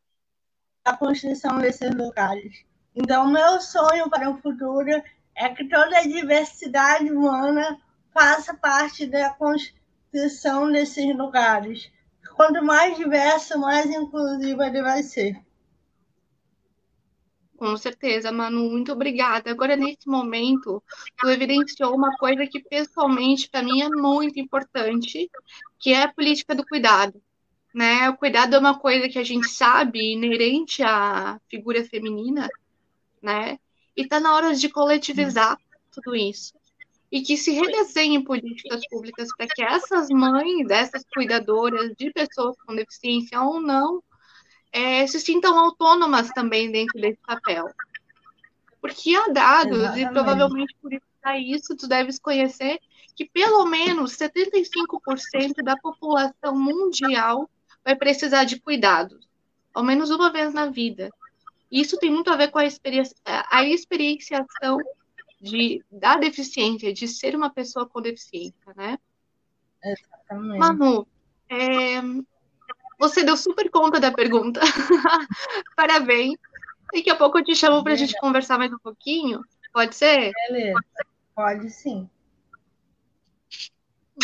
construção 0.97 1.59
desses 1.59 1.93
lugares. 1.93 2.65
Então, 2.95 3.27
meu 3.27 3.59
sonho 3.61 4.09
para 4.09 4.29
o 4.29 4.37
futuro 4.41 5.01
é 5.35 5.49
que 5.49 5.67
toda 5.67 5.97
a 5.97 6.03
diversidade 6.03 7.11
humana 7.11 7.79
faça 8.13 8.53
parte 8.53 9.07
da 9.07 9.29
construção 9.31 10.71
desses 10.71 11.15
lugares. 11.15 11.91
Quanto 12.35 12.63
mais 12.63 12.97
diverso, 12.97 13.59
mais 13.59 13.85
inclusivo 13.89 14.63
ele 14.63 14.81
vai 14.81 15.03
ser. 15.03 15.39
Com 17.61 17.77
certeza, 17.77 18.31
Manu, 18.31 18.71
muito 18.71 18.91
obrigada. 18.91 19.51
Agora, 19.51 19.75
nesse 19.75 20.07
momento, 20.07 20.83
tu 21.15 21.29
evidenciou 21.29 21.95
uma 21.95 22.17
coisa 22.17 22.47
que, 22.47 22.59
pessoalmente, 22.59 23.47
para 23.47 23.61
mim 23.61 23.83
é 23.83 23.87
muito 23.87 24.39
importante, 24.39 25.29
que 25.77 25.93
é 25.93 26.01
a 26.01 26.11
política 26.11 26.55
do 26.55 26.65
cuidado. 26.65 27.21
Né? 27.71 28.09
O 28.09 28.17
cuidado 28.17 28.55
é 28.55 28.57
uma 28.57 28.79
coisa 28.79 29.07
que 29.07 29.19
a 29.19 29.23
gente 29.23 29.47
sabe 29.47 30.13
inerente 30.13 30.81
à 30.81 31.39
figura 31.47 31.85
feminina, 31.85 32.49
né? 33.21 33.59
E 33.95 34.01
está 34.01 34.19
na 34.19 34.33
hora 34.33 34.55
de 34.55 34.67
coletivizar 34.67 35.55
tudo 35.91 36.15
isso. 36.15 36.55
E 37.11 37.21
que 37.21 37.37
se 37.37 37.51
redesenhem 37.51 38.23
políticas 38.23 38.81
públicas 38.89 39.29
para 39.37 39.45
que 39.45 39.61
essas 39.61 40.09
mães, 40.09 40.67
essas 40.71 41.03
cuidadoras 41.13 41.93
de 41.95 42.11
pessoas 42.11 42.55
com 42.65 42.73
deficiência 42.73 43.39
ou 43.39 43.61
não, 43.61 44.01
é, 44.71 45.05
se 45.07 45.19
sintam 45.19 45.57
autônomas 45.57 46.29
também 46.29 46.71
dentro 46.71 46.99
desse 46.99 47.19
papel. 47.25 47.69
Porque 48.79 49.15
há 49.15 49.27
dados, 49.27 49.77
Exatamente. 49.77 50.09
e 50.09 50.11
provavelmente 50.11 50.75
por 50.81 50.91
isso 51.37 51.75
tu 51.75 51.87
deves 51.87 52.17
conhecer, 52.17 52.79
que 53.15 53.25
pelo 53.25 53.65
menos 53.65 54.17
75% 54.17 55.63
da 55.63 55.77
população 55.77 56.57
mundial 56.57 57.49
vai 57.83 57.95
precisar 57.95 58.43
de 58.43 58.59
cuidados, 58.59 59.27
ao 59.73 59.83
menos 59.83 60.09
uma 60.09 60.31
vez 60.31 60.53
na 60.53 60.67
vida. 60.67 61.09
Isso 61.71 61.97
tem 61.97 62.09
muito 62.09 62.29
a 62.29 62.35
ver 62.35 62.49
com 62.49 62.59
a, 62.59 62.65
experiência, 62.65 63.15
a 63.25 63.63
experienciação 63.63 64.77
de, 65.39 65.83
da 65.91 66.17
deficiência, 66.17 66.93
de 66.93 67.07
ser 67.07 67.35
uma 67.35 67.49
pessoa 67.49 67.87
com 67.87 68.01
deficiência, 68.01 68.73
né? 68.75 68.97
Exatamente. 69.83 70.59
Manu, 70.59 71.07
é, 71.49 72.01
você 73.01 73.23
deu 73.23 73.35
super 73.35 73.67
conta 73.71 73.99
da 73.99 74.11
pergunta. 74.11 74.61
Parabéns. 75.75 76.35
Daqui 76.93 77.09
a 77.09 77.15
pouco 77.15 77.39
eu 77.39 77.43
te 77.43 77.55
chamo 77.55 77.83
para 77.83 77.93
a 77.93 77.95
gente 77.95 78.15
conversar 78.19 78.59
mais 78.59 78.71
um 78.71 78.77
pouquinho. 78.77 79.41
Pode 79.73 79.95
ser? 79.95 80.31
Beleza, 80.47 80.79
pode 81.35 81.69
sim. 81.71 82.07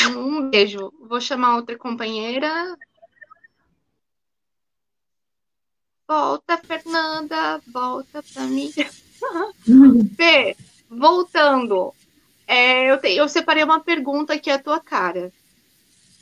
Um 0.09 0.47
beijo. 0.51 0.93
Vou 1.01 1.19
chamar 1.19 1.55
outra 1.55 1.75
companheira. 1.75 2.77
Volta, 6.07 6.57
Fernanda. 6.57 7.59
Volta 7.73 8.21
para 8.31 8.43
mim. 8.43 8.71
Fê, 10.15 10.55
voltando. 10.87 11.95
É, 12.45 12.91
eu, 12.91 13.01
te, 13.01 13.09
eu 13.09 13.27
separei 13.27 13.63
uma 13.63 13.79
pergunta 13.79 14.37
que 14.37 14.51
é 14.51 14.53
a 14.53 14.61
tua 14.61 14.79
cara. 14.79 15.31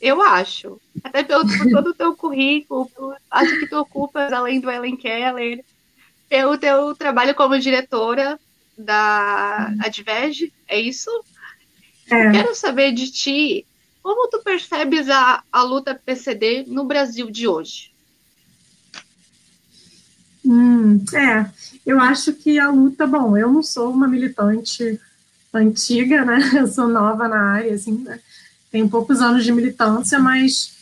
Eu 0.02 0.22
acho. 0.22 0.80
Até 1.04 1.24
pelo, 1.24 1.48
por 1.48 1.70
todo 1.70 1.90
o 1.90 1.94
teu 1.94 2.16
currículo, 2.16 2.90
acho 3.32 3.60
que 3.60 3.68
tu 3.68 3.78
ocupas, 3.78 4.32
além 4.32 4.60
do 4.60 4.70
Ellen 4.70 4.98
Keller, 4.98 5.64
pelo 6.30 6.58
teu 6.58 6.96
trabalho 6.96 7.36
como 7.36 7.60
diretora 7.60 8.40
da 8.78 9.72
Advege, 9.80 10.52
é 10.68 10.80
isso? 10.80 11.10
É. 12.10 12.32
Quero 12.32 12.56
saber 12.56 12.92
de 12.92 13.12
ti, 13.12 13.66
como 14.04 14.30
tu 14.30 14.40
percebes 14.44 15.10
a, 15.10 15.44
a 15.52 15.64
luta 15.64 15.96
PCD 15.96 16.66
no 16.68 16.84
Brasil 16.86 17.32
de 17.32 17.48
hoje? 17.48 17.92
Hum, 20.46 21.04
é, 21.14 21.50
eu 21.86 22.00
acho 22.00 22.34
que 22.34 22.60
a 22.60 22.70
luta, 22.70 23.08
bom, 23.08 23.36
eu 23.36 23.52
não 23.52 23.64
sou 23.64 23.92
uma 23.92 24.08
militante 24.08 25.00
antiga, 25.52 26.24
né? 26.24 26.38
Eu 26.54 26.68
sou 26.68 26.88
nova 26.88 27.28
na 27.28 27.54
área, 27.54 27.74
assim, 27.74 27.98
né? 28.04 28.20
Tenho 28.76 28.90
poucos 28.90 29.22
anos 29.22 29.46
de 29.46 29.54
militância, 29.54 30.20
mas 30.20 30.74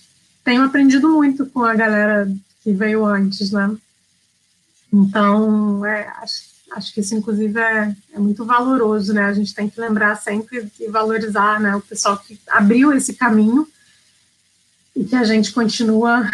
tenho 0.43 0.63
aprendido 0.63 1.07
muito 1.09 1.45
com 1.45 1.63
a 1.63 1.75
galera 1.75 2.27
que 2.63 2.73
veio 2.73 3.05
antes, 3.05 3.51
né? 3.51 3.71
Então, 4.91 5.85
é, 5.85 6.07
acho, 6.17 6.41
acho 6.71 6.91
que 6.91 7.01
isso, 7.01 7.13
inclusive, 7.13 7.59
é, 7.59 7.95
é, 8.13 8.17
muito 8.17 8.43
valoroso, 8.45 9.13
né? 9.13 9.25
A 9.25 9.33
gente 9.33 9.53
tem 9.53 9.69
que 9.69 9.79
lembrar 9.79 10.15
sempre 10.15 10.67
e 10.79 10.87
valorizar 10.87 11.59
né, 11.59 11.75
o 11.75 11.81
pessoal 11.81 12.17
que 12.17 12.39
abriu 12.47 12.91
esse 12.93 13.13
caminho 13.13 13.67
e 14.95 15.03
que 15.03 15.15
a 15.15 15.23
gente 15.23 15.53
continua 15.53 16.27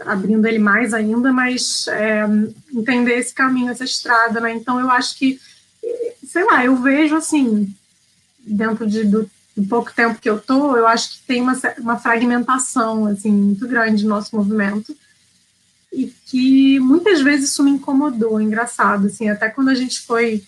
abrindo 0.00 0.46
ele 0.46 0.58
mais 0.58 0.92
ainda, 0.92 1.32
mas 1.32 1.86
é, 1.86 2.24
entender 2.74 3.18
esse 3.18 3.32
caminho, 3.32 3.70
essa 3.70 3.84
estrada, 3.84 4.40
né? 4.40 4.52
Então 4.52 4.80
eu 4.80 4.90
acho 4.90 5.16
que, 5.16 5.40
sei 6.26 6.42
lá, 6.44 6.64
eu 6.64 6.74
vejo 6.82 7.14
assim, 7.14 7.72
dentro 8.40 8.84
de, 8.84 9.04
do, 9.04 9.30
do 9.58 9.68
pouco 9.68 9.92
tempo 9.92 10.20
que 10.20 10.30
eu 10.30 10.38
tô, 10.38 10.76
eu 10.76 10.86
acho 10.86 11.10
que 11.10 11.26
tem 11.26 11.40
uma, 11.40 11.58
uma 11.78 11.98
fragmentação, 11.98 13.06
assim, 13.06 13.32
muito 13.32 13.66
grande 13.66 14.04
no 14.04 14.10
nosso 14.10 14.34
movimento 14.36 14.96
e 15.92 16.06
que 16.26 16.78
muitas 16.78 17.20
vezes 17.20 17.50
isso 17.50 17.64
me 17.64 17.72
incomodou, 17.72 18.40
engraçado, 18.40 19.08
assim, 19.08 19.28
até 19.28 19.48
quando 19.48 19.70
a 19.70 19.74
gente 19.74 20.00
foi 20.00 20.44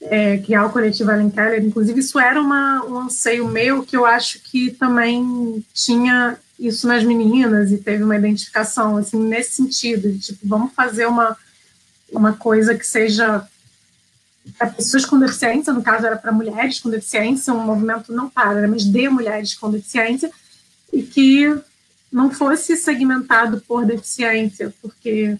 é, 0.00 0.38
criar 0.38 0.66
o 0.66 0.70
coletivo 0.70 1.10
Ellen 1.10 1.30
Keller, 1.30 1.64
inclusive 1.64 1.98
isso 1.98 2.18
era 2.18 2.40
uma, 2.40 2.84
um 2.84 2.98
anseio 2.98 3.48
meu 3.48 3.82
que 3.82 3.96
eu 3.96 4.04
acho 4.04 4.38
que 4.40 4.70
também 4.70 5.64
tinha 5.72 6.38
isso 6.58 6.86
nas 6.86 7.02
meninas 7.02 7.72
e 7.72 7.78
teve 7.78 8.04
uma 8.04 8.16
identificação, 8.16 8.96
assim, 8.96 9.18
nesse 9.18 9.52
sentido, 9.52 10.12
de, 10.12 10.18
tipo, 10.18 10.46
vamos 10.46 10.72
fazer 10.72 11.06
uma, 11.06 11.36
uma 12.12 12.32
coisa 12.34 12.76
que 12.76 12.86
seja 12.86 13.48
para 14.58 14.70
pessoas 14.70 15.04
com 15.04 15.18
deficiência, 15.18 15.72
no 15.72 15.82
caso 15.82 16.06
era 16.06 16.16
para 16.16 16.32
mulheres 16.32 16.80
com 16.80 16.90
deficiência, 16.90 17.52
um 17.52 17.64
movimento 17.64 18.12
não 18.12 18.28
para, 18.28 18.68
mas 18.68 18.84
de 18.84 19.08
mulheres 19.08 19.54
com 19.54 19.70
deficiência, 19.70 20.30
e 20.92 21.02
que 21.02 21.54
não 22.12 22.30
fosse 22.30 22.76
segmentado 22.76 23.60
por 23.66 23.84
deficiência, 23.84 24.72
porque 24.80 25.36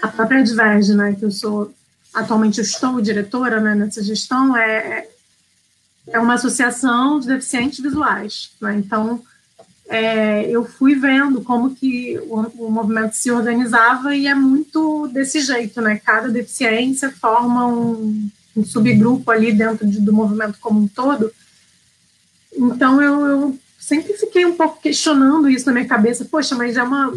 a 0.00 0.08
própria 0.08 0.42
Diverge, 0.42 0.94
né, 0.94 1.14
que 1.14 1.24
eu 1.24 1.30
sou, 1.30 1.72
atualmente 2.12 2.58
eu 2.58 2.64
estou 2.64 3.00
diretora 3.00 3.60
né, 3.60 3.74
nessa 3.74 4.02
gestão, 4.02 4.56
é, 4.56 5.06
é 6.08 6.18
uma 6.18 6.34
associação 6.34 7.20
de 7.20 7.28
deficientes 7.28 7.78
visuais, 7.78 8.50
né, 8.60 8.74
então 8.76 9.22
é, 9.92 10.48
eu 10.48 10.64
fui 10.64 10.94
vendo 10.94 11.42
como 11.42 11.74
que 11.74 12.18
o, 12.20 12.40
o, 12.64 12.70
movimento 12.70 13.12
se 13.12 13.30
organizava 13.30 14.16
e 14.16 14.26
é 14.26 14.34
muito 14.34 15.06
desse 15.08 15.42
jeito, 15.42 15.82
né? 15.82 16.00
Cada 16.02 16.30
deficiência 16.30 17.10
forma 17.10 17.66
um, 17.66 18.26
um 18.56 18.64
subgrupo 18.64 19.30
ali 19.30 19.52
dentro 19.52 19.86
de, 19.86 20.00
do 20.00 20.10
movimento 20.10 20.56
como 20.62 20.80
um 20.80 20.88
todo. 20.88 21.30
Então 22.56 23.02
eu, 23.02 23.20
eu, 23.26 23.58
sempre 23.78 24.14
fiquei 24.14 24.46
um 24.46 24.56
pouco 24.56 24.80
questionando 24.80 25.46
isso 25.50 25.66
na 25.66 25.72
minha 25.72 25.86
cabeça. 25.86 26.24
Poxa, 26.24 26.54
mas 26.54 26.78
é 26.78 26.82
uma 26.82 27.12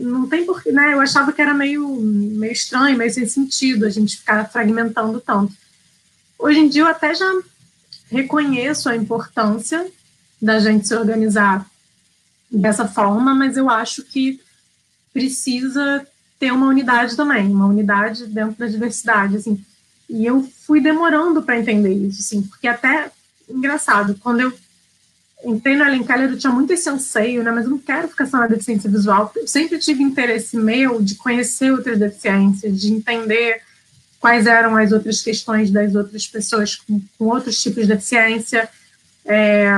não 0.00 0.26
tem 0.26 0.46
porquê, 0.46 0.72
né? 0.72 0.94
Eu 0.94 1.02
achava 1.02 1.34
que 1.34 1.42
era 1.42 1.52
meio 1.52 1.86
meio 2.00 2.52
estranho, 2.54 2.96
meio 2.96 3.12
sem 3.12 3.26
sentido 3.26 3.84
a 3.84 3.90
gente 3.90 4.16
ficar 4.16 4.50
fragmentando 4.50 5.20
tanto. 5.20 5.52
Hoje 6.38 6.60
em 6.60 6.68
dia 6.68 6.80
eu 6.80 6.86
até 6.86 7.14
já 7.14 7.30
reconheço 8.10 8.88
a 8.88 8.96
importância 8.96 9.86
da 10.40 10.58
gente 10.58 10.88
se 10.88 10.94
organizar 10.94 11.69
dessa 12.50 12.86
forma, 12.86 13.34
mas 13.34 13.56
eu 13.56 13.70
acho 13.70 14.02
que 14.02 14.40
precisa 15.12 16.06
ter 16.38 16.52
uma 16.52 16.66
unidade 16.66 17.16
também, 17.16 17.46
uma 17.46 17.66
unidade 17.66 18.26
dentro 18.26 18.56
da 18.58 18.66
diversidade, 18.66 19.36
assim. 19.36 19.62
E 20.08 20.26
eu 20.26 20.42
fui 20.66 20.80
demorando 20.80 21.42
para 21.42 21.58
entender 21.58 21.92
isso, 21.92 22.20
assim, 22.20 22.42
porque 22.42 22.66
até 22.66 23.10
engraçado, 23.48 24.16
quando 24.20 24.40
eu 24.40 24.52
entrei 25.44 25.76
no 25.76 25.84
Ellen 25.84 26.04
Keller, 26.04 26.30
eu 26.30 26.38
tinha 26.38 26.52
muito 26.52 26.72
esse 26.72 26.88
anseio, 26.88 27.42
né, 27.42 27.50
mas 27.50 27.64
eu 27.64 27.70
não 27.70 27.78
quero 27.78 28.08
ficar 28.08 28.26
só 28.26 28.38
na 28.38 28.46
deficiência 28.46 28.90
visual. 28.90 29.32
Eu 29.36 29.46
sempre 29.46 29.78
tive 29.78 30.02
interesse 30.02 30.56
meu 30.56 31.00
de 31.00 31.14
conhecer 31.14 31.70
outras 31.72 31.98
deficiências, 31.98 32.80
de 32.80 32.92
entender 32.92 33.62
quais 34.18 34.46
eram 34.46 34.76
as 34.76 34.92
outras 34.92 35.22
questões 35.22 35.70
das 35.70 35.94
outras 35.94 36.26
pessoas 36.26 36.76
com, 36.76 37.00
com 37.18 37.26
outros 37.26 37.60
tipos 37.60 37.82
de 37.86 37.94
deficiência. 37.94 38.68
É, 39.24 39.70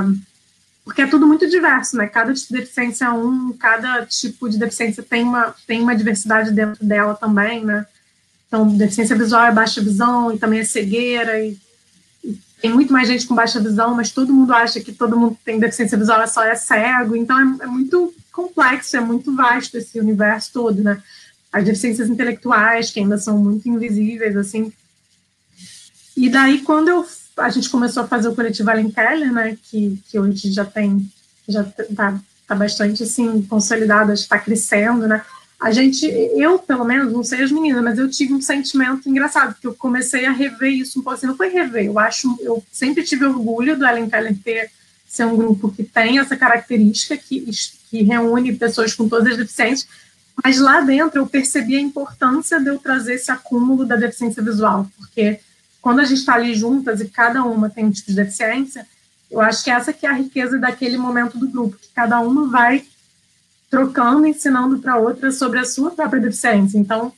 porque 0.84 1.02
é 1.02 1.06
tudo 1.06 1.26
muito 1.26 1.48
diverso, 1.48 1.96
né? 1.96 2.06
Cada 2.06 2.34
tipo 2.34 2.52
de 2.52 2.60
deficiência 2.60 3.04
é 3.04 3.10
um, 3.10 3.52
cada 3.52 4.04
tipo 4.04 4.48
de 4.48 4.58
deficiência 4.58 5.02
tem 5.02 5.22
uma, 5.22 5.54
tem 5.66 5.80
uma 5.80 5.94
diversidade 5.94 6.50
dentro 6.50 6.84
dela 6.84 7.14
também, 7.14 7.64
né? 7.64 7.86
Então, 8.48 8.68
deficiência 8.68 9.16
visual 9.16 9.44
é 9.44 9.52
baixa 9.52 9.80
visão 9.80 10.32
e 10.32 10.38
também 10.38 10.60
é 10.60 10.64
cegueira, 10.64 11.40
e, 11.40 11.56
e, 12.22 12.38
tem 12.60 12.72
muito 12.72 12.92
mais 12.92 13.08
gente 13.08 13.26
com 13.26 13.34
baixa 13.34 13.60
visão, 13.60 13.94
mas 13.94 14.10
todo 14.10 14.32
mundo 14.32 14.52
acha 14.52 14.80
que 14.80 14.92
todo 14.92 15.18
mundo 15.18 15.38
tem 15.44 15.58
deficiência 15.58 15.96
visual 15.96 16.20
é 16.20 16.26
só 16.26 16.44
é 16.44 16.54
cego, 16.54 17.16
então 17.16 17.38
é, 17.38 17.64
é 17.64 17.66
muito 17.66 18.12
complexo, 18.32 18.96
é 18.96 19.00
muito 19.00 19.34
vasto 19.34 19.76
esse 19.76 19.98
universo 20.00 20.52
todo, 20.52 20.82
né? 20.82 21.00
As 21.52 21.64
deficiências 21.64 22.10
intelectuais, 22.10 22.90
que 22.90 22.98
ainda 22.98 23.18
são 23.18 23.38
muito 23.38 23.68
invisíveis, 23.68 24.36
assim. 24.36 24.72
E 26.16 26.28
daí, 26.28 26.60
quando 26.60 26.88
eu 26.88 27.06
a 27.36 27.48
gente 27.48 27.70
começou 27.70 28.02
a 28.02 28.08
fazer 28.08 28.28
o 28.28 28.34
coletivo 28.34 28.70
Allen 28.70 28.90
Keller, 28.90 29.32
né, 29.32 29.56
que, 29.62 29.98
que 30.08 30.18
hoje 30.18 30.52
já 30.52 30.64
tem, 30.64 31.10
já 31.48 31.62
está 31.62 32.20
tá 32.46 32.54
bastante, 32.54 33.02
assim, 33.02 33.42
consolidado, 33.42 34.12
está 34.12 34.38
crescendo, 34.38 35.06
né, 35.06 35.22
a 35.62 35.70
gente, 35.70 36.04
eu, 36.06 36.58
pelo 36.58 36.84
menos, 36.84 37.12
não 37.12 37.22
sei 37.22 37.44
as 37.44 37.52
meninas, 37.52 37.84
mas 37.84 37.96
eu 37.96 38.10
tive 38.10 38.34
um 38.34 38.40
sentimento 38.40 39.08
engraçado, 39.08 39.52
porque 39.52 39.66
eu 39.68 39.74
comecei 39.74 40.26
a 40.26 40.32
rever 40.32 40.72
isso 40.72 40.98
um 40.98 41.02
pouco, 41.02 41.16
assim, 41.16 41.26
não 41.26 41.36
foi 41.36 41.50
rever, 41.50 41.86
eu 41.86 41.98
acho, 42.00 42.36
eu 42.40 42.62
sempre 42.72 43.04
tive 43.04 43.24
orgulho 43.24 43.78
do 43.78 43.86
Ellen 43.86 44.10
Keller 44.10 44.36
ter, 44.42 44.70
ser 45.06 45.24
um 45.24 45.36
grupo 45.36 45.70
que 45.70 45.84
tem 45.84 46.18
essa 46.18 46.36
característica, 46.36 47.16
que, 47.16 47.48
que 47.88 48.02
reúne 48.02 48.56
pessoas 48.56 48.92
com 48.92 49.08
todas 49.08 49.32
as 49.32 49.38
deficiências, 49.38 49.86
mas 50.42 50.58
lá 50.58 50.80
dentro 50.80 51.20
eu 51.20 51.26
percebi 51.28 51.76
a 51.76 51.80
importância 51.80 52.58
de 52.58 52.68
eu 52.68 52.78
trazer 52.78 53.14
esse 53.14 53.30
acúmulo 53.30 53.84
da 53.84 53.94
deficiência 53.94 54.42
visual, 54.42 54.90
porque 54.98 55.38
quando 55.82 55.98
a 55.98 56.04
gente 56.04 56.20
está 56.20 56.34
ali 56.34 56.54
juntas 56.54 57.00
e 57.00 57.08
cada 57.08 57.42
uma 57.42 57.68
tem 57.68 57.84
um 57.84 57.90
tipo 57.90 58.08
de 58.08 58.16
deficiência, 58.16 58.86
eu 59.28 59.40
acho 59.40 59.64
que 59.64 59.70
essa 59.70 59.92
que 59.92 60.06
é 60.06 60.10
a 60.10 60.14
riqueza 60.14 60.56
daquele 60.58 60.96
momento 60.96 61.36
do 61.36 61.48
grupo, 61.48 61.76
que 61.76 61.88
cada 61.92 62.20
uma 62.20 62.48
vai 62.48 62.84
trocando, 63.68 64.26
ensinando 64.26 64.78
para 64.78 64.96
outra 64.96 65.32
sobre 65.32 65.58
a 65.58 65.64
sua 65.64 65.90
própria 65.90 66.20
deficiência. 66.20 66.78
Então, 66.78 67.12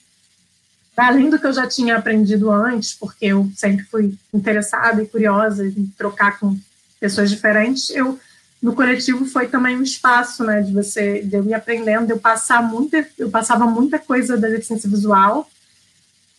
além 0.97 1.29
do 1.29 1.39
que 1.39 1.47
eu 1.47 1.53
já 1.53 1.67
tinha 1.67 1.97
aprendido 1.97 2.51
antes, 2.51 2.95
porque 2.95 3.27
eu 3.27 3.51
sempre 3.55 3.85
fui 3.85 4.17
interessada 4.33 5.03
e 5.03 5.07
curiosa 5.07 5.67
em 5.67 5.93
trocar 5.99 6.39
com 6.39 6.57
pessoas 6.99 7.31
diferentes, 7.31 7.91
eu 7.91 8.19
no 8.63 8.75
coletivo 8.75 9.27
foi 9.27 9.47
também 9.47 9.77
um 9.77 9.83
espaço, 9.83 10.43
né, 10.43 10.63
de 10.63 10.73
você, 10.73 11.21
de 11.21 11.37
eu 11.37 11.45
ir 11.45 11.53
aprendendo, 11.53 12.07
de 12.07 12.13
eu 12.13 12.19
passar 12.19 12.63
muita, 12.63 13.07
eu 13.19 13.29
passava 13.29 13.67
muita 13.67 13.99
coisa 13.99 14.39
da 14.39 14.49
deficiência 14.49 14.89
visual 14.89 15.47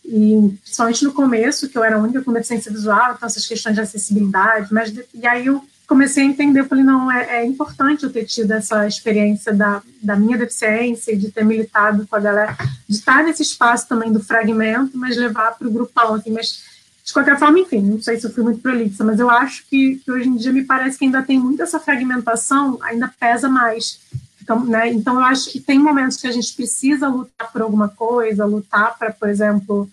e 0.08 0.58
principalmente 0.62 1.04
no 1.04 1.14
começo, 1.14 1.68
que 1.68 1.78
eu 1.78 1.84
era 1.84 1.96
a 1.96 2.00
única 2.00 2.22
com 2.22 2.32
deficiência 2.32 2.72
visual, 2.72 3.14
então 3.16 3.28
essas 3.28 3.46
questões 3.46 3.76
de 3.76 3.82
acessibilidade, 3.82 4.74
mas 4.74 4.94
e 5.14 5.28
aí 5.28 5.48
eu 5.48 5.64
comecei 5.88 6.24
a 6.24 6.28
entender, 6.28 6.62
eu 6.62 6.66
falei, 6.66 6.84
não, 6.84 7.12
é, 7.12 7.42
é, 7.42 7.46
importante 7.46 8.04
eu 8.04 8.12
ter 8.12 8.26
tido 8.26 8.52
essa 8.52 8.88
experiência 8.88 9.54
da, 9.54 9.82
da 10.02 10.16
minha 10.16 10.38
deficiência 10.38 11.16
de 11.16 11.32
ter 11.32 11.46
militado 11.46 12.08
com 12.08 12.16
a 12.16 12.20
galera, 12.20 12.58
de 12.88 12.96
estar 12.96 13.24
nesse 13.24 13.44
espaço 13.44 13.88
também 13.88 14.12
do 14.12 14.24
fragmento, 14.24 14.98
mas 14.98 15.16
levar 15.16 15.52
para 15.58 15.68
o 15.68 15.72
grupão, 15.72 16.16
assim, 16.16 16.32
mas 16.32 16.64
de 17.04 17.14
qualquer 17.14 17.38
forma, 17.38 17.60
enfim, 17.60 17.82
não 17.82 18.02
sei 18.02 18.20
se 18.20 18.26
eu 18.26 18.34
fui 18.34 18.44
muito 18.44 18.62
prolixa, 18.62 19.04
mas 19.04 19.20
eu 19.20 19.30
acho 19.30 19.64
que, 19.70 19.98
que 19.98 20.12
hoje 20.12 20.28
em 20.28 20.36
dia 20.36 20.52
me 20.52 20.64
parece 20.64 20.98
que 20.98 21.06
ainda 21.06 21.22
tem 21.22 21.40
muito 21.40 21.62
essa 21.62 21.80
fragmentação, 21.80 22.80
ainda 22.82 23.14
pesa 23.20 23.48
mais, 23.48 24.00
então, 24.46 24.64
né, 24.64 24.94
então 24.94 25.16
eu 25.16 25.26
acho 25.26 25.52
que 25.52 25.60
tem 25.60 25.80
momentos 25.80 26.18
que 26.18 26.28
a 26.28 26.32
gente 26.32 26.54
precisa 26.54 27.08
lutar 27.08 27.52
por 27.52 27.64
alguma 27.64 27.90
coisa, 27.90 28.46
lutar 28.46 28.96
para, 28.96 29.12
por 29.12 29.28
exemplo, 29.28 29.90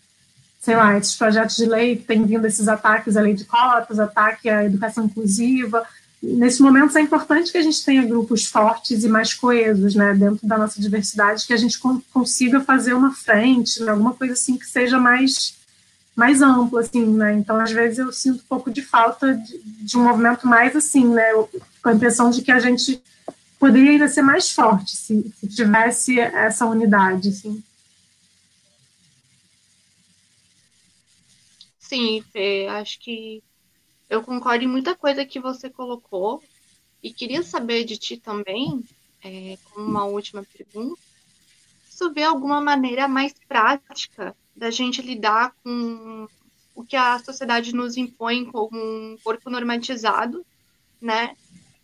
sei 0.61 0.77
lá, 0.77 0.97
esses 0.99 1.17
projetos 1.17 1.57
de 1.57 1.65
lei 1.65 1.97
que 1.97 2.05
têm 2.05 2.23
vindo 2.27 2.47
esses 2.47 2.69
ataques 2.69 3.17
à 3.17 3.23
lei 3.23 3.33
de 3.33 3.47
cotas, 3.47 3.99
ataque 3.99 4.51
à 4.51 4.63
educação 4.63 5.07
inclusiva. 5.07 5.83
Nesses 6.23 6.61
momentos 6.61 6.95
é 6.97 7.01
importante 7.01 7.51
que 7.51 7.57
a 7.57 7.63
gente 7.63 7.83
tenha 7.83 8.05
grupos 8.05 8.45
fortes 8.45 9.03
e 9.05 9.09
mais 9.09 9.33
coesos, 9.33 9.95
né, 9.95 10.13
dentro 10.13 10.47
da 10.47 10.59
nossa 10.59 10.79
diversidade, 10.79 11.47
que 11.47 11.55
a 11.55 11.57
gente 11.57 11.81
consiga 12.13 12.61
fazer 12.61 12.93
uma 12.93 13.15
frente, 13.15 13.83
né, 13.83 13.91
alguma 13.91 14.13
coisa 14.13 14.35
assim 14.35 14.59
que 14.59 14.67
seja 14.67 14.99
mais 14.99 15.61
mais 16.15 16.43
ampla, 16.43 16.83
assim, 16.83 17.07
né, 17.07 17.33
então 17.33 17.59
às 17.59 17.73
vezes 17.73 17.99
eu 17.99 18.13
sinto 18.13 18.41
um 18.41 18.47
pouco 18.47 18.71
de 18.71 18.83
falta 18.83 19.35
de, 19.35 19.59
de 19.81 19.97
um 19.97 20.05
movimento 20.05 20.47
mais 20.47 20.77
assim, 20.77 21.09
né, 21.09 21.33
com 21.83 21.89
a 21.89 21.95
impressão 21.95 22.29
de 22.29 22.43
que 22.43 22.53
a 22.53 22.61
gente 22.61 23.03
poderia 23.63 23.93
ainda 23.93 24.09
ser 24.09 24.23
mais 24.23 24.51
forte 24.51 24.97
se, 24.97 25.33
se 25.37 25.49
tivesse 25.49 26.19
essa 26.19 26.67
unidade, 26.67 27.29
assim. 27.29 27.63
Sim, 31.79 32.25
Fê, 32.33 32.67
acho 32.69 32.99
que 32.99 33.41
eu 34.11 34.21
concordo 34.21 34.65
em 34.65 34.67
muita 34.67 34.97
coisa 34.97 35.25
que 35.25 35.39
você 35.39 35.71
colocou 35.71 36.43
e 37.01 37.13
queria 37.13 37.45
saber 37.45 37.85
de 37.85 37.97
ti 37.97 38.17
também, 38.17 38.83
é, 39.23 39.57
como 39.71 39.87
uma 39.87 40.07
última 40.07 40.43
pergunta, 40.43 41.01
preciso 41.85 42.13
ver 42.13 42.25
alguma 42.25 42.61
maneira 42.61 43.07
mais 43.07 43.33
prática 43.47 44.35
da 44.57 44.73
gente 44.73 45.01
lidar 45.01 45.55
com 45.63 46.27
o 46.75 46.83
que 46.83 46.97
a 46.97 47.17
sociedade 47.21 47.73
nos 47.73 47.97
impõe 47.97 48.45
como 48.45 48.77
um 48.77 49.17
corpo 49.23 49.49
normatizado, 49.49 50.45
né? 51.01 51.37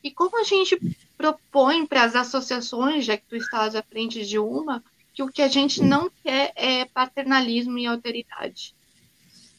E 0.03 0.11
como 0.11 0.41
a 0.41 0.43
gente 0.43 0.77
propõe 1.19 1.85
para 1.85 2.05
as 2.05 2.15
associações, 2.15 3.05
já 3.05 3.17
que 3.17 3.25
tu 3.29 3.35
estás 3.35 3.75
à 3.75 3.83
frente 3.83 4.25
de 4.25 4.39
uma, 4.39 4.83
que 5.13 5.23
o 5.23 5.29
que 5.29 5.43
a 5.43 5.49
gente 5.49 5.83
não 5.83 6.09
quer 6.23 6.53
é 6.55 6.85
paternalismo 6.85 7.77
e 7.77 7.87
alteridade. 7.87 8.73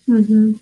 Uhum. 0.07 0.57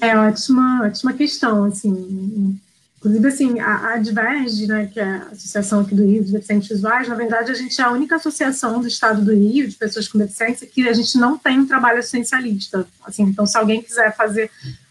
É 0.00 0.16
ótima, 0.16 0.86
ótima 0.86 1.12
questão, 1.12 1.64
assim. 1.64 2.58
Inclusive, 2.96 3.28
assim, 3.28 3.60
a, 3.60 3.94
a 3.94 3.96
Diverge, 3.98 4.66
né, 4.66 4.86
que 4.86 4.98
é 4.98 5.04
a 5.04 5.22
associação 5.28 5.80
aqui 5.80 5.94
do 5.94 6.04
Rio 6.04 6.24
de 6.24 6.32
deficientes 6.32 6.68
visuais, 6.68 7.08
na 7.08 7.14
verdade, 7.14 7.50
a 7.50 7.54
gente 7.54 7.78
é 7.78 7.84
a 7.84 7.90
única 7.90 8.16
associação 8.16 8.80
do 8.80 8.88
estado 8.88 9.22
do 9.22 9.34
Rio 9.34 9.68
de 9.68 9.76
pessoas 9.76 10.08
com 10.08 10.18
deficiência 10.18 10.66
que 10.66 10.88
a 10.88 10.92
gente 10.92 11.16
não 11.18 11.36
tem 11.36 11.60
um 11.60 11.66
trabalho 11.66 11.98
assistencialista. 11.98 12.86
Assim, 13.04 13.24
então, 13.24 13.46
se 13.46 13.56
alguém 13.56 13.82
quiser 13.82 14.14
fazer 14.16 14.50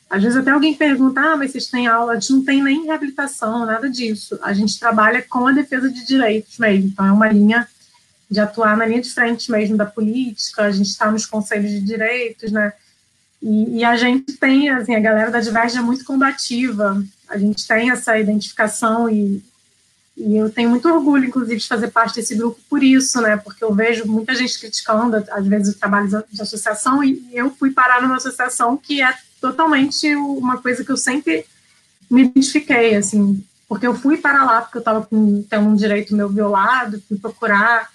às 0.10 0.24
vezes 0.24 0.38
até 0.38 0.50
alguém 0.50 0.74
pergunta, 0.74 1.22
ah, 1.22 1.38
mas 1.38 1.52
vocês 1.52 1.68
têm 1.68 1.86
aula? 1.86 2.14
A 2.14 2.20
gente 2.20 2.34
não 2.34 2.44
tem 2.44 2.64
nem 2.64 2.86
reabilitação, 2.86 3.66
nada 3.66 3.88
disso. 3.88 4.40
A 4.42 4.54
gente 4.54 4.80
trabalha 4.80 5.22
com 5.22 5.46
a 5.46 5.52
defesa 5.52 5.90
de 5.90 6.04
direitos 6.04 6.58
mesmo. 6.58 6.88
Então, 6.88 7.06
é 7.06 7.12
uma 7.12 7.28
linha 7.28 7.68
de 8.30 8.40
atuar 8.40 8.76
na 8.76 8.86
linha 8.86 9.02
de 9.02 9.14
frente 9.14 9.52
mesmo 9.52 9.78
da 9.78 9.86
política, 9.86 10.64
a 10.64 10.72
gente 10.72 10.88
está 10.88 11.12
nos 11.12 11.26
conselhos 11.26 11.72
de 11.72 11.82
direitos, 11.82 12.52
né? 12.52 12.74
E, 13.42 13.78
e, 13.78 13.84
a 13.84 13.96
gente 13.96 14.34
tem, 14.34 14.70
assim, 14.70 14.96
a 14.96 15.00
galera 15.00 15.32
da 15.32 15.40
Diverge 15.40 15.78
é 15.78 15.82
muito 15.82 16.04
combativa, 16.04 17.02
a 17.28 17.38
gente 17.38 17.66
tem 17.66 17.90
essa 17.90 18.20
identificação 18.20 19.10
e, 19.10 19.42
e 20.18 20.36
eu 20.36 20.50
tenho 20.50 20.70
muito 20.70 20.90
orgulho, 20.90 21.26
inclusive, 21.26 21.60
de 21.60 21.68
fazer 21.68 21.88
parte 21.88 22.16
desse 22.16 22.36
grupo 22.36 22.60
por 22.70 22.84
isso, 22.84 23.22
né? 23.22 23.38
Porque 23.38 23.64
eu 23.64 23.74
vejo 23.74 24.06
muita 24.06 24.36
gente 24.36 24.60
criticando, 24.60 25.24
às 25.32 25.48
vezes, 25.48 25.74
o 25.74 25.80
trabalho 25.80 26.10
de 26.30 26.42
associação 26.42 27.04
e 27.04 27.24
eu 27.32 27.50
fui 27.52 27.72
parar 27.72 28.02
numa 28.02 28.18
associação 28.18 28.76
que 28.76 29.02
é 29.02 29.14
totalmente 29.40 30.16
uma 30.16 30.62
coisa 30.62 30.84
que 30.84 30.92
eu 30.92 30.98
sempre 30.98 31.46
me 32.10 32.24
identifiquei, 32.24 32.96
assim, 32.96 33.44
porque 33.68 33.86
eu 33.86 33.94
fui 33.94 34.18
para 34.18 34.44
lá 34.44 34.62
porque 34.62 34.78
eu 34.78 34.82
estava 34.82 35.06
com 35.06 35.44
tendo 35.44 35.70
um 35.70 35.76
direito 35.76 36.16
meu 36.16 36.28
violado, 36.28 37.02
fui 37.08 37.18
procurar. 37.18 37.90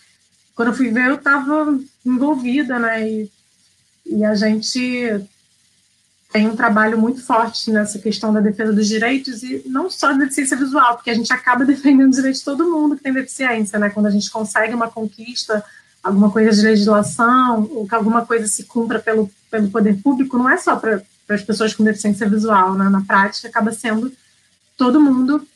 Quando 0.54 0.68
eu 0.68 0.74
fui 0.74 0.90
ver, 0.90 1.08
eu 1.08 1.16
estava 1.16 1.78
envolvida, 2.06 2.78
né? 2.78 3.08
E, 3.08 3.30
e 4.06 4.24
a 4.24 4.34
gente 4.36 5.26
tem 6.32 6.48
um 6.48 6.56
trabalho 6.56 6.98
muito 6.98 7.22
forte 7.22 7.70
nessa 7.70 7.98
questão 7.98 8.32
da 8.32 8.40
defesa 8.40 8.72
dos 8.72 8.88
direitos 8.88 9.42
e 9.42 9.62
não 9.66 9.90
só 9.90 10.08
da 10.08 10.18
deficiência 10.18 10.56
visual, 10.56 10.96
porque 10.96 11.10
a 11.10 11.14
gente 11.14 11.32
acaba 11.32 11.64
defendendo 11.66 12.10
os 12.10 12.16
direitos 12.16 12.40
de 12.40 12.44
todo 12.44 12.70
mundo 12.70 12.96
que 12.96 13.02
tem 13.02 13.12
deficiência, 13.12 13.78
né? 13.78 13.90
Quando 13.90 14.06
a 14.06 14.10
gente 14.10 14.30
consegue 14.30 14.74
uma 14.74 14.90
conquista, 14.90 15.64
alguma 16.02 16.30
coisa 16.30 16.50
de 16.52 16.62
legislação, 16.66 17.68
ou 17.72 17.86
que 17.86 17.94
alguma 17.94 18.24
coisa 18.24 18.46
se 18.46 18.64
cumpra 18.64 19.00
pelo, 19.00 19.28
pelo 19.50 19.70
poder 19.70 20.00
público, 20.02 20.38
não 20.38 20.48
é 20.48 20.56
só 20.56 20.76
para 20.76 21.02
para 21.26 21.36
as 21.36 21.42
pessoas 21.42 21.74
com 21.74 21.84
deficiência 21.84 22.28
visual, 22.28 22.74
né? 22.74 22.88
na 22.88 23.02
prática 23.02 23.48
acaba 23.48 23.72
sendo 23.72 24.12
todo 24.76 25.00
mundo 25.00 25.46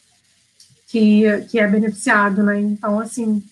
que, 0.88 1.24
que 1.50 1.58
é 1.58 1.66
beneficiado, 1.66 2.42
né? 2.42 2.58
Então, 2.60 2.98
assim, 2.98 3.42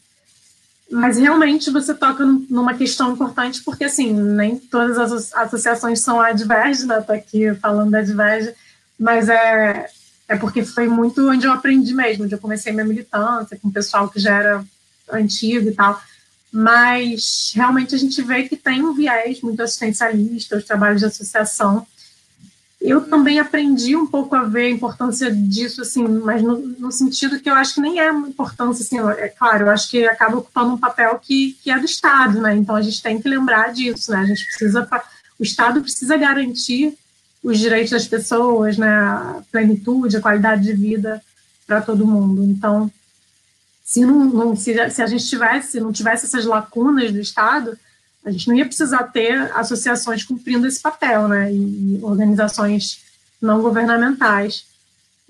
mas 0.90 1.18
realmente 1.18 1.70
você 1.70 1.92
toca 1.92 2.24
numa 2.24 2.74
questão 2.74 3.12
importante, 3.12 3.62
porque, 3.62 3.84
assim, 3.84 4.12
nem 4.12 4.56
todas 4.56 4.98
as 4.98 5.34
associações 5.34 6.00
são 6.00 6.20
adverge, 6.20 6.86
né? 6.86 7.00
Tô 7.00 7.12
aqui 7.12 7.52
falando 7.56 7.90
da 7.90 7.98
adverge, 7.98 8.54
mas 8.98 9.28
é, 9.28 9.90
é 10.28 10.36
porque 10.36 10.64
foi 10.64 10.86
muito 10.86 11.28
onde 11.28 11.46
eu 11.46 11.52
aprendi 11.52 11.92
mesmo, 11.92 12.24
onde 12.24 12.34
eu 12.34 12.38
comecei 12.38 12.72
minha 12.72 12.86
militância 12.86 13.58
com 13.60 13.68
o 13.68 13.72
pessoal 13.72 14.08
que 14.08 14.20
já 14.20 14.38
era 14.38 14.64
antigo 15.12 15.68
e 15.68 15.74
tal, 15.74 16.00
mas 16.52 17.52
realmente 17.54 17.94
a 17.94 17.98
gente 17.98 18.20
vê 18.22 18.48
que 18.48 18.56
tem 18.56 18.82
um 18.82 18.94
viés 18.94 19.40
muito 19.40 19.62
assistencialista, 19.62 20.56
os 20.56 20.64
trabalhos 20.64 21.00
de 21.00 21.06
associação, 21.06 21.86
eu 22.88 23.00
também 23.00 23.40
aprendi 23.40 23.96
um 23.96 24.06
pouco 24.06 24.36
a 24.36 24.44
ver 24.44 24.66
a 24.66 24.70
importância 24.70 25.30
disso, 25.30 25.82
assim, 25.82 26.06
mas 26.06 26.40
no, 26.40 26.58
no, 26.58 26.92
sentido 26.92 27.40
que 27.40 27.50
eu 27.50 27.54
acho 27.54 27.74
que 27.74 27.80
nem 27.80 27.98
é 27.98 28.12
uma 28.12 28.28
importância, 28.28 28.84
assim, 28.84 28.98
é 29.18 29.28
claro, 29.28 29.66
eu 29.66 29.70
acho 29.70 29.90
que 29.90 30.06
acaba 30.06 30.38
ocupando 30.38 30.74
um 30.74 30.78
papel 30.78 31.18
que, 31.18 31.58
que 31.62 31.70
é 31.70 31.78
do 31.78 31.84
Estado, 31.84 32.40
né, 32.40 32.54
então 32.54 32.76
a 32.76 32.82
gente 32.82 33.02
tem 33.02 33.20
que 33.20 33.28
lembrar 33.28 33.72
disso, 33.72 34.12
né, 34.12 34.18
a 34.18 34.24
gente 34.24 34.44
precisa, 34.46 34.88
o 35.38 35.42
Estado 35.42 35.80
precisa 35.80 36.16
garantir 36.16 36.96
os 37.42 37.58
direitos 37.58 37.90
das 37.90 38.06
pessoas, 38.06 38.78
né, 38.78 38.88
a 38.88 39.42
plenitude, 39.50 40.16
a 40.16 40.22
qualidade 40.22 40.62
de 40.62 40.72
vida 40.72 41.20
para 41.66 41.80
todo 41.80 42.06
mundo, 42.06 42.44
então, 42.44 42.90
se, 43.84 44.04
não, 44.04 44.24
não 44.26 44.56
se, 44.56 44.90
se 44.90 45.02
a 45.02 45.06
gente 45.06 45.26
tivesse, 45.26 45.72
se 45.72 45.80
não 45.80 45.92
tivesse 45.92 46.26
essas 46.26 46.44
lacunas 46.44 47.10
do 47.10 47.18
Estado, 47.18 47.76
a 48.26 48.30
gente 48.32 48.48
não 48.48 48.56
ia 48.56 48.66
precisar 48.66 49.04
ter 49.04 49.32
associações 49.54 50.24
cumprindo 50.24 50.66
esse 50.66 50.80
papel, 50.80 51.28
né, 51.28 51.52
e 51.52 52.00
organizações 52.02 53.04
não 53.40 53.62
governamentais. 53.62 54.66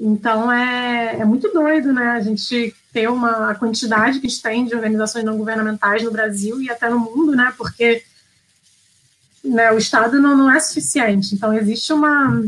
Então 0.01 0.51
é, 0.51 1.17
é 1.21 1.25
muito 1.25 1.53
doido, 1.53 1.93
né, 1.93 2.13
a 2.13 2.21
gente 2.21 2.75
ter 2.95 3.09
uma 3.11 3.51
a 3.51 3.55
quantidade 3.55 4.19
que 4.19 4.27
a 4.27 4.31
gente 4.31 4.43
tem 4.43 4.65
de 4.65 4.75
organizações 4.75 5.27
não 5.27 5.37
governamentais 5.37 6.03
no 6.03 6.11
Brasil 6.11 6.61
e 6.63 6.71
até 6.71 6.89
no 6.89 6.99
mundo, 6.99 7.37
né, 7.37 7.53
porque 7.59 8.03
né, 9.45 9.71
o 9.73 9.79
Estado 9.79 10.19
não, 10.19 10.35
não 10.35 10.51
é 10.51 10.59
suficiente. 10.59 11.35
Então 11.35 11.53
existe 11.53 11.93
uma 11.93 12.43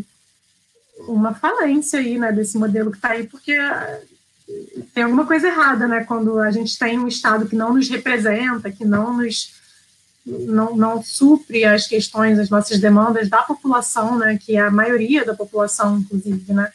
uma 1.07 1.35
falência 1.35 2.01
aí, 2.01 2.19
né, 2.19 2.33
desse 2.33 2.57
modelo 2.57 2.91
que 2.91 2.97
está 2.97 3.11
aí, 3.11 3.27
porque 3.27 3.55
tem 4.95 5.05
alguma 5.05 5.27
coisa 5.27 5.47
errada, 5.47 5.87
né, 5.87 6.05
quando 6.05 6.39
a 6.39 6.51
gente 6.51 6.79
tem 6.79 6.99
um 6.99 7.07
Estado 7.07 7.47
que 7.47 7.55
não 7.55 7.75
nos 7.75 7.89
representa, 7.91 8.73
que 8.73 8.87
não 8.87 9.15
nos 9.15 9.58
não, 10.29 10.77
não 10.77 11.03
supre 11.03 11.65
as 11.65 11.87
questões, 11.87 12.39
as 12.39 12.51
nossas 12.51 12.79
demandas 12.79 13.29
da 13.29 13.43
população, 13.43 14.19
né, 14.19 14.39
que 14.41 14.57
é 14.57 14.61
a 14.61 14.71
maioria 14.71 15.25
da 15.25 15.35
população, 15.35 15.99
inclusive, 15.99 16.53
né, 16.53 16.71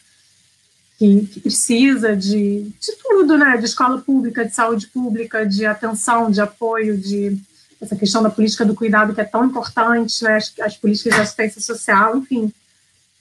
que, 0.97 1.25
que, 1.27 1.39
precisa 1.39 2.15
de, 2.15 2.63
de 2.63 2.95
tudo, 3.01 3.37
né, 3.37 3.57
de 3.57 3.65
escola 3.65 4.01
pública, 4.01 4.45
de 4.45 4.53
saúde 4.53 4.87
pública, 4.87 5.45
de 5.45 5.65
atenção, 5.65 6.31
de 6.31 6.41
apoio, 6.41 6.97
de 6.97 7.37
essa 7.79 7.95
questão 7.95 8.23
da 8.23 8.29
política 8.29 8.65
do 8.65 8.75
cuidado 8.75 9.13
que 9.13 9.21
é 9.21 9.25
tão 9.25 9.45
importante, 9.45 10.23
né, 10.23 10.37
as, 10.37 10.53
as 10.61 10.77
políticas 10.77 11.13
de 11.13 11.21
assistência 11.21 11.61
social, 11.61 12.17
enfim, 12.17 12.51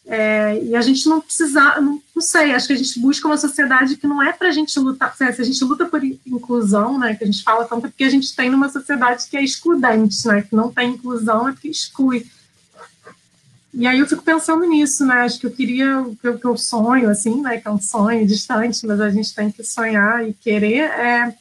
é, 0.05 0.61
e 0.65 0.75
a 0.75 0.81
gente 0.81 1.09
não 1.09 1.21
precisa, 1.21 1.81
não, 1.81 2.03
não, 2.15 2.23
sei, 2.23 2.53
acho 2.53 2.67
que 2.67 2.73
a 2.73 2.77
gente 2.77 2.99
busca 2.99 3.29
uma 3.29 3.37
sociedade 3.37 3.97
que 3.97 4.07
não 4.07 4.21
é 4.21 4.33
para 4.33 4.49
a 4.49 4.53
gente 4.53 4.77
lutar, 4.81 5.15
se 5.17 5.25
a 5.25 5.45
gente 5.45 5.65
luta 5.65 5.85
por 5.85 6.03
inclusão, 6.03 6.99
né, 6.99 7.15
que 7.15 7.23
a 7.23 7.27
gente 7.27 7.43
fala 7.43 7.65
tanto, 7.65 7.87
é 7.87 7.89
porque 7.89 8.05
a 8.05 8.11
gente 8.11 8.35
tem 8.35 8.51
numa 8.51 8.69
sociedade 8.69 9.27
que 9.31 9.37
é 9.37 9.45
excludente, 9.45 10.27
né, 10.27 10.43
que 10.43 10.57
não 10.57 10.73
tem 10.73 10.91
inclusão, 10.91 11.49
é 11.49 11.53
porque 11.53 11.69
exclui. 11.69 12.27
E 13.73 13.87
aí 13.87 14.01
eu 14.01 14.07
fico 14.07 14.23
pensando 14.23 14.65
nisso, 14.65 15.07
né, 15.07 15.21
acho 15.21 15.39
que 15.39 15.47
eu 15.47 15.53
queria, 15.53 16.01
o 16.01 16.17
que 16.17 16.33
que 16.33 16.47
eu 16.47 16.57
sonho, 16.57 17.09
assim, 17.09 17.41
né, 17.41 17.59
que 17.59 17.69
é 17.69 17.71
um 17.71 17.81
sonho 17.81 18.27
distante, 18.27 18.85
mas 18.85 19.01
a 19.01 19.09
gente 19.09 19.33
tem 19.33 19.53
que 19.53 19.63
sonhar 19.63 20.29
e 20.29 20.33
querer, 20.35 20.91
é, 20.91 21.35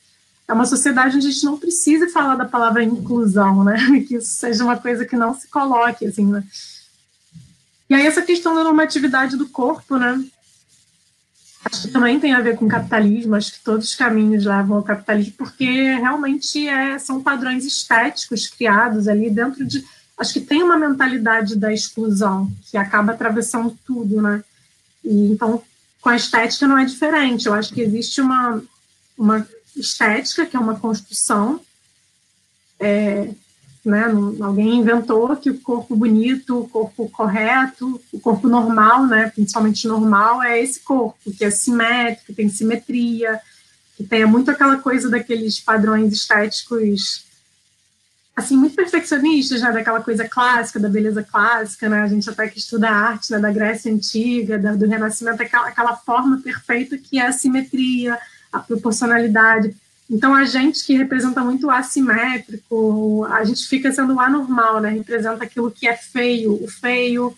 é 0.47 0.53
uma 0.53 0.65
sociedade 0.65 1.17
onde 1.17 1.27
a 1.27 1.31
gente 1.31 1.45
não 1.45 1.57
precisa 1.57 2.07
falar 2.09 2.35
da 2.35 2.45
palavra 2.45 2.83
inclusão, 2.83 3.63
né, 3.63 3.75
que 4.07 4.17
isso 4.17 4.35
seja 4.35 4.63
uma 4.63 4.77
coisa 4.77 5.03
que 5.03 5.15
não 5.15 5.33
se 5.33 5.47
coloque, 5.47 6.05
assim, 6.05 6.27
né, 6.27 6.43
e 7.91 7.93
aí 7.93 8.07
essa 8.07 8.21
questão 8.21 8.55
da 8.55 8.63
normatividade 8.63 9.35
do 9.35 9.49
corpo, 9.49 9.97
né? 9.97 10.23
Acho 11.65 11.81
que 11.81 11.87
também 11.89 12.21
tem 12.21 12.31
a 12.31 12.39
ver 12.39 12.55
com 12.55 12.65
capitalismo, 12.65 13.35
acho 13.35 13.51
que 13.51 13.59
todos 13.65 13.89
os 13.89 13.95
caminhos 13.95 14.45
levam 14.45 14.77
ao 14.77 14.83
capitalismo, 14.83 15.33
porque 15.37 15.65
realmente 15.95 16.69
é, 16.69 16.97
são 16.97 17.21
padrões 17.21 17.65
estéticos 17.65 18.47
criados 18.47 19.09
ali 19.09 19.29
dentro 19.29 19.65
de. 19.65 19.83
Acho 20.17 20.31
que 20.31 20.39
tem 20.39 20.63
uma 20.63 20.77
mentalidade 20.77 21.57
da 21.57 21.73
exclusão 21.73 22.49
que 22.69 22.77
acaba 22.77 23.11
atravessando 23.11 23.77
tudo, 23.85 24.21
né? 24.21 24.41
E, 25.03 25.33
então, 25.33 25.61
com 25.99 26.07
a 26.07 26.15
estética 26.15 26.65
não 26.65 26.77
é 26.77 26.85
diferente. 26.85 27.47
Eu 27.47 27.53
acho 27.53 27.73
que 27.73 27.81
existe 27.81 28.21
uma, 28.21 28.63
uma 29.17 29.45
estética, 29.75 30.45
que 30.45 30.55
é 30.55 30.59
uma 30.61 30.79
construção, 30.79 31.59
é, 32.79 33.31
né? 33.83 34.05
Alguém 34.39 34.79
inventou 34.79 35.35
que 35.35 35.49
o 35.49 35.59
corpo 35.59 35.95
bonito, 35.95 36.59
o 36.59 36.67
corpo 36.67 37.09
correto, 37.09 37.99
o 38.11 38.19
corpo 38.19 38.47
normal, 38.47 39.07
né? 39.07 39.29
Principalmente 39.29 39.87
normal, 39.87 40.43
é 40.43 40.61
esse 40.61 40.79
corpo 40.81 41.31
que 41.31 41.43
é 41.43 41.49
simétrico, 41.49 42.27
que 42.27 42.33
tem 42.33 42.49
simetria, 42.49 43.39
que 43.97 44.03
tem 44.03 44.25
muito 44.25 44.51
aquela 44.51 44.77
coisa 44.77 45.09
daqueles 45.09 45.59
padrões 45.59 46.13
estéticos 46.13 47.25
assim 48.35 48.55
muito 48.55 48.75
perfeccionistas, 48.75 49.61
né? 49.61 49.71
Daquela 49.71 50.01
coisa 50.01 50.27
clássica, 50.27 50.79
da 50.79 50.89
beleza 50.89 51.23
clássica, 51.23 51.89
né? 51.89 52.01
A 52.01 52.07
gente 52.07 52.29
até 52.29 52.47
que 52.47 52.59
estuda 52.59 52.89
arte, 52.89 53.31
né? 53.31 53.39
Da 53.39 53.51
Grécia 53.51 53.91
antiga, 53.91 54.57
da, 54.57 54.73
do 54.73 54.87
Renascimento, 54.87 55.41
aquela, 55.41 55.67
aquela 55.67 55.95
forma 55.95 56.41
perfeita 56.41 56.97
que 56.97 57.19
é 57.19 57.27
a 57.27 57.31
simetria, 57.31 58.17
a 58.51 58.59
proporcionalidade. 58.59 59.75
Então, 60.11 60.35
a 60.35 60.43
gente 60.43 60.83
que 60.85 60.97
representa 60.97 61.41
muito 61.41 61.67
o 61.67 61.71
assimétrico, 61.71 63.25
a 63.31 63.45
gente 63.45 63.65
fica 63.65 63.93
sendo 63.93 64.15
o 64.15 64.19
anormal, 64.19 64.81
né? 64.81 64.89
Representa 64.89 65.45
aquilo 65.45 65.71
que 65.71 65.87
é 65.87 65.95
feio, 65.95 66.61
o 66.61 66.67
feio, 66.67 67.33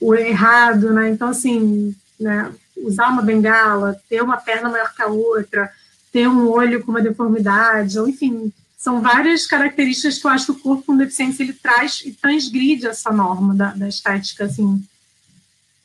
o 0.00 0.14
errado, 0.14 0.94
né? 0.94 1.10
Então, 1.10 1.28
assim, 1.28 1.94
né? 2.18 2.50
usar 2.82 3.08
uma 3.08 3.22
bengala, 3.22 4.00
ter 4.08 4.22
uma 4.22 4.36
perna 4.36 4.68
maior 4.68 4.94
que 4.94 5.02
a 5.02 5.06
outra, 5.06 5.70
ter 6.12 6.26
um 6.28 6.48
olho 6.48 6.82
com 6.82 6.90
uma 6.90 7.02
deformidade, 7.02 7.98
ou 7.98 8.08
enfim, 8.08 8.52
são 8.76 9.00
várias 9.02 9.46
características 9.46 10.18
que 10.18 10.26
eu 10.26 10.30
acho 10.30 10.46
que 10.46 10.52
o 10.52 10.62
corpo 10.62 10.84
com 10.84 10.96
deficiência 10.96 11.42
ele 11.42 11.52
traz 11.52 12.02
e 12.06 12.12
transgride 12.12 12.86
essa 12.86 13.12
norma 13.12 13.54
da, 13.54 13.72
da 13.72 13.88
estética, 13.88 14.44
assim, 14.44 14.82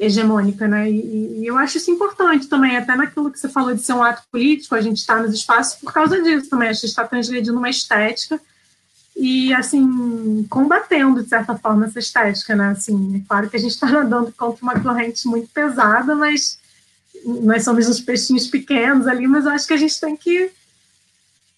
hegemônica, 0.06 0.68
né? 0.68 0.90
E, 0.90 1.42
e, 1.42 1.46
eu 1.46 1.58
acho 1.58 1.78
isso 1.78 1.92
importante 1.92 2.48
também, 2.48 2.78
até 2.78 2.96
naquilo 2.96 3.32
que 3.32 3.40
você 3.40 3.50
falou 3.50 3.74
de 3.74 3.82
ser 3.82 3.94
um 3.94 4.04
ato 4.04 4.24
político, 4.32 4.76
a 4.76 4.82
gente 4.82 4.98
está 4.98 5.22
nos 5.22 5.34
espaços 5.34 5.80
por 5.80 5.92
causa 5.92 6.22
disso 6.22 6.50
também, 6.50 6.70
a 6.70 6.74
gente 6.74 6.86
está 6.86 7.08
transgredindo 7.08 7.58
uma 7.58 7.70
estética 7.70 8.40
e, 9.16 9.54
assim, 9.54 10.46
combatendo, 10.50 11.22
de 11.22 11.30
certa 11.30 11.56
forma, 11.56 11.86
essa 11.86 12.00
estética, 12.00 12.56
né? 12.56 12.70
Assim, 12.70 13.18
é 13.18 13.28
claro 13.28 13.50
que 13.50 13.56
a 13.56 13.60
gente 13.60 13.72
está 13.72 13.88
nadando 13.88 14.34
contra 14.38 14.64
uma 14.64 14.80
corrente 14.80 15.28
muito 15.28 15.50
pesada, 15.50 16.16
mas 16.16 16.58
nós 17.26 17.64
somos 17.64 17.88
uns 17.88 18.02
peixinhos 18.02 18.48
pequenos 18.48 19.08
ali, 19.08 19.28
mas 19.28 19.46
eu 19.46 19.52
acho 19.52 19.68
que 19.68 19.74
a 19.74 19.78
gente 19.78 20.00
tem 20.00 20.16
que 20.18 20.52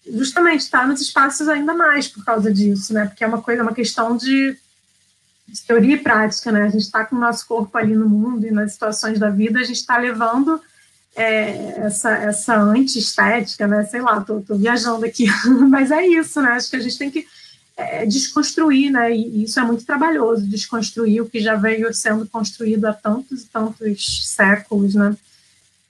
justamente 0.08 0.60
estar 0.60 0.86
nos 0.86 1.00
espaços 1.00 1.48
ainda 1.48 1.74
mais 1.74 2.06
por 2.06 2.24
causa 2.24 2.52
disso, 2.52 2.92
né? 2.92 3.06
Porque 3.06 3.24
é 3.24 3.26
uma 3.26 3.42
coisa, 3.42 3.62
uma 3.62 3.74
questão 3.74 4.16
de, 4.16 4.56
de 5.48 5.62
teoria 5.62 5.94
e 5.94 5.98
prática, 5.98 6.50
né? 6.50 6.62
A 6.62 6.68
gente 6.68 6.82
está 6.82 7.04
com 7.04 7.16
o 7.16 7.20
nosso 7.20 7.46
corpo 7.46 7.76
ali 7.78 7.94
no 7.94 8.08
mundo 8.08 8.46
e 8.46 8.50
nas 8.50 8.72
situações 8.72 9.18
da 9.18 9.30
vida, 9.30 9.60
a 9.60 9.64
gente 9.64 9.76
está 9.76 9.96
levando 9.96 10.60
é, 11.14 11.86
essa, 11.86 12.10
essa 12.10 12.56
anti-estética, 12.56 13.66
né? 13.66 13.84
Sei 13.84 14.00
lá, 14.00 14.20
tô, 14.20 14.40
tô, 14.40 14.56
viajando 14.56 15.04
aqui, 15.04 15.26
mas 15.68 15.90
é 15.90 16.06
isso, 16.06 16.40
né? 16.42 16.50
Acho 16.50 16.70
que 16.70 16.76
a 16.76 16.80
gente 16.80 16.98
tem 16.98 17.10
que 17.10 17.26
é, 17.76 18.04
desconstruir, 18.04 18.90
né? 18.90 19.14
E 19.14 19.44
isso 19.44 19.58
é 19.58 19.62
muito 19.62 19.84
trabalhoso, 19.84 20.48
desconstruir 20.48 21.22
o 21.22 21.28
que 21.28 21.40
já 21.40 21.54
veio 21.54 21.92
sendo 21.94 22.26
construído 22.26 22.84
há 22.86 22.92
tantos 22.92 23.42
e 23.42 23.46
tantos 23.46 24.28
séculos, 24.28 24.94
né? 24.94 25.16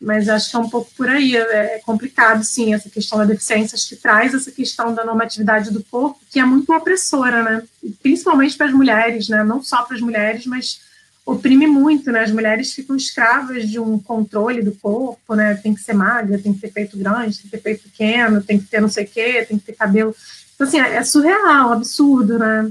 Mas 0.01 0.29
acho 0.29 0.51
que 0.51 0.57
é 0.57 0.59
um 0.59 0.69
pouco 0.69 0.91
por 0.97 1.09
aí. 1.09 1.37
É, 1.37 1.77
é 1.77 1.79
complicado, 1.85 2.45
sim, 2.45 2.75
essa 2.75 2.91
questão 2.91 3.19
da 3.19 3.25
deficiência. 3.25 3.77
Acho 3.77 3.89
que 3.89 3.97
traz 3.97 4.35
essa 4.35 4.51
questão 4.51 4.95
da 4.95 5.05
normatividade 5.05 5.71
do 5.71 5.83
corpo, 5.85 6.21
que 6.31 6.39
é 6.39 6.45
muito 6.45 6.73
opressora, 6.73 7.43
né? 7.43 7.63
Principalmente 8.03 8.57
para 8.57 8.67
as 8.67 8.73
mulheres, 8.73 9.29
né? 9.29 9.43
Não 9.43 9.63
só 9.63 9.83
para 9.83 9.97
as 9.97 10.03
mulheres, 10.03 10.47
mas 10.47 10.81
oprime 11.25 11.67
muito, 11.67 12.13
né? 12.13 12.21
As 12.21 12.31
mulheres 12.31 12.73
ficam 12.73 12.95
escravas 12.95 13.69
de 13.69 13.81
um 13.81 13.99
controle 13.99 14.63
do 14.63 14.73
corpo, 14.73 15.35
né? 15.35 15.55
Tem 15.55 15.75
que 15.75 15.81
ser 15.81 15.95
magra, 15.95 16.39
tem 16.39 16.53
que 16.53 16.61
ter 16.61 16.73
peito 16.73 16.97
grande, 16.97 17.39
tem 17.39 17.45
que 17.45 17.57
ter 17.57 17.63
peito 17.63 17.83
pequeno, 17.85 18.43
tem 18.43 18.59
que 18.59 18.67
ter 18.67 18.81
não 18.81 18.89
sei 18.89 19.05
o 19.05 19.09
quê, 19.09 19.45
tem 19.49 19.59
que 19.59 19.65
ter 19.65 19.73
cabelo. 19.73 20.15
Então, 20.55 20.67
assim, 20.67 20.79
é, 20.79 20.97
é 20.97 21.03
surreal, 21.03 21.73
absurdo, 21.73 22.39
né? 22.39 22.71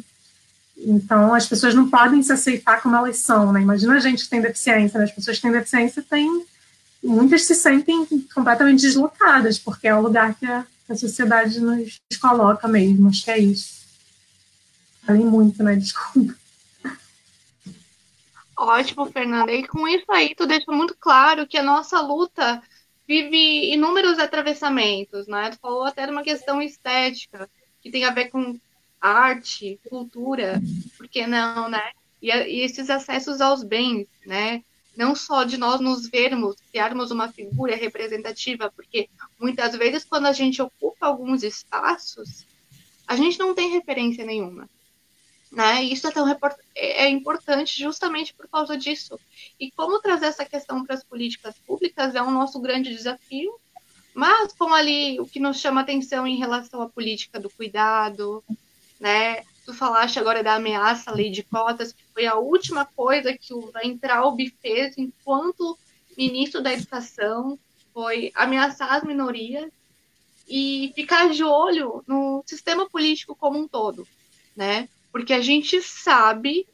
Então, 0.77 1.33
as 1.33 1.47
pessoas 1.47 1.73
não 1.73 1.89
podem 1.89 2.21
se 2.21 2.31
aceitar 2.31 2.81
como 2.81 2.95
elas 2.95 3.17
são, 3.17 3.51
né? 3.51 3.61
Imagina 3.61 3.95
a 3.95 3.99
gente 3.99 4.23
que 4.23 4.29
tem 4.29 4.41
deficiência, 4.41 4.99
né? 4.99 5.05
As 5.05 5.11
pessoas 5.11 5.37
que 5.37 5.43
têm 5.43 5.51
deficiência 5.51 6.03
têm 6.07 6.45
muitas 7.05 7.43
se 7.43 7.55
sentem 7.55 8.05
completamente 8.33 8.81
deslocadas, 8.81 9.59
porque 9.59 9.87
é 9.87 9.95
o 9.95 10.01
lugar 10.01 10.35
que 10.35 10.45
a, 10.45 10.65
a 10.89 10.95
sociedade 10.95 11.59
nos 11.59 11.99
coloca 12.19 12.67
mesmo. 12.67 13.09
Acho 13.09 13.23
que 13.23 13.31
é 13.31 13.39
isso. 13.39 13.85
Falei 15.05 15.23
muito, 15.23 15.63
né? 15.63 15.75
Desculpa. 15.75 16.35
Ótimo, 18.57 19.05
Fernanda. 19.07 19.51
E 19.51 19.67
com 19.67 19.87
isso 19.87 20.09
aí, 20.09 20.33
tu 20.33 20.47
deixa 20.47 20.71
muito 20.71 20.95
claro 20.97 21.45
que 21.45 21.57
a 21.57 21.63
nossa 21.63 22.01
luta 22.01 22.61
vive 23.07 23.71
inúmeros 23.71 24.17
atravessamentos, 24.17 25.27
né? 25.27 25.51
Tu 25.51 25.59
falou 25.59 25.83
até 25.83 26.05
de 26.05 26.11
uma 26.11 26.23
questão 26.23 26.61
estética, 26.61 27.49
que 27.81 27.91
tem 27.91 28.05
a 28.05 28.11
ver 28.11 28.29
com 28.29 28.59
arte, 28.99 29.79
cultura, 29.89 30.59
por 30.97 31.07
que 31.07 31.27
não, 31.27 31.69
né? 31.69 31.91
E, 32.21 32.31
e 32.31 32.61
esses 32.61 32.89
acessos 32.89 33.41
aos 33.41 33.63
bens, 33.63 34.07
né? 34.25 34.63
Não 34.95 35.15
só 35.15 35.43
de 35.43 35.57
nós 35.57 35.79
nos 35.79 36.07
vermos, 36.07 36.55
criarmos 36.71 37.11
uma 37.11 37.31
figura 37.31 37.75
representativa, 37.75 38.71
porque 38.75 39.09
muitas 39.39 39.75
vezes 39.75 40.03
quando 40.03 40.25
a 40.25 40.33
gente 40.33 40.61
ocupa 40.61 41.07
alguns 41.07 41.43
espaços, 41.43 42.45
a 43.07 43.15
gente 43.15 43.37
não 43.37 43.53
tem 43.53 43.69
referência 43.71 44.25
nenhuma. 44.25 44.69
Né? 45.51 45.85
E 45.85 45.93
isso 45.93 46.07
é, 46.07 46.11
tão, 46.11 46.27
é, 46.29 46.37
é 46.75 47.09
importante 47.09 47.79
justamente 47.79 48.33
por 48.33 48.47
causa 48.47 48.77
disso. 48.77 49.19
E 49.59 49.71
como 49.71 50.01
trazer 50.01 50.25
essa 50.25 50.45
questão 50.45 50.83
para 50.83 50.95
as 50.95 51.03
políticas 51.03 51.55
públicas 51.65 52.15
é 52.15 52.21
um 52.21 52.31
nosso 52.31 52.59
grande 52.59 52.89
desafio, 52.93 53.53
mas 54.13 54.53
como 54.53 54.73
ali 54.73 55.19
o 55.19 55.25
que 55.25 55.39
nos 55.39 55.59
chama 55.59 55.81
atenção 55.81 56.25
em 56.25 56.37
relação 56.37 56.81
à 56.81 56.89
política 56.89 57.39
do 57.39 57.49
cuidado, 57.49 58.43
né? 58.99 59.43
Tu 59.65 59.73
falaste 59.73 60.19
agora 60.19 60.43
da 60.43 60.55
ameaça 60.55 61.09
à 61.09 61.13
lei 61.13 61.31
de 61.31 61.41
cotas, 61.41 61.91
que 61.91 62.03
foi 62.13 62.27
a 62.27 62.35
última 62.35 62.85
coisa 62.85 63.35
que 63.35 63.53
o 63.53 63.71
Weintraub 63.73 64.39
fez 64.61 64.95
enquanto 64.97 65.77
ministro 66.15 66.61
da 66.61 66.71
Educação, 66.71 67.57
foi 67.91 68.31
ameaçar 68.35 68.93
as 68.93 69.03
minorias 69.03 69.71
e 70.47 70.93
ficar 70.95 71.29
de 71.31 71.43
olho 71.43 72.03
no 72.07 72.43
sistema 72.45 72.87
político 72.87 73.35
como 73.35 73.57
um 73.57 73.67
todo, 73.67 74.07
né? 74.55 74.87
Porque 75.11 75.33
a 75.33 75.41
gente 75.41 75.81
sabe 75.81 76.67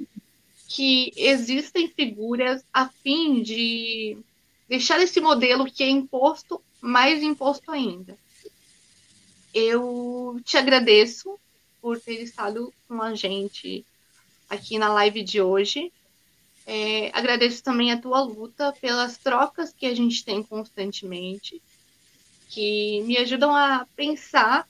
que 0.67 1.13
existem 1.15 1.87
figuras 1.87 2.63
a 2.73 2.89
fim 2.89 3.41
de 3.41 4.17
deixar 4.67 4.99
esse 4.99 5.21
modelo 5.21 5.65
que 5.65 5.83
é 5.83 5.89
imposto 5.89 6.61
mais 6.81 7.23
imposto 7.23 7.71
ainda. 7.71 8.17
Eu 9.53 10.41
te 10.43 10.57
agradeço 10.57 11.39
por 11.81 11.99
ter 11.99 12.21
estado 12.21 12.71
com 12.87 13.01
a 13.01 13.15
gente 13.15 13.85
aqui 14.49 14.77
na 14.77 14.89
live 14.93 15.23
de 15.23 15.41
hoje. 15.41 15.91
É, 16.67 17.09
agradeço 17.13 17.63
também 17.63 17.91
a 17.91 17.99
tua 17.99 18.21
luta 18.21 18.73
pelas 18.79 19.17
trocas 19.17 19.73
que 19.73 19.85
a 19.85 19.95
gente 19.95 20.23
tem 20.23 20.43
constantemente, 20.43 21.61
que 22.49 23.01
me 23.01 23.17
ajudam 23.17 23.55
a 23.55 23.87
pensar 23.95 24.67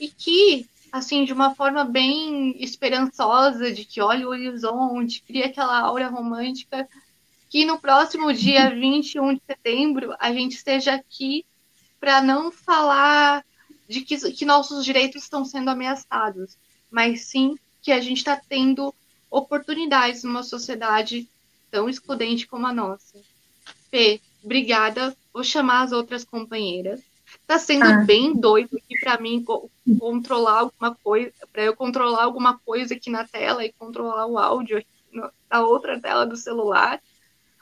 e 0.00 0.08
que, 0.08 0.66
assim, 0.90 1.24
de 1.24 1.32
uma 1.32 1.54
forma 1.54 1.84
bem 1.84 2.56
esperançosa, 2.62 3.72
de 3.72 3.84
que 3.84 4.00
olha 4.00 4.26
o 4.26 4.30
horizonte, 4.30 5.22
cria 5.22 5.46
aquela 5.46 5.78
aura 5.80 6.08
romântica, 6.08 6.88
que 7.48 7.64
no 7.64 7.78
próximo 7.78 8.32
dia 8.32 8.70
21 8.74 9.34
de 9.34 9.42
setembro 9.46 10.14
a 10.18 10.32
gente 10.32 10.56
esteja 10.56 10.94
aqui 10.94 11.44
para 12.00 12.20
não 12.20 12.50
falar 12.50 13.44
de 13.88 14.02
que, 14.02 14.16
que 14.32 14.44
nossos 14.44 14.84
direitos 14.84 15.22
estão 15.22 15.44
sendo 15.44 15.70
ameaçados, 15.70 16.56
mas 16.90 17.22
sim 17.22 17.56
que 17.80 17.90
a 17.90 18.00
gente 18.00 18.18
está 18.18 18.36
tendo 18.36 18.94
oportunidades 19.30 20.22
numa 20.22 20.42
sociedade 20.42 21.28
tão 21.70 21.88
excludente 21.88 22.46
como 22.46 22.66
a 22.66 22.72
nossa. 22.72 23.18
Fê, 23.90 24.20
obrigada. 24.42 25.16
Vou 25.32 25.42
chamar 25.42 25.82
as 25.82 25.92
outras 25.92 26.24
companheiras. 26.24 27.00
Tá 27.46 27.58
sendo 27.58 27.84
ah. 27.84 28.04
bem 28.04 28.34
doido 28.34 28.76
aqui 28.76 28.98
para 29.00 29.20
mim 29.20 29.44
controlar 29.98 30.60
alguma 30.60 30.94
coisa, 30.94 31.32
para 31.52 31.62
eu 31.62 31.76
controlar 31.76 32.24
alguma 32.24 32.58
coisa 32.58 32.94
aqui 32.94 33.10
na 33.10 33.26
tela 33.26 33.64
e 33.64 33.72
controlar 33.72 34.26
o 34.26 34.38
áudio 34.38 34.84
na 35.50 35.62
outra 35.62 36.00
tela 36.00 36.26
do 36.26 36.36
celular. 36.36 37.00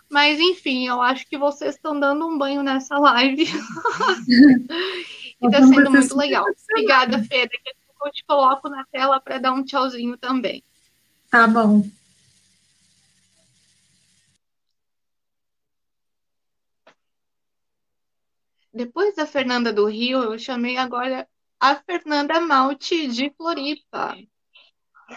Mas 0.09 0.39
enfim, 0.39 0.87
eu 0.87 1.03
acho 1.03 1.27
que 1.29 1.37
vocês 1.37 1.75
estão 1.75 1.99
dando 1.99 2.27
um 2.27 2.39
banho 2.39 2.63
nessa 2.63 2.97
live. 2.99 3.47
E 5.41 5.47
está 5.47 5.59
sendo 5.61 5.91
muito 5.91 6.17
legal. 6.17 6.47
Obrigada, 6.71 7.23
Fê. 7.25 7.43
Daqui 7.43 7.71
a 7.71 7.75
pouco 7.87 8.09
eu 8.09 8.13
te 8.13 8.25
coloco 8.25 8.69
na 8.69 8.85
tela 8.87 9.21
para 9.21 9.39
dar 9.39 9.53
um 9.53 9.63
tchauzinho 9.63 10.17
também. 10.17 10.63
Tá 11.31 11.47
bom. 11.47 11.83
Depois 18.73 19.15
da 19.15 19.27
Fernanda 19.27 19.73
do 19.73 19.87
Rio, 19.87 20.23
eu 20.23 20.39
chamei 20.39 20.77
agora 20.77 21.27
a 21.59 21.77
Fernanda 21.77 22.41
Malte 22.41 23.09
de 23.09 23.31
Floripa. 23.31 24.17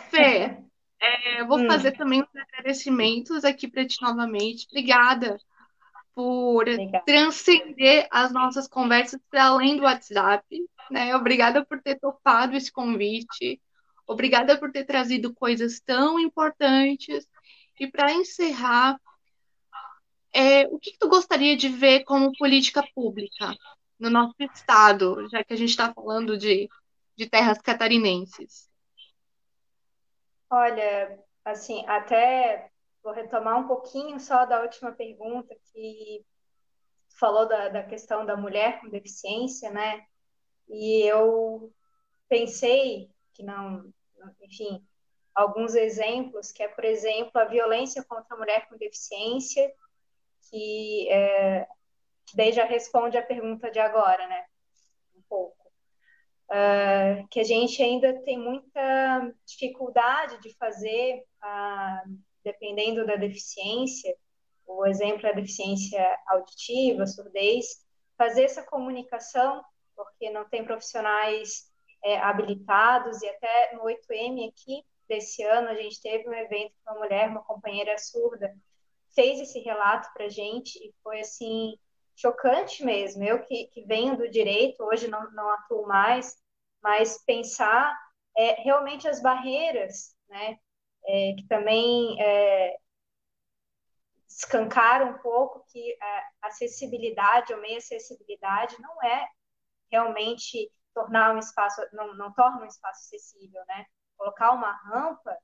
Fê, 0.09 0.57
é, 0.99 1.41
eu 1.41 1.47
vou 1.47 1.59
hum. 1.59 1.67
fazer 1.67 1.91
também 1.91 2.21
os 2.21 2.35
agradecimentos 2.35 3.43
aqui 3.43 3.67
para 3.67 3.85
ti 3.85 4.01
novamente. 4.01 4.65
Obrigada 4.69 5.37
por 6.19 6.65
transcender 7.05 8.05
as 8.11 8.29
nossas 8.33 8.67
conversas 8.67 9.21
para 9.29 9.45
além 9.45 9.77
do 9.77 9.83
WhatsApp. 9.83 10.45
Né? 10.91 11.15
Obrigada 11.15 11.63
por 11.63 11.81
ter 11.81 11.97
topado 11.97 12.57
esse 12.57 12.69
convite. 12.69 13.61
Obrigada 14.05 14.59
por 14.59 14.69
ter 14.69 14.83
trazido 14.83 15.33
coisas 15.33 15.79
tão 15.79 16.19
importantes. 16.19 17.25
E 17.79 17.87
para 17.87 18.11
encerrar, 18.11 18.99
é, 20.33 20.67
o 20.67 20.77
que, 20.77 20.91
que, 20.91 20.97
tu 20.99 21.07
gostaria 21.07 21.55
de 21.55 21.69
ver 21.69 22.03
como 22.03 22.35
política 22.37 22.83
pública 22.93 23.55
no 23.97 24.09
nosso 24.09 24.35
estado, 24.39 25.25
já 25.29 25.41
que 25.41 25.53
a 25.53 25.57
gente 25.57 25.69
está 25.69 25.93
falando 25.93 26.37
de, 26.37 26.67
de 27.15 27.29
terras 27.29 27.59
catarinenses? 27.59 28.69
Olha, 30.49 31.17
assim, 31.45 31.85
até 31.87 32.69
vou 33.09 33.15
retomar 33.15 33.57
um 33.57 33.67
pouquinho 33.67 34.19
só 34.19 34.45
da 34.45 34.61
última 34.61 34.91
pergunta 34.91 35.55
que 35.71 36.23
falou 37.19 37.47
da, 37.47 37.69
da 37.69 37.83
questão 37.83 38.23
da 38.25 38.37
mulher 38.37 38.79
com 38.79 38.89
deficiência, 38.89 39.71
né? 39.71 40.05
E 40.67 41.01
eu 41.01 41.73
pensei 42.27 43.11
que 43.33 43.41
não, 43.41 43.91
enfim, 44.41 44.85
alguns 45.33 45.73
exemplos, 45.73 46.51
que 46.51 46.61
é, 46.61 46.67
por 46.67 46.85
exemplo, 46.85 47.31
a 47.35 47.45
violência 47.45 48.03
contra 48.03 48.35
a 48.35 48.37
mulher 48.37 48.69
com 48.69 48.77
deficiência, 48.77 49.73
que, 50.49 51.09
é, 51.09 51.67
que 52.27 52.37
daí 52.37 52.51
já 52.51 52.65
responde 52.65 53.17
a 53.17 53.25
pergunta 53.25 53.71
de 53.71 53.79
agora, 53.79 54.27
né? 54.27 54.45
Um 55.15 55.21
pouco. 55.27 55.57
uh, 56.51 57.27
que 57.29 57.39
a 57.39 57.43
gente 57.43 57.81
ainda 57.81 58.21
tem 58.21 58.37
muita 58.37 59.33
dificuldade 59.45 60.39
de 60.41 60.55
fazer, 60.57 61.23
uh, 61.43 62.28
dependendo 62.51 63.05
da 63.05 63.15
deficiência, 63.15 64.15
o 64.65 64.85
exemplo 64.85 65.25
é 65.27 65.31
a 65.31 65.35
deficiência 65.35 66.17
auditiva, 66.27 67.05
surdez, 67.05 67.65
fazer 68.17 68.43
essa 68.43 68.63
comunicação, 68.63 69.63
porque 69.95 70.29
não 70.29 70.47
tem 70.49 70.63
profissionais 70.63 71.71
é, 72.03 72.17
habilitados, 72.17 73.21
e 73.21 73.29
até 73.29 73.75
no 73.75 73.83
8M 73.83 74.49
aqui 74.49 74.83
desse 75.07 75.43
ano, 75.43 75.69
a 75.69 75.75
gente 75.75 76.01
teve 76.01 76.27
um 76.27 76.33
evento 76.33 76.73
com 76.83 76.91
uma 76.91 76.99
mulher, 76.99 77.29
uma 77.29 77.43
companheira 77.43 77.97
surda, 77.97 78.53
fez 79.13 79.39
esse 79.39 79.59
relato 79.59 80.07
para 80.13 80.29
gente, 80.29 80.77
e 80.77 80.93
foi 81.03 81.19
assim, 81.21 81.77
chocante 82.15 82.83
mesmo. 82.83 83.23
Eu 83.23 83.41
que, 83.41 83.67
que 83.67 83.81
venho 83.85 84.17
do 84.17 84.29
direito, 84.29 84.83
hoje 84.83 85.07
não, 85.07 85.31
não 85.31 85.49
atuo 85.51 85.87
mais, 85.87 86.37
mas 86.81 87.23
pensar 87.25 87.97
é, 88.37 88.61
realmente 88.61 89.07
as 89.07 89.21
barreiras, 89.21 90.15
né, 90.29 90.57
é, 91.05 91.33
que 91.37 91.47
também 91.47 92.21
é, 92.21 92.77
escancaram 94.27 95.11
um 95.11 95.17
pouco 95.19 95.65
que 95.71 95.97
a 96.01 96.47
acessibilidade 96.47 97.53
ou 97.53 97.61
meia 97.61 97.77
acessibilidade 97.77 98.75
não 98.79 99.03
é 99.03 99.27
realmente 99.91 100.71
tornar 100.93 101.35
um 101.35 101.39
espaço, 101.39 101.81
não, 101.93 102.15
não 102.15 102.33
torna 102.33 102.61
um 102.61 102.67
espaço 102.67 103.01
acessível, 103.05 103.61
né? 103.67 103.85
Colocar 104.17 104.51
uma 104.51 104.71
rampa 104.71 105.35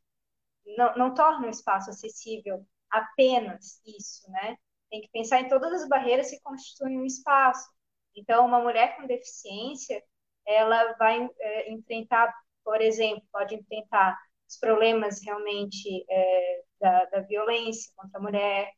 não, 0.77 0.95
não 0.95 1.13
torna 1.13 1.47
um 1.47 1.49
espaço 1.49 1.89
acessível 1.89 2.65
apenas 2.89 3.81
isso, 3.85 4.29
né? 4.31 4.57
Tem 4.89 5.01
que 5.01 5.09
pensar 5.09 5.41
em 5.41 5.49
todas 5.49 5.73
as 5.73 5.87
barreiras 5.87 6.29
que 6.29 6.39
constituem 6.41 6.99
um 6.99 7.05
espaço. 7.05 7.67
Então, 8.15 8.45
uma 8.45 8.61
mulher 8.61 8.95
com 8.95 9.07
deficiência, 9.07 10.01
ela 10.45 10.93
vai 10.93 11.27
é, 11.39 11.71
enfrentar, 11.71 12.33
por 12.63 12.81
exemplo, 12.81 13.23
pode 13.31 13.55
enfrentar 13.55 14.17
os 14.47 14.57
problemas 14.57 15.21
realmente 15.23 16.05
é, 16.09 16.63
da, 16.79 17.05
da, 17.05 17.21
violência 17.21 17.91
contra 17.95 18.19
a 18.19 18.21
mulher, 18.21 18.71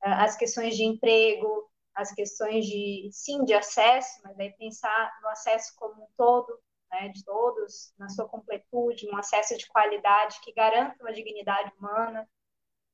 as 0.00 0.36
questões 0.36 0.76
de 0.76 0.84
emprego, 0.84 1.70
as 1.94 2.12
questões 2.12 2.66
de, 2.66 3.08
sim, 3.12 3.44
de 3.44 3.54
acesso, 3.54 4.20
mas 4.22 4.38
aí 4.38 4.52
pensar 4.52 5.12
no 5.22 5.28
acesso 5.28 5.72
como 5.76 6.02
um 6.02 6.08
todo, 6.16 6.58
né, 6.90 7.08
de 7.08 7.24
todos, 7.24 7.94
na 7.98 8.08
sua 8.08 8.28
completude, 8.28 9.08
um 9.08 9.16
acesso 9.16 9.56
de 9.56 9.66
qualidade 9.68 10.40
que 10.42 10.52
garanta 10.52 11.02
uma 11.02 11.12
dignidade 11.12 11.72
humana. 11.78 12.28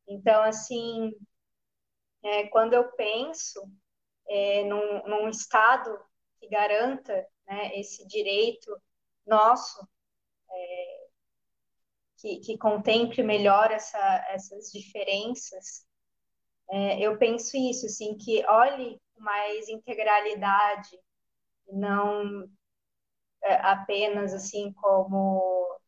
Então, 0.06 0.42
assim, 0.42 1.12
é, 2.22 2.46
quando 2.48 2.74
eu 2.74 2.90
penso 2.92 3.60
é, 4.28 4.64
num, 4.64 5.06
num, 5.06 5.28
Estado 5.28 5.98
que 6.38 6.48
garanta 6.48 7.26
né, 7.46 7.78
esse 7.78 8.06
direito 8.06 8.76
nosso, 9.26 9.86
é, 10.50 10.99
que, 12.20 12.40
que, 12.40 12.58
contemple 12.58 13.22
melhor 13.22 13.70
essa, 13.70 13.98
essas 14.28 14.70
diferenças, 14.70 15.86
é, 16.70 17.00
eu 17.00 17.18
penso 17.18 17.56
isso, 17.56 17.86
assim, 17.86 18.16
que 18.16 18.44
olhe 18.46 19.00
mais 19.18 19.68
integralidade, 19.68 20.98
não 21.72 22.48
é, 23.42 23.54
apenas 23.56 24.34
assim 24.34 24.72
como 24.74 25.78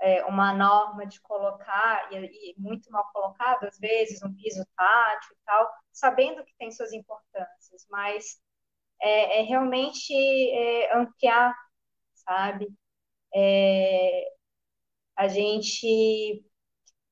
é, 0.00 0.24
uma 0.24 0.52
norma 0.52 1.06
de 1.06 1.20
colocar, 1.20 2.12
e, 2.12 2.52
e, 2.52 2.54
muito 2.58 2.90
mal 2.90 3.04
colocado 3.12 3.64
às 3.64 3.78
vezes, 3.78 4.22
um 4.22 4.34
piso 4.34 4.64
tátil 4.76 5.32
e 5.32 5.44
tal, 5.44 5.70
sabendo 5.92 6.44
que 6.44 6.54
tem 6.58 6.70
suas 6.70 6.92
importâncias, 6.92 7.86
mas 7.90 8.40
é, 9.00 9.40
é 9.40 9.42
realmente 9.42 10.12
é, 10.14 10.96
ampliar, 10.96 11.54
sabe? 12.14 12.68
A 15.16 15.28
gente 15.28 16.44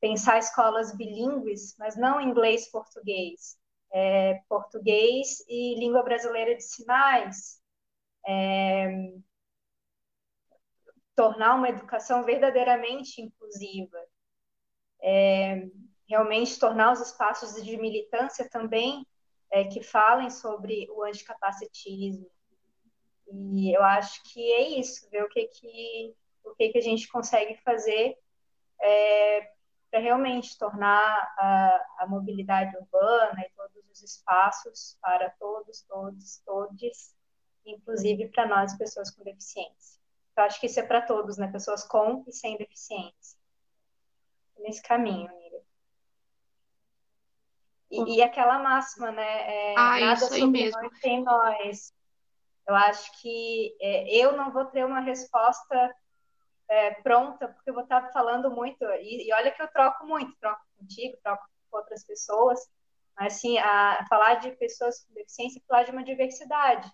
pensar 0.00 0.38
escolas 0.38 0.96
bilíngues, 0.96 1.76
mas 1.78 1.96
não 1.96 2.20
inglês-português, 2.20 3.58
é, 3.92 4.40
português 4.48 5.44
e 5.48 5.74
língua 5.78 6.02
brasileira 6.02 6.56
de 6.56 6.62
sinais, 6.62 7.60
é, 8.26 9.12
tornar 11.14 11.56
uma 11.56 11.68
educação 11.68 12.24
verdadeiramente 12.24 13.20
inclusiva, 13.20 13.98
é, 15.02 15.68
realmente 16.08 16.58
tornar 16.58 16.92
os 16.92 17.00
espaços 17.00 17.62
de 17.62 17.76
militância 17.76 18.48
também 18.48 19.06
é, 19.50 19.64
que 19.64 19.82
falem 19.82 20.30
sobre 20.30 20.88
o 20.90 21.02
anticapacitismo. 21.02 22.26
E 23.32 23.76
eu 23.76 23.82
acho 23.82 24.22
que 24.24 24.52
é 24.52 24.80
isso, 24.80 25.08
ver 25.10 25.24
o 25.24 25.28
que 25.28 25.46
que, 25.46 26.14
o 26.44 26.54
que, 26.54 26.70
que 26.70 26.78
a 26.78 26.82
gente 26.82 27.08
consegue 27.08 27.56
fazer 27.62 28.16
é, 28.80 29.50
para 29.90 30.00
realmente 30.00 30.56
tornar 30.58 31.34
a, 31.36 31.86
a, 31.98 32.06
mobilidade 32.06 32.76
urbana 32.76 33.40
e 33.40 33.50
todos 33.56 33.90
os 33.90 34.02
espaços 34.02 34.96
para 35.00 35.30
todos, 35.30 35.82
todos, 35.82 36.38
todos, 36.44 37.14
inclusive 37.66 38.28
para 38.28 38.46
nós, 38.46 38.76
pessoas 38.76 39.10
com 39.10 39.24
deficiência. 39.24 40.00
Eu 40.36 40.44
acho 40.44 40.60
que 40.60 40.66
isso 40.66 40.80
é 40.80 40.82
para 40.82 41.02
todos, 41.02 41.36
né? 41.36 41.50
Pessoas 41.50 41.84
com 41.86 42.24
e 42.26 42.32
sem 42.32 42.56
deficiência. 42.56 43.38
Nesse 44.58 44.82
caminho, 44.82 45.28
Miriam. 45.36 45.60
E, 47.90 48.16
e 48.16 48.22
aquela 48.22 48.58
máxima, 48.60 49.10
né? 49.10 49.72
É, 49.72 49.74
ah, 49.76 50.00
nada 50.00 50.16
sobre 50.16 50.46
mesmo. 50.46 50.80
nós 50.80 50.98
sem 51.00 51.22
nós. 51.22 51.92
Eu 52.66 52.74
acho 52.74 53.20
que 53.20 53.76
é, 53.80 54.16
eu 54.16 54.36
não 54.36 54.52
vou 54.52 54.64
ter 54.66 54.86
uma 54.86 55.00
resposta 55.00 55.94
é, 56.70 56.92
pronta, 57.02 57.48
porque 57.48 57.68
eu 57.68 57.74
vou 57.74 57.82
estar 57.82 58.12
falando 58.12 58.48
muito, 58.48 58.84
e, 59.00 59.26
e, 59.26 59.34
olha 59.34 59.50
que 59.50 59.60
eu 59.60 59.66
troco 59.68 60.06
muito, 60.06 60.32
troco 60.40 60.62
contigo, 60.78 61.18
troco 61.20 61.44
com 61.68 61.76
outras 61.76 62.04
pessoas, 62.04 62.60
mas 63.18 63.34
assim, 63.34 63.58
a, 63.58 63.98
a 63.98 64.06
falar 64.06 64.36
de 64.36 64.52
pessoas 64.52 65.04
com 65.04 65.12
deficiência, 65.12 65.60
falar 65.66 65.82
de 65.82 65.90
uma 65.90 66.04
diversidade. 66.04 66.88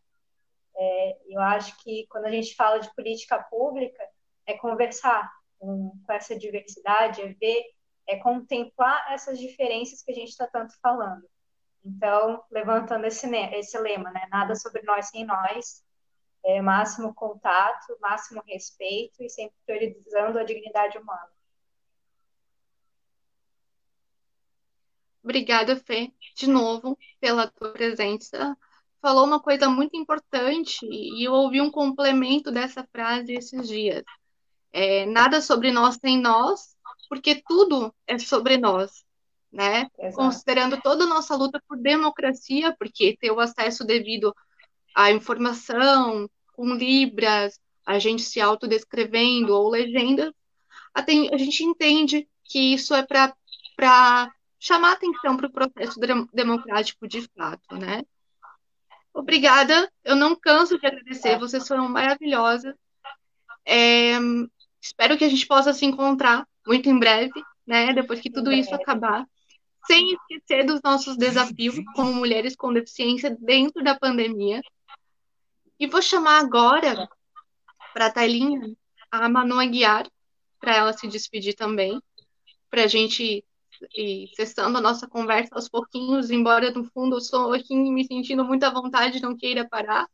É, 0.74 1.18
eu 1.28 1.40
acho 1.40 1.76
que 1.82 2.06
quando 2.08 2.24
a 2.24 2.30
gente 2.30 2.54
fala 2.54 2.78
de 2.78 2.92
política 2.94 3.38
pública, 3.50 4.02
é 4.46 4.56
conversar 4.56 5.30
com, 5.58 5.92
com 6.06 6.12
essa 6.12 6.38
diversidade, 6.38 7.20
é 7.20 7.28
ver, 7.34 7.64
é 8.08 8.16
contemplar 8.16 9.12
essas 9.12 9.38
diferenças 9.38 10.02
que 10.02 10.10
a 10.10 10.14
gente 10.14 10.30
está 10.30 10.46
tanto 10.46 10.74
falando. 10.80 11.28
Então, 11.84 12.42
levantando 12.50 13.04
esse, 13.04 13.28
esse 13.54 13.78
lema, 13.78 14.10
né? 14.10 14.26
Nada 14.30 14.54
sobre 14.54 14.82
nós 14.82 15.08
sem 15.08 15.24
nós, 15.24 15.84
é, 16.46 16.62
máximo 16.62 17.12
contato, 17.12 17.98
máximo 18.00 18.40
respeito 18.46 19.20
e 19.20 19.28
sempre 19.28 19.56
priorizando 19.66 20.38
a 20.38 20.44
dignidade 20.44 20.96
humana. 20.96 21.28
Obrigada, 25.24 25.74
Fê, 25.74 26.12
de 26.36 26.48
novo, 26.48 26.96
pela 27.18 27.48
tua 27.50 27.72
presença. 27.72 28.56
Falou 29.02 29.24
uma 29.24 29.40
coisa 29.40 29.68
muito 29.68 29.96
importante 29.96 30.86
e 30.86 31.26
eu 31.26 31.32
ouvi 31.32 31.60
um 31.60 31.70
complemento 31.70 32.52
dessa 32.52 32.86
frase 32.92 33.34
esses 33.34 33.66
dias. 33.66 34.04
É, 34.72 35.04
nada 35.04 35.40
sobre 35.40 35.72
nós 35.72 35.96
sem 35.96 36.20
nós, 36.20 36.76
porque 37.08 37.42
tudo 37.44 37.92
é 38.06 38.18
sobre 38.18 38.56
nós, 38.56 39.04
né? 39.50 39.88
Exato. 39.98 40.16
Considerando 40.16 40.80
toda 40.80 41.02
a 41.02 41.08
nossa 41.08 41.34
luta 41.34 41.60
por 41.66 41.76
democracia, 41.76 42.72
porque 42.78 43.16
ter 43.20 43.32
o 43.32 43.40
acesso 43.40 43.84
devido 43.84 44.32
à 44.94 45.10
informação, 45.10 46.28
com 46.56 46.74
libras, 46.74 47.60
a 47.84 47.98
gente 47.98 48.22
se 48.22 48.40
autodescrevendo 48.40 49.54
ou 49.54 49.68
legenda, 49.68 50.34
a 50.94 51.36
gente 51.36 51.62
entende 51.62 52.26
que 52.42 52.72
isso 52.72 52.94
é 52.94 53.06
para 53.06 54.32
chamar 54.58 54.92
atenção 54.92 55.36
para 55.36 55.46
o 55.46 55.52
processo 55.52 56.00
democrático 56.32 57.06
de 57.06 57.22
fato, 57.36 57.76
né? 57.76 58.02
Obrigada, 59.12 59.90
eu 60.02 60.16
não 60.16 60.34
canso 60.34 60.78
de 60.78 60.86
agradecer, 60.86 61.38
vocês 61.38 61.66
foram 61.68 61.88
maravilhosas. 61.88 62.74
É, 63.64 64.12
espero 64.80 65.16
que 65.16 65.24
a 65.24 65.28
gente 65.28 65.46
possa 65.46 65.72
se 65.72 65.84
encontrar 65.84 66.46
muito 66.66 66.88
em 66.88 66.98
breve, 66.98 67.42
né? 67.66 67.92
Depois 67.92 68.20
que 68.20 68.30
tudo 68.30 68.52
isso 68.52 68.74
acabar. 68.74 69.26
Sem 69.86 70.14
esquecer 70.14 70.64
dos 70.64 70.80
nossos 70.82 71.16
desafios 71.16 71.76
como 71.94 72.12
mulheres 72.12 72.56
com 72.56 72.72
deficiência 72.72 73.36
dentro 73.40 73.84
da 73.84 73.96
pandemia, 73.96 74.60
e 75.78 75.86
vou 75.86 76.00
chamar 76.00 76.40
agora 76.40 77.08
para 77.92 78.06
a 78.06 78.10
telinha 78.10 78.74
a 79.10 79.28
Manu 79.28 79.58
Aguiar, 79.58 80.06
para 80.60 80.74
ela 80.74 80.92
se 80.92 81.06
despedir 81.06 81.54
também, 81.54 82.00
para 82.70 82.84
a 82.84 82.86
gente 82.86 83.44
ir 83.94 84.28
cessando 84.34 84.78
a 84.78 84.80
nossa 84.80 85.06
conversa 85.06 85.54
aos 85.54 85.68
pouquinhos, 85.68 86.30
embora 86.30 86.70
no 86.70 86.84
fundo 86.84 87.16
eu 87.16 87.18
estou 87.18 87.52
aqui 87.52 87.74
me 87.74 88.04
sentindo 88.04 88.44
muito 88.44 88.64
à 88.64 88.70
vontade, 88.70 89.22
não 89.22 89.36
queira 89.36 89.68
parar. 89.68 90.06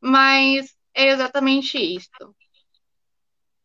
Mas 0.00 0.74
é 0.94 1.08
exatamente 1.08 1.78
isso. 1.78 2.34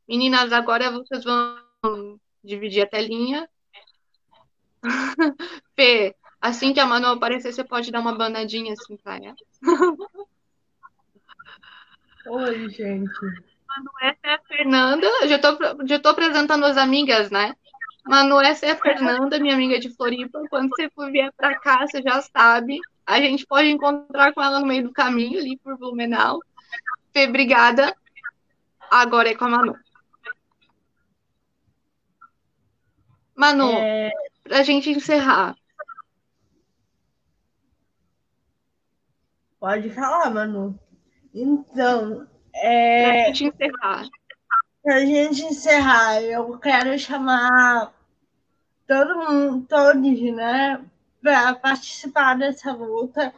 Meninas, 0.08 0.52
agora 0.52 0.92
vocês 0.92 1.24
vão 1.24 2.20
dividir 2.44 2.84
a 2.84 2.88
telinha. 2.88 3.50
Fê, 5.76 6.16
assim 6.40 6.74
que 6.74 6.80
a 6.80 6.86
Manu 6.86 7.08
aparecer, 7.08 7.54
você 7.54 7.64
pode 7.64 7.92
dar 7.92 8.02
uma 8.02 8.16
banadinha 8.16 8.74
assim 8.74 8.98
para 8.98 9.18
ela. 9.18 9.36
Oi, 12.28 12.70
gente. 12.70 13.22
Manu, 13.68 13.92
essa 14.02 14.20
é 14.24 14.34
a 14.34 14.40
Fernanda. 14.48 15.06
Eu 15.22 15.28
já 15.28 15.38
tô, 15.38 15.86
já 15.86 16.00
tô 16.00 16.10
apresentando 16.10 16.66
as 16.66 16.76
amigas, 16.76 17.30
né? 17.30 17.54
Manu, 18.04 18.40
essa 18.42 18.66
é 18.66 18.72
a 18.72 18.78
Fernanda, 18.78 19.40
minha 19.40 19.54
amiga 19.54 19.80
de 19.80 19.90
Floripa. 19.96 20.42
Quando 20.50 20.70
você 20.70 20.90
for 20.90 21.12
vier 21.12 21.32
para 21.34 21.60
cá, 21.60 21.86
você 21.86 22.02
já 22.02 22.22
sabe. 22.22 22.80
A 23.06 23.20
gente 23.20 23.46
pode 23.46 23.70
encontrar 23.70 24.34
com 24.34 24.42
ela 24.42 24.60
no 24.60 24.66
meio 24.66 24.84
do 24.84 24.92
caminho, 24.92 25.40
ali 25.40 25.58
por 25.58 25.78
Blumenau. 25.78 26.40
Fê, 27.14 27.28
obrigada. 27.28 27.96
Agora 28.90 29.30
é 29.30 29.36
com 29.36 29.46
a 29.46 29.50
Manu. 29.50 29.76
Manu, 33.36 33.72
é... 33.72 34.12
para 34.44 34.60
a 34.60 34.64
gente 34.64 34.90
encerrar. 34.90 35.56
Pode 39.60 39.90
falar, 39.92 40.30
Manu. 40.32 40.80
Então, 41.36 42.26
é... 42.56 43.04
para 43.04 43.12
a 43.12 43.26
gente 43.26 43.44
encerrar. 43.44 44.10
Para 44.82 44.96
a 44.96 45.06
gente 45.06 45.42
encerrar, 45.44 46.22
eu 46.22 46.58
quero 46.58 46.98
chamar 46.98 47.94
todo 48.88 49.30
mundo, 49.30 49.66
todos, 49.68 50.22
né, 50.34 50.82
para 51.22 51.54
participar 51.56 52.38
dessa 52.38 52.72
luta, 52.72 53.34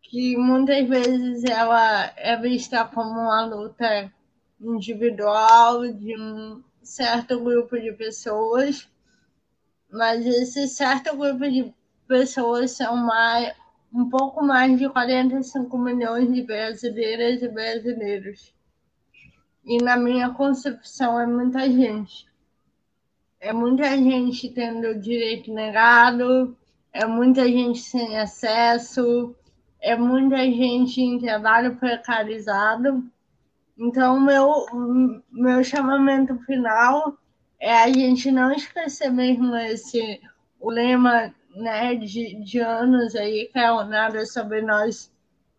que 0.00 0.34
muitas 0.38 0.88
vezes 0.88 1.44
ela 1.44 2.10
é 2.16 2.36
vista 2.38 2.86
como 2.86 3.10
uma 3.10 3.44
luta 3.44 4.10
individual 4.58 5.86
de 5.92 6.18
um 6.18 6.62
certo 6.82 7.38
grupo 7.38 7.78
de 7.78 7.92
pessoas, 7.92 8.88
mas 9.92 10.24
esse 10.24 10.66
certo 10.68 11.14
grupo 11.16 11.50
de 11.50 11.74
pessoas 12.08 12.70
são 12.70 12.96
mais, 12.96 13.54
um 13.92 14.08
pouco 14.08 14.44
mais 14.44 14.78
de 14.78 14.88
45 14.88 15.76
milhões 15.78 16.32
de 16.32 16.42
brasileiras 16.42 17.42
e 17.42 17.48
brasileiros. 17.48 18.54
E 19.64 19.82
na 19.82 19.96
minha 19.96 20.30
concepção 20.30 21.18
é 21.20 21.26
muita 21.26 21.68
gente. 21.70 22.28
É 23.40 23.52
muita 23.52 23.96
gente 23.96 24.48
tendo 24.50 25.00
direito 25.00 25.52
negado, 25.52 26.56
é 26.92 27.06
muita 27.06 27.46
gente 27.46 27.80
sem 27.80 28.18
acesso, 28.18 29.34
é 29.80 29.96
muita 29.96 30.38
gente 30.38 31.00
em 31.00 31.18
trabalho 31.18 31.76
precarizado. 31.76 33.04
Então, 33.78 34.20
meu, 34.20 34.66
meu 35.30 35.64
chamamento 35.64 36.38
final 36.40 37.16
é 37.58 37.82
a 37.82 37.88
gente 37.90 38.30
não 38.30 38.52
esquecer 38.52 39.10
mesmo 39.10 39.56
esse 39.56 40.20
o 40.60 40.70
lema 40.70 41.34
né, 41.54 41.94
de, 41.94 42.42
de 42.42 42.58
anos 42.60 43.14
aí, 43.14 43.48
que 43.52 43.58
é 43.58 43.70
o 43.70 43.84
nada 43.84 44.24
sobre 44.26 44.62
nós 44.62 45.12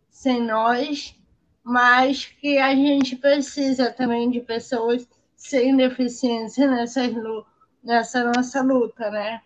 sem 0.09 0.41
nós, 0.41 1.15
mas 1.63 2.25
que 2.25 2.57
a 2.57 2.73
gente 2.75 3.15
precisa 3.15 3.91
também 3.91 4.29
de 4.29 4.41
pessoas 4.41 5.07
sem 5.35 5.75
deficiência 5.75 6.69
nessa, 6.69 7.01
nessa 7.83 8.23
nossa 8.23 8.61
luta, 8.61 9.09
né? 9.09 9.41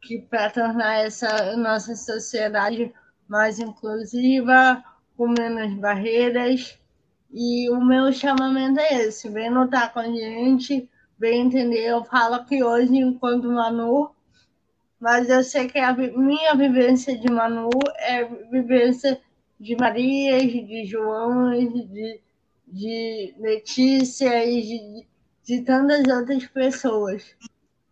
Que 0.00 0.18
para 0.18 0.50
tornar 0.50 1.04
essa 1.04 1.56
nossa 1.56 1.94
sociedade 1.94 2.92
mais 3.28 3.58
inclusiva, 3.58 4.82
com 5.16 5.28
menos 5.28 5.74
barreiras. 5.78 6.78
E 7.32 7.68
o 7.70 7.80
meu 7.84 8.12
chamamento 8.12 8.80
é 8.80 9.04
esse: 9.04 9.28
vem 9.28 9.50
lutar 9.50 9.92
com 9.92 10.00
a 10.00 10.06
gente, 10.06 10.88
vem 11.18 11.42
entender. 11.42 11.86
Eu 11.86 12.04
falo 12.04 12.36
aqui 12.36 12.62
hoje 12.62 12.96
enquanto 12.96 13.50
Manu, 13.50 14.13
mas 15.04 15.28
eu 15.28 15.44
sei 15.44 15.68
que 15.68 15.78
a 15.78 15.92
minha 15.92 16.54
vivência 16.54 17.14
de 17.14 17.30
Manu 17.30 17.68
é 17.98 18.24
vivência 18.24 19.20
de 19.60 19.76
Maria, 19.76 20.38
de 20.38 20.86
João, 20.86 21.50
de, 21.52 22.22
de 22.66 23.34
Letícia 23.38 24.46
e 24.46 24.62
de, 24.62 25.06
de 25.44 25.62
tantas 25.62 26.08
outras 26.08 26.46
pessoas. 26.46 27.36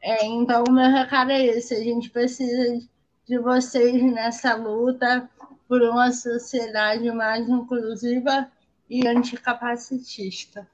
É, 0.01 0.25
então, 0.25 0.65
o 0.67 0.73
meu 0.73 0.91
recado 0.91 1.33
é 1.33 1.45
esse: 1.45 1.75
a 1.75 1.85
gente 1.85 2.09
precisa 2.09 2.83
de 3.27 3.39
vocês 3.39 4.03
nessa 4.03 4.55
luta 4.55 5.29
por 5.69 5.83
uma 5.83 6.11
sociedade 6.13 7.11
mais 7.13 7.47
inclusiva 7.47 8.51
e 8.89 9.07
anticapacitista. 9.07 10.67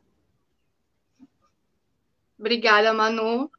Obrigada, 2.39 2.95
Manu. 2.95 3.51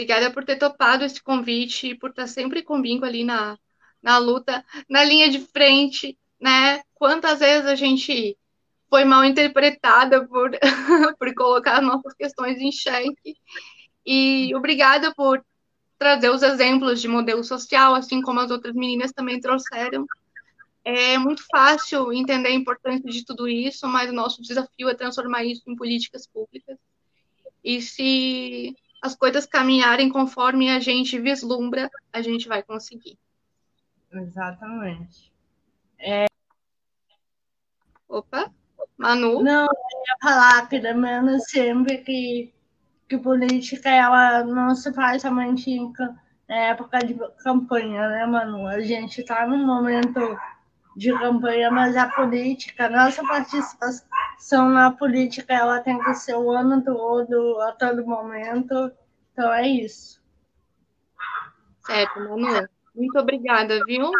Obrigada 0.00 0.32
por 0.32 0.46
ter 0.46 0.56
topado 0.56 1.04
esse 1.04 1.22
convite 1.22 1.88
e 1.88 1.94
por 1.94 2.08
estar 2.08 2.26
sempre 2.26 2.62
comigo 2.62 3.04
ali 3.04 3.22
na, 3.22 3.58
na 4.02 4.16
luta, 4.16 4.64
na 4.88 5.04
linha 5.04 5.28
de 5.28 5.40
frente, 5.40 6.18
né? 6.40 6.80
Quantas 6.94 7.40
vezes 7.40 7.66
a 7.66 7.74
gente 7.74 8.34
foi 8.88 9.04
mal 9.04 9.22
interpretada 9.26 10.26
por, 10.26 10.52
por 11.18 11.34
colocar 11.34 11.82
nossas 11.82 12.14
questões 12.14 12.58
em 12.58 12.72
xeque. 12.72 13.36
E 14.04 14.54
obrigada 14.54 15.14
por 15.14 15.44
trazer 15.98 16.30
os 16.30 16.42
exemplos 16.42 17.02
de 17.02 17.06
modelo 17.06 17.44
social, 17.44 17.94
assim 17.94 18.22
como 18.22 18.40
as 18.40 18.50
outras 18.50 18.74
meninas 18.74 19.12
também 19.12 19.38
trouxeram. 19.38 20.06
É 20.82 21.18
muito 21.18 21.44
fácil 21.52 22.10
entender 22.10 22.48
a 22.48 22.54
importância 22.54 23.04
de 23.04 23.22
tudo 23.22 23.46
isso, 23.46 23.86
mas 23.86 24.08
o 24.08 24.14
nosso 24.14 24.40
desafio 24.40 24.88
é 24.88 24.94
transformar 24.94 25.44
isso 25.44 25.62
em 25.66 25.76
políticas 25.76 26.26
públicas. 26.26 26.78
E 27.62 27.82
se 27.82 28.74
as 29.02 29.14
coisas 29.14 29.46
caminharem 29.46 30.08
conforme 30.08 30.70
a 30.70 30.80
gente 30.80 31.18
vislumbra, 31.18 31.90
a 32.12 32.20
gente 32.20 32.48
vai 32.48 32.62
conseguir. 32.62 33.18
Exatamente. 34.12 35.32
É... 35.98 36.26
Opa, 38.08 38.52
Manu? 38.96 39.42
Não, 39.42 39.62
eu 39.62 39.66
ia 39.66 40.16
falar 40.20 40.68
pelo 40.68 40.98
menos 40.98 41.44
sempre 41.44 41.98
que, 41.98 42.52
que 43.08 43.16
política 43.16 43.88
ela 43.88 44.42
não 44.44 44.74
se 44.74 44.92
faz 44.92 45.22
somente 45.22 45.70
em 45.70 45.92
época 46.48 46.98
de 46.98 47.14
campanha, 47.42 48.08
né, 48.08 48.26
Manu? 48.26 48.66
A 48.66 48.80
gente 48.80 49.20
está 49.20 49.46
num 49.46 49.64
momento 49.64 50.20
de 50.96 51.12
campanha, 51.18 51.70
mas 51.70 51.96
a 51.96 52.08
política, 52.08 52.88
nossa 52.88 53.22
participação 53.26 54.68
na 54.68 54.90
política, 54.90 55.52
ela 55.54 55.80
tem 55.80 55.98
que 56.02 56.14
ser 56.14 56.34
o 56.34 56.50
ano 56.50 56.82
todo, 56.84 57.60
a 57.62 57.72
todo 57.72 58.06
momento. 58.06 58.92
Então 59.32 59.52
é 59.52 59.68
isso. 59.68 60.20
Certo, 61.86 62.20
Manu. 62.20 62.68
Muito 62.94 63.18
obrigada, 63.18 63.84
viu? 63.84 64.10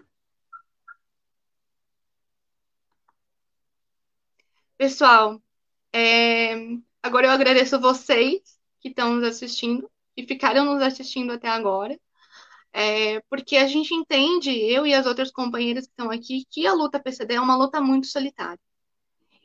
Pessoal, 4.76 5.40
é... 5.92 6.54
agora 7.02 7.26
eu 7.26 7.30
agradeço 7.30 7.78
vocês 7.78 8.58
que 8.80 8.88
estão 8.88 9.14
nos 9.16 9.24
assistindo, 9.24 9.90
que 10.16 10.26
ficaram 10.26 10.64
nos 10.64 10.82
assistindo 10.82 11.32
até 11.32 11.48
agora, 11.48 11.98
é... 12.72 13.20
porque 13.28 13.56
a 13.56 13.66
gente 13.66 13.94
entende, 13.94 14.50
eu 14.50 14.86
e 14.86 14.94
as 14.94 15.06
outras 15.06 15.30
companheiras 15.30 15.86
que 15.86 15.92
estão 15.92 16.10
aqui, 16.10 16.46
que 16.50 16.66
a 16.66 16.72
luta 16.72 17.00
PCD 17.00 17.34
é 17.34 17.40
uma 17.40 17.56
luta 17.56 17.80
muito 17.80 18.06
solitária. 18.06 18.60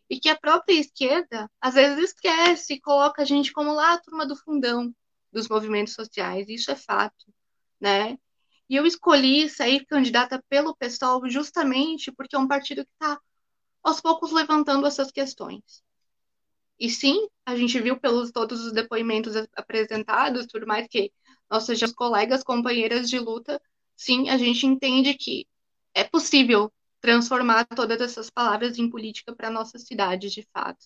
E 0.09 0.19
que 0.19 0.29
a 0.29 0.37
própria 0.39 0.79
esquerda, 0.79 1.49
às 1.59 1.73
vezes, 1.75 2.11
esquece 2.11 2.75
e 2.75 2.81
coloca 2.81 3.21
a 3.23 3.25
gente 3.25 3.51
como 3.51 3.73
lá 3.73 3.93
a 3.93 3.99
turma 3.99 4.25
do 4.25 4.35
fundão 4.35 4.93
dos 5.31 5.49
movimentos 5.49 5.93
sociais, 5.93 6.47
isso 6.47 6.71
é 6.71 6.75
fato, 6.75 7.25
né? 7.79 8.17
E 8.69 8.75
eu 8.75 8.85
escolhi 8.85 9.49
sair 9.49 9.85
candidata 9.85 10.43
pelo 10.49 10.75
PSOL 10.75 11.29
justamente 11.29 12.11
porque 12.11 12.35
é 12.35 12.39
um 12.39 12.47
partido 12.47 12.85
que 12.85 12.91
está, 12.93 13.19
aos 13.83 14.01
poucos, 14.01 14.31
levantando 14.31 14.87
essas 14.87 15.11
questões. 15.11 15.83
E 16.79 16.89
sim, 16.89 17.27
a 17.45 17.55
gente 17.55 17.79
viu 17.79 17.99
pelos 17.99 18.31
todos 18.31 18.65
os 18.65 18.73
depoimentos 18.73 19.33
apresentados, 19.55 20.47
por 20.47 20.65
mais 20.65 20.87
que 20.87 21.11
nós 21.49 21.63
sejamos 21.65 21.95
colegas, 21.95 22.43
companheiras 22.43 23.09
de 23.09 23.19
luta, 23.19 23.61
sim, 23.95 24.29
a 24.29 24.37
gente 24.37 24.65
entende 24.65 25.13
que 25.13 25.47
é 25.93 26.03
possível 26.03 26.71
transformar 26.99 27.65
todas 27.65 28.01
essas 28.01 28.29
palavras 28.29 28.77
em 28.77 28.89
política 28.89 29.35
para 29.35 29.49
nossas 29.49 29.83
cidades, 29.83 30.33
de 30.33 30.47
fato. 30.51 30.85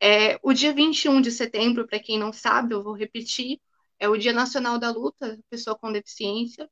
É, 0.00 0.38
o 0.42 0.52
dia 0.52 0.72
21 0.72 1.20
de 1.20 1.30
setembro, 1.30 1.86
para 1.86 2.00
quem 2.00 2.18
não 2.18 2.32
sabe, 2.32 2.74
eu 2.74 2.82
vou 2.82 2.94
repetir, 2.94 3.60
é 3.98 4.08
o 4.08 4.16
Dia 4.16 4.32
Nacional 4.32 4.78
da 4.78 4.90
Luta, 4.90 5.38
Pessoa 5.50 5.76
com 5.78 5.92
Deficiência. 5.92 6.68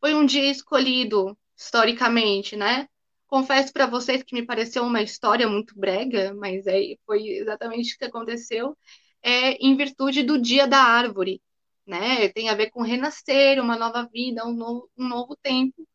Foi 0.00 0.12
um 0.14 0.26
dia 0.26 0.50
escolhido 0.50 1.38
historicamente, 1.56 2.56
né? 2.56 2.88
Confesso 3.28 3.72
para 3.72 3.86
vocês 3.86 4.22
que 4.22 4.34
me 4.34 4.44
pareceu 4.44 4.82
uma 4.84 5.02
história 5.02 5.48
muito 5.48 5.78
brega, 5.78 6.34
mas 6.34 6.66
é, 6.66 6.96
foi 7.06 7.28
exatamente 7.28 7.94
o 7.94 7.98
que 7.98 8.04
aconteceu, 8.04 8.76
é, 9.22 9.52
em 9.54 9.76
virtude 9.76 10.22
do 10.22 10.40
Dia 10.40 10.66
da 10.66 10.82
Árvore, 10.82 11.40
né? 11.88 12.28
Tem 12.30 12.50
a 12.50 12.54
ver 12.54 12.70
com 12.70 12.82
renascer, 12.82 13.60
uma 13.60 13.76
nova 13.76 14.06
vida, 14.12 14.46
um 14.46 14.52
novo, 14.54 14.90
um 14.96 15.08
novo 15.08 15.36
tempo. 15.36 15.88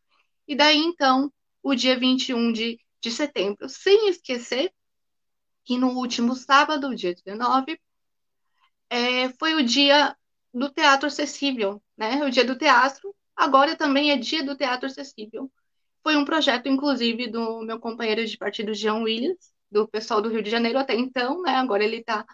E 0.47 0.55
daí, 0.55 0.77
então, 0.77 1.31
o 1.61 1.75
dia 1.75 1.97
21 1.97 2.51
de, 2.51 2.79
de 3.01 3.11
setembro. 3.11 3.69
Sem 3.69 4.09
esquecer 4.09 4.73
que 5.63 5.77
no 5.77 5.89
último 5.91 6.35
sábado, 6.35 6.95
dia 6.95 7.13
19, 7.15 7.79
é, 8.89 9.29
foi 9.39 9.55
o 9.55 9.63
dia 9.63 10.15
do 10.53 10.69
teatro 10.69 11.07
acessível, 11.07 11.81
né? 11.97 12.23
O 12.25 12.29
dia 12.29 12.45
do 12.45 12.57
teatro, 12.57 13.15
agora 13.35 13.75
também 13.75 14.11
é 14.11 14.17
dia 14.17 14.43
do 14.43 14.55
teatro 14.55 14.87
acessível. 14.87 15.51
foi 16.03 16.15
um 16.17 16.25
projeto, 16.25 16.67
inclusive, 16.67 17.27
do 17.29 17.61
meu 17.63 17.79
companheiro 17.79 18.25
de 18.25 18.37
partido, 18.37 18.73
Jean 18.73 18.95
Williams, 19.03 19.53
do 19.71 19.87
pessoal 19.87 20.21
do 20.21 20.29
Rio 20.29 20.43
de 20.43 20.49
Janeiro 20.49 20.79
até 20.79 20.95
então, 20.95 21.41
né? 21.41 21.55
Agora 21.55 21.83
ele 21.83 21.97
está 21.97 22.25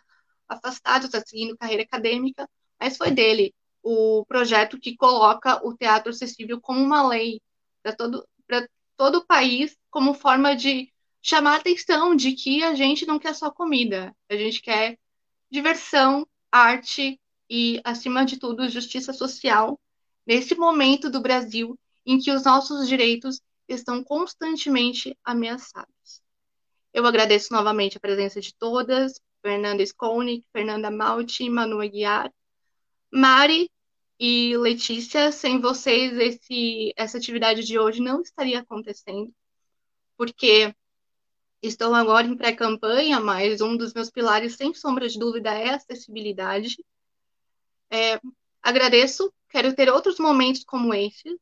afastado, 0.47 1.05
está 1.05 1.22
seguindo 1.22 1.57
carreira 1.57 1.84
acadêmica, 1.84 2.49
mas 2.80 2.97
foi 2.97 3.11
dele 3.11 3.53
o 3.84 4.25
projeto 4.25 4.80
que 4.80 4.95
coloca 4.95 5.65
o 5.65 5.75
teatro 5.75 6.11
acessível 6.11 6.59
como 6.59 6.82
uma 6.82 7.07
lei 7.07 7.41
para 7.82 7.95
todo, 7.95 8.27
todo 8.97 9.19
o 9.19 9.25
país, 9.25 9.77
como 9.89 10.13
forma 10.13 10.55
de 10.55 10.91
chamar 11.21 11.53
a 11.53 11.57
atenção 11.57 12.15
de 12.15 12.34
que 12.34 12.63
a 12.63 12.75
gente 12.75 13.05
não 13.05 13.19
quer 13.19 13.36
só 13.36 13.49
comida, 13.51 14.15
a 14.30 14.36
gente 14.36 14.61
quer 14.61 14.97
diversão, 15.49 16.27
arte 16.51 17.19
e, 17.49 17.82
acima 17.84 18.25
de 18.25 18.38
tudo, 18.38 18.69
justiça 18.69 19.13
social 19.13 19.80
nesse 20.25 20.55
momento 20.55 21.09
do 21.09 21.21
Brasil 21.21 21.77
em 22.05 22.19
que 22.19 22.32
os 22.32 22.43
nossos 22.43 22.88
direitos 22.88 23.41
estão 23.67 24.03
constantemente 24.03 25.17
ameaçados. 25.23 26.21
Eu 26.93 27.05
agradeço 27.05 27.53
novamente 27.53 27.97
a 27.97 27.99
presença 27.99 28.41
de 28.41 28.53
todas, 28.55 29.19
Fernanda 29.41 29.84
Skolnick, 29.84 30.45
Fernanda 30.51 30.89
Malti, 30.89 31.49
Manu 31.49 31.82
Aguiar, 31.82 32.32
Mari 33.12 33.70
e 34.20 34.57
Letícia. 34.57 35.32
Sem 35.32 35.60
vocês, 35.60 36.18
esse, 36.18 36.93
essa 36.95 37.18
atividade 37.18 37.64
de 37.64 37.80
hoje 37.80 38.01
não 38.01 38.22
estaria 38.22 38.60
acontecendo, 38.60 39.34
porque 40.18 40.74
estou 41.62 41.93
agora 41.93 42.28
em 42.28 42.38
pré-campanha, 42.38 43.20
mas 43.20 43.62
um 43.62 43.76
dos 43.76 43.93
meus 43.93 44.10
pilares, 44.10 44.55
sem 44.55 44.74
sombra 44.74 45.07
de 45.07 45.20
dúvida, 45.20 45.51
é 45.51 45.70
a 45.70 45.76
acessibilidade. 45.76 46.78
É, 47.91 48.20
agradeço, 48.62 49.34
quero 49.49 49.74
ter 49.76 49.89
outros 49.89 50.20
momentos 50.20 50.64
como 50.64 50.93
esses, 50.93 51.38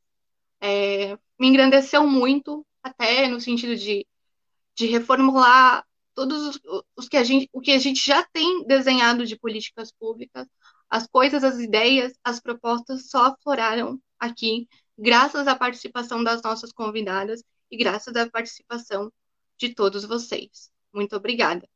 é, 0.61 1.15
me 1.39 1.47
engrandeceu 1.47 2.07
muito, 2.07 2.65
até 2.81 3.27
no 3.27 3.39
sentido 3.39 3.75
de, 3.75 4.07
de 4.75 4.85
reformular 4.87 5.85
todos 6.15 6.47
os, 6.47 6.61
os, 6.95 7.07
que 7.07 7.17
a 7.17 7.23
gente, 7.23 7.47
o 7.53 7.61
que 7.61 7.71
a 7.71 7.77
gente 7.77 8.03
já 8.03 8.23
tem 8.23 8.65
desenhado 8.65 9.25
de 9.25 9.37
políticas 9.37 9.91
públicas, 9.91 10.47
as 10.89 11.07
coisas, 11.07 11.43
as 11.43 11.59
ideias, 11.59 12.13
as 12.23 12.39
propostas 12.39 13.09
só 13.09 13.25
afloraram 13.25 14.01
aqui, 14.19 14.67
graças 14.97 15.47
à 15.47 15.55
participação 15.55 16.23
das 16.23 16.41
nossas 16.41 16.71
convidadas 16.71 17.43
e 17.69 17.77
graças 17.77 18.15
à 18.15 18.29
participação 18.29 19.11
de 19.57 19.73
todos 19.73 20.05
vocês. 20.05 20.71
Muito 20.93 21.15
obrigada. 21.15 21.67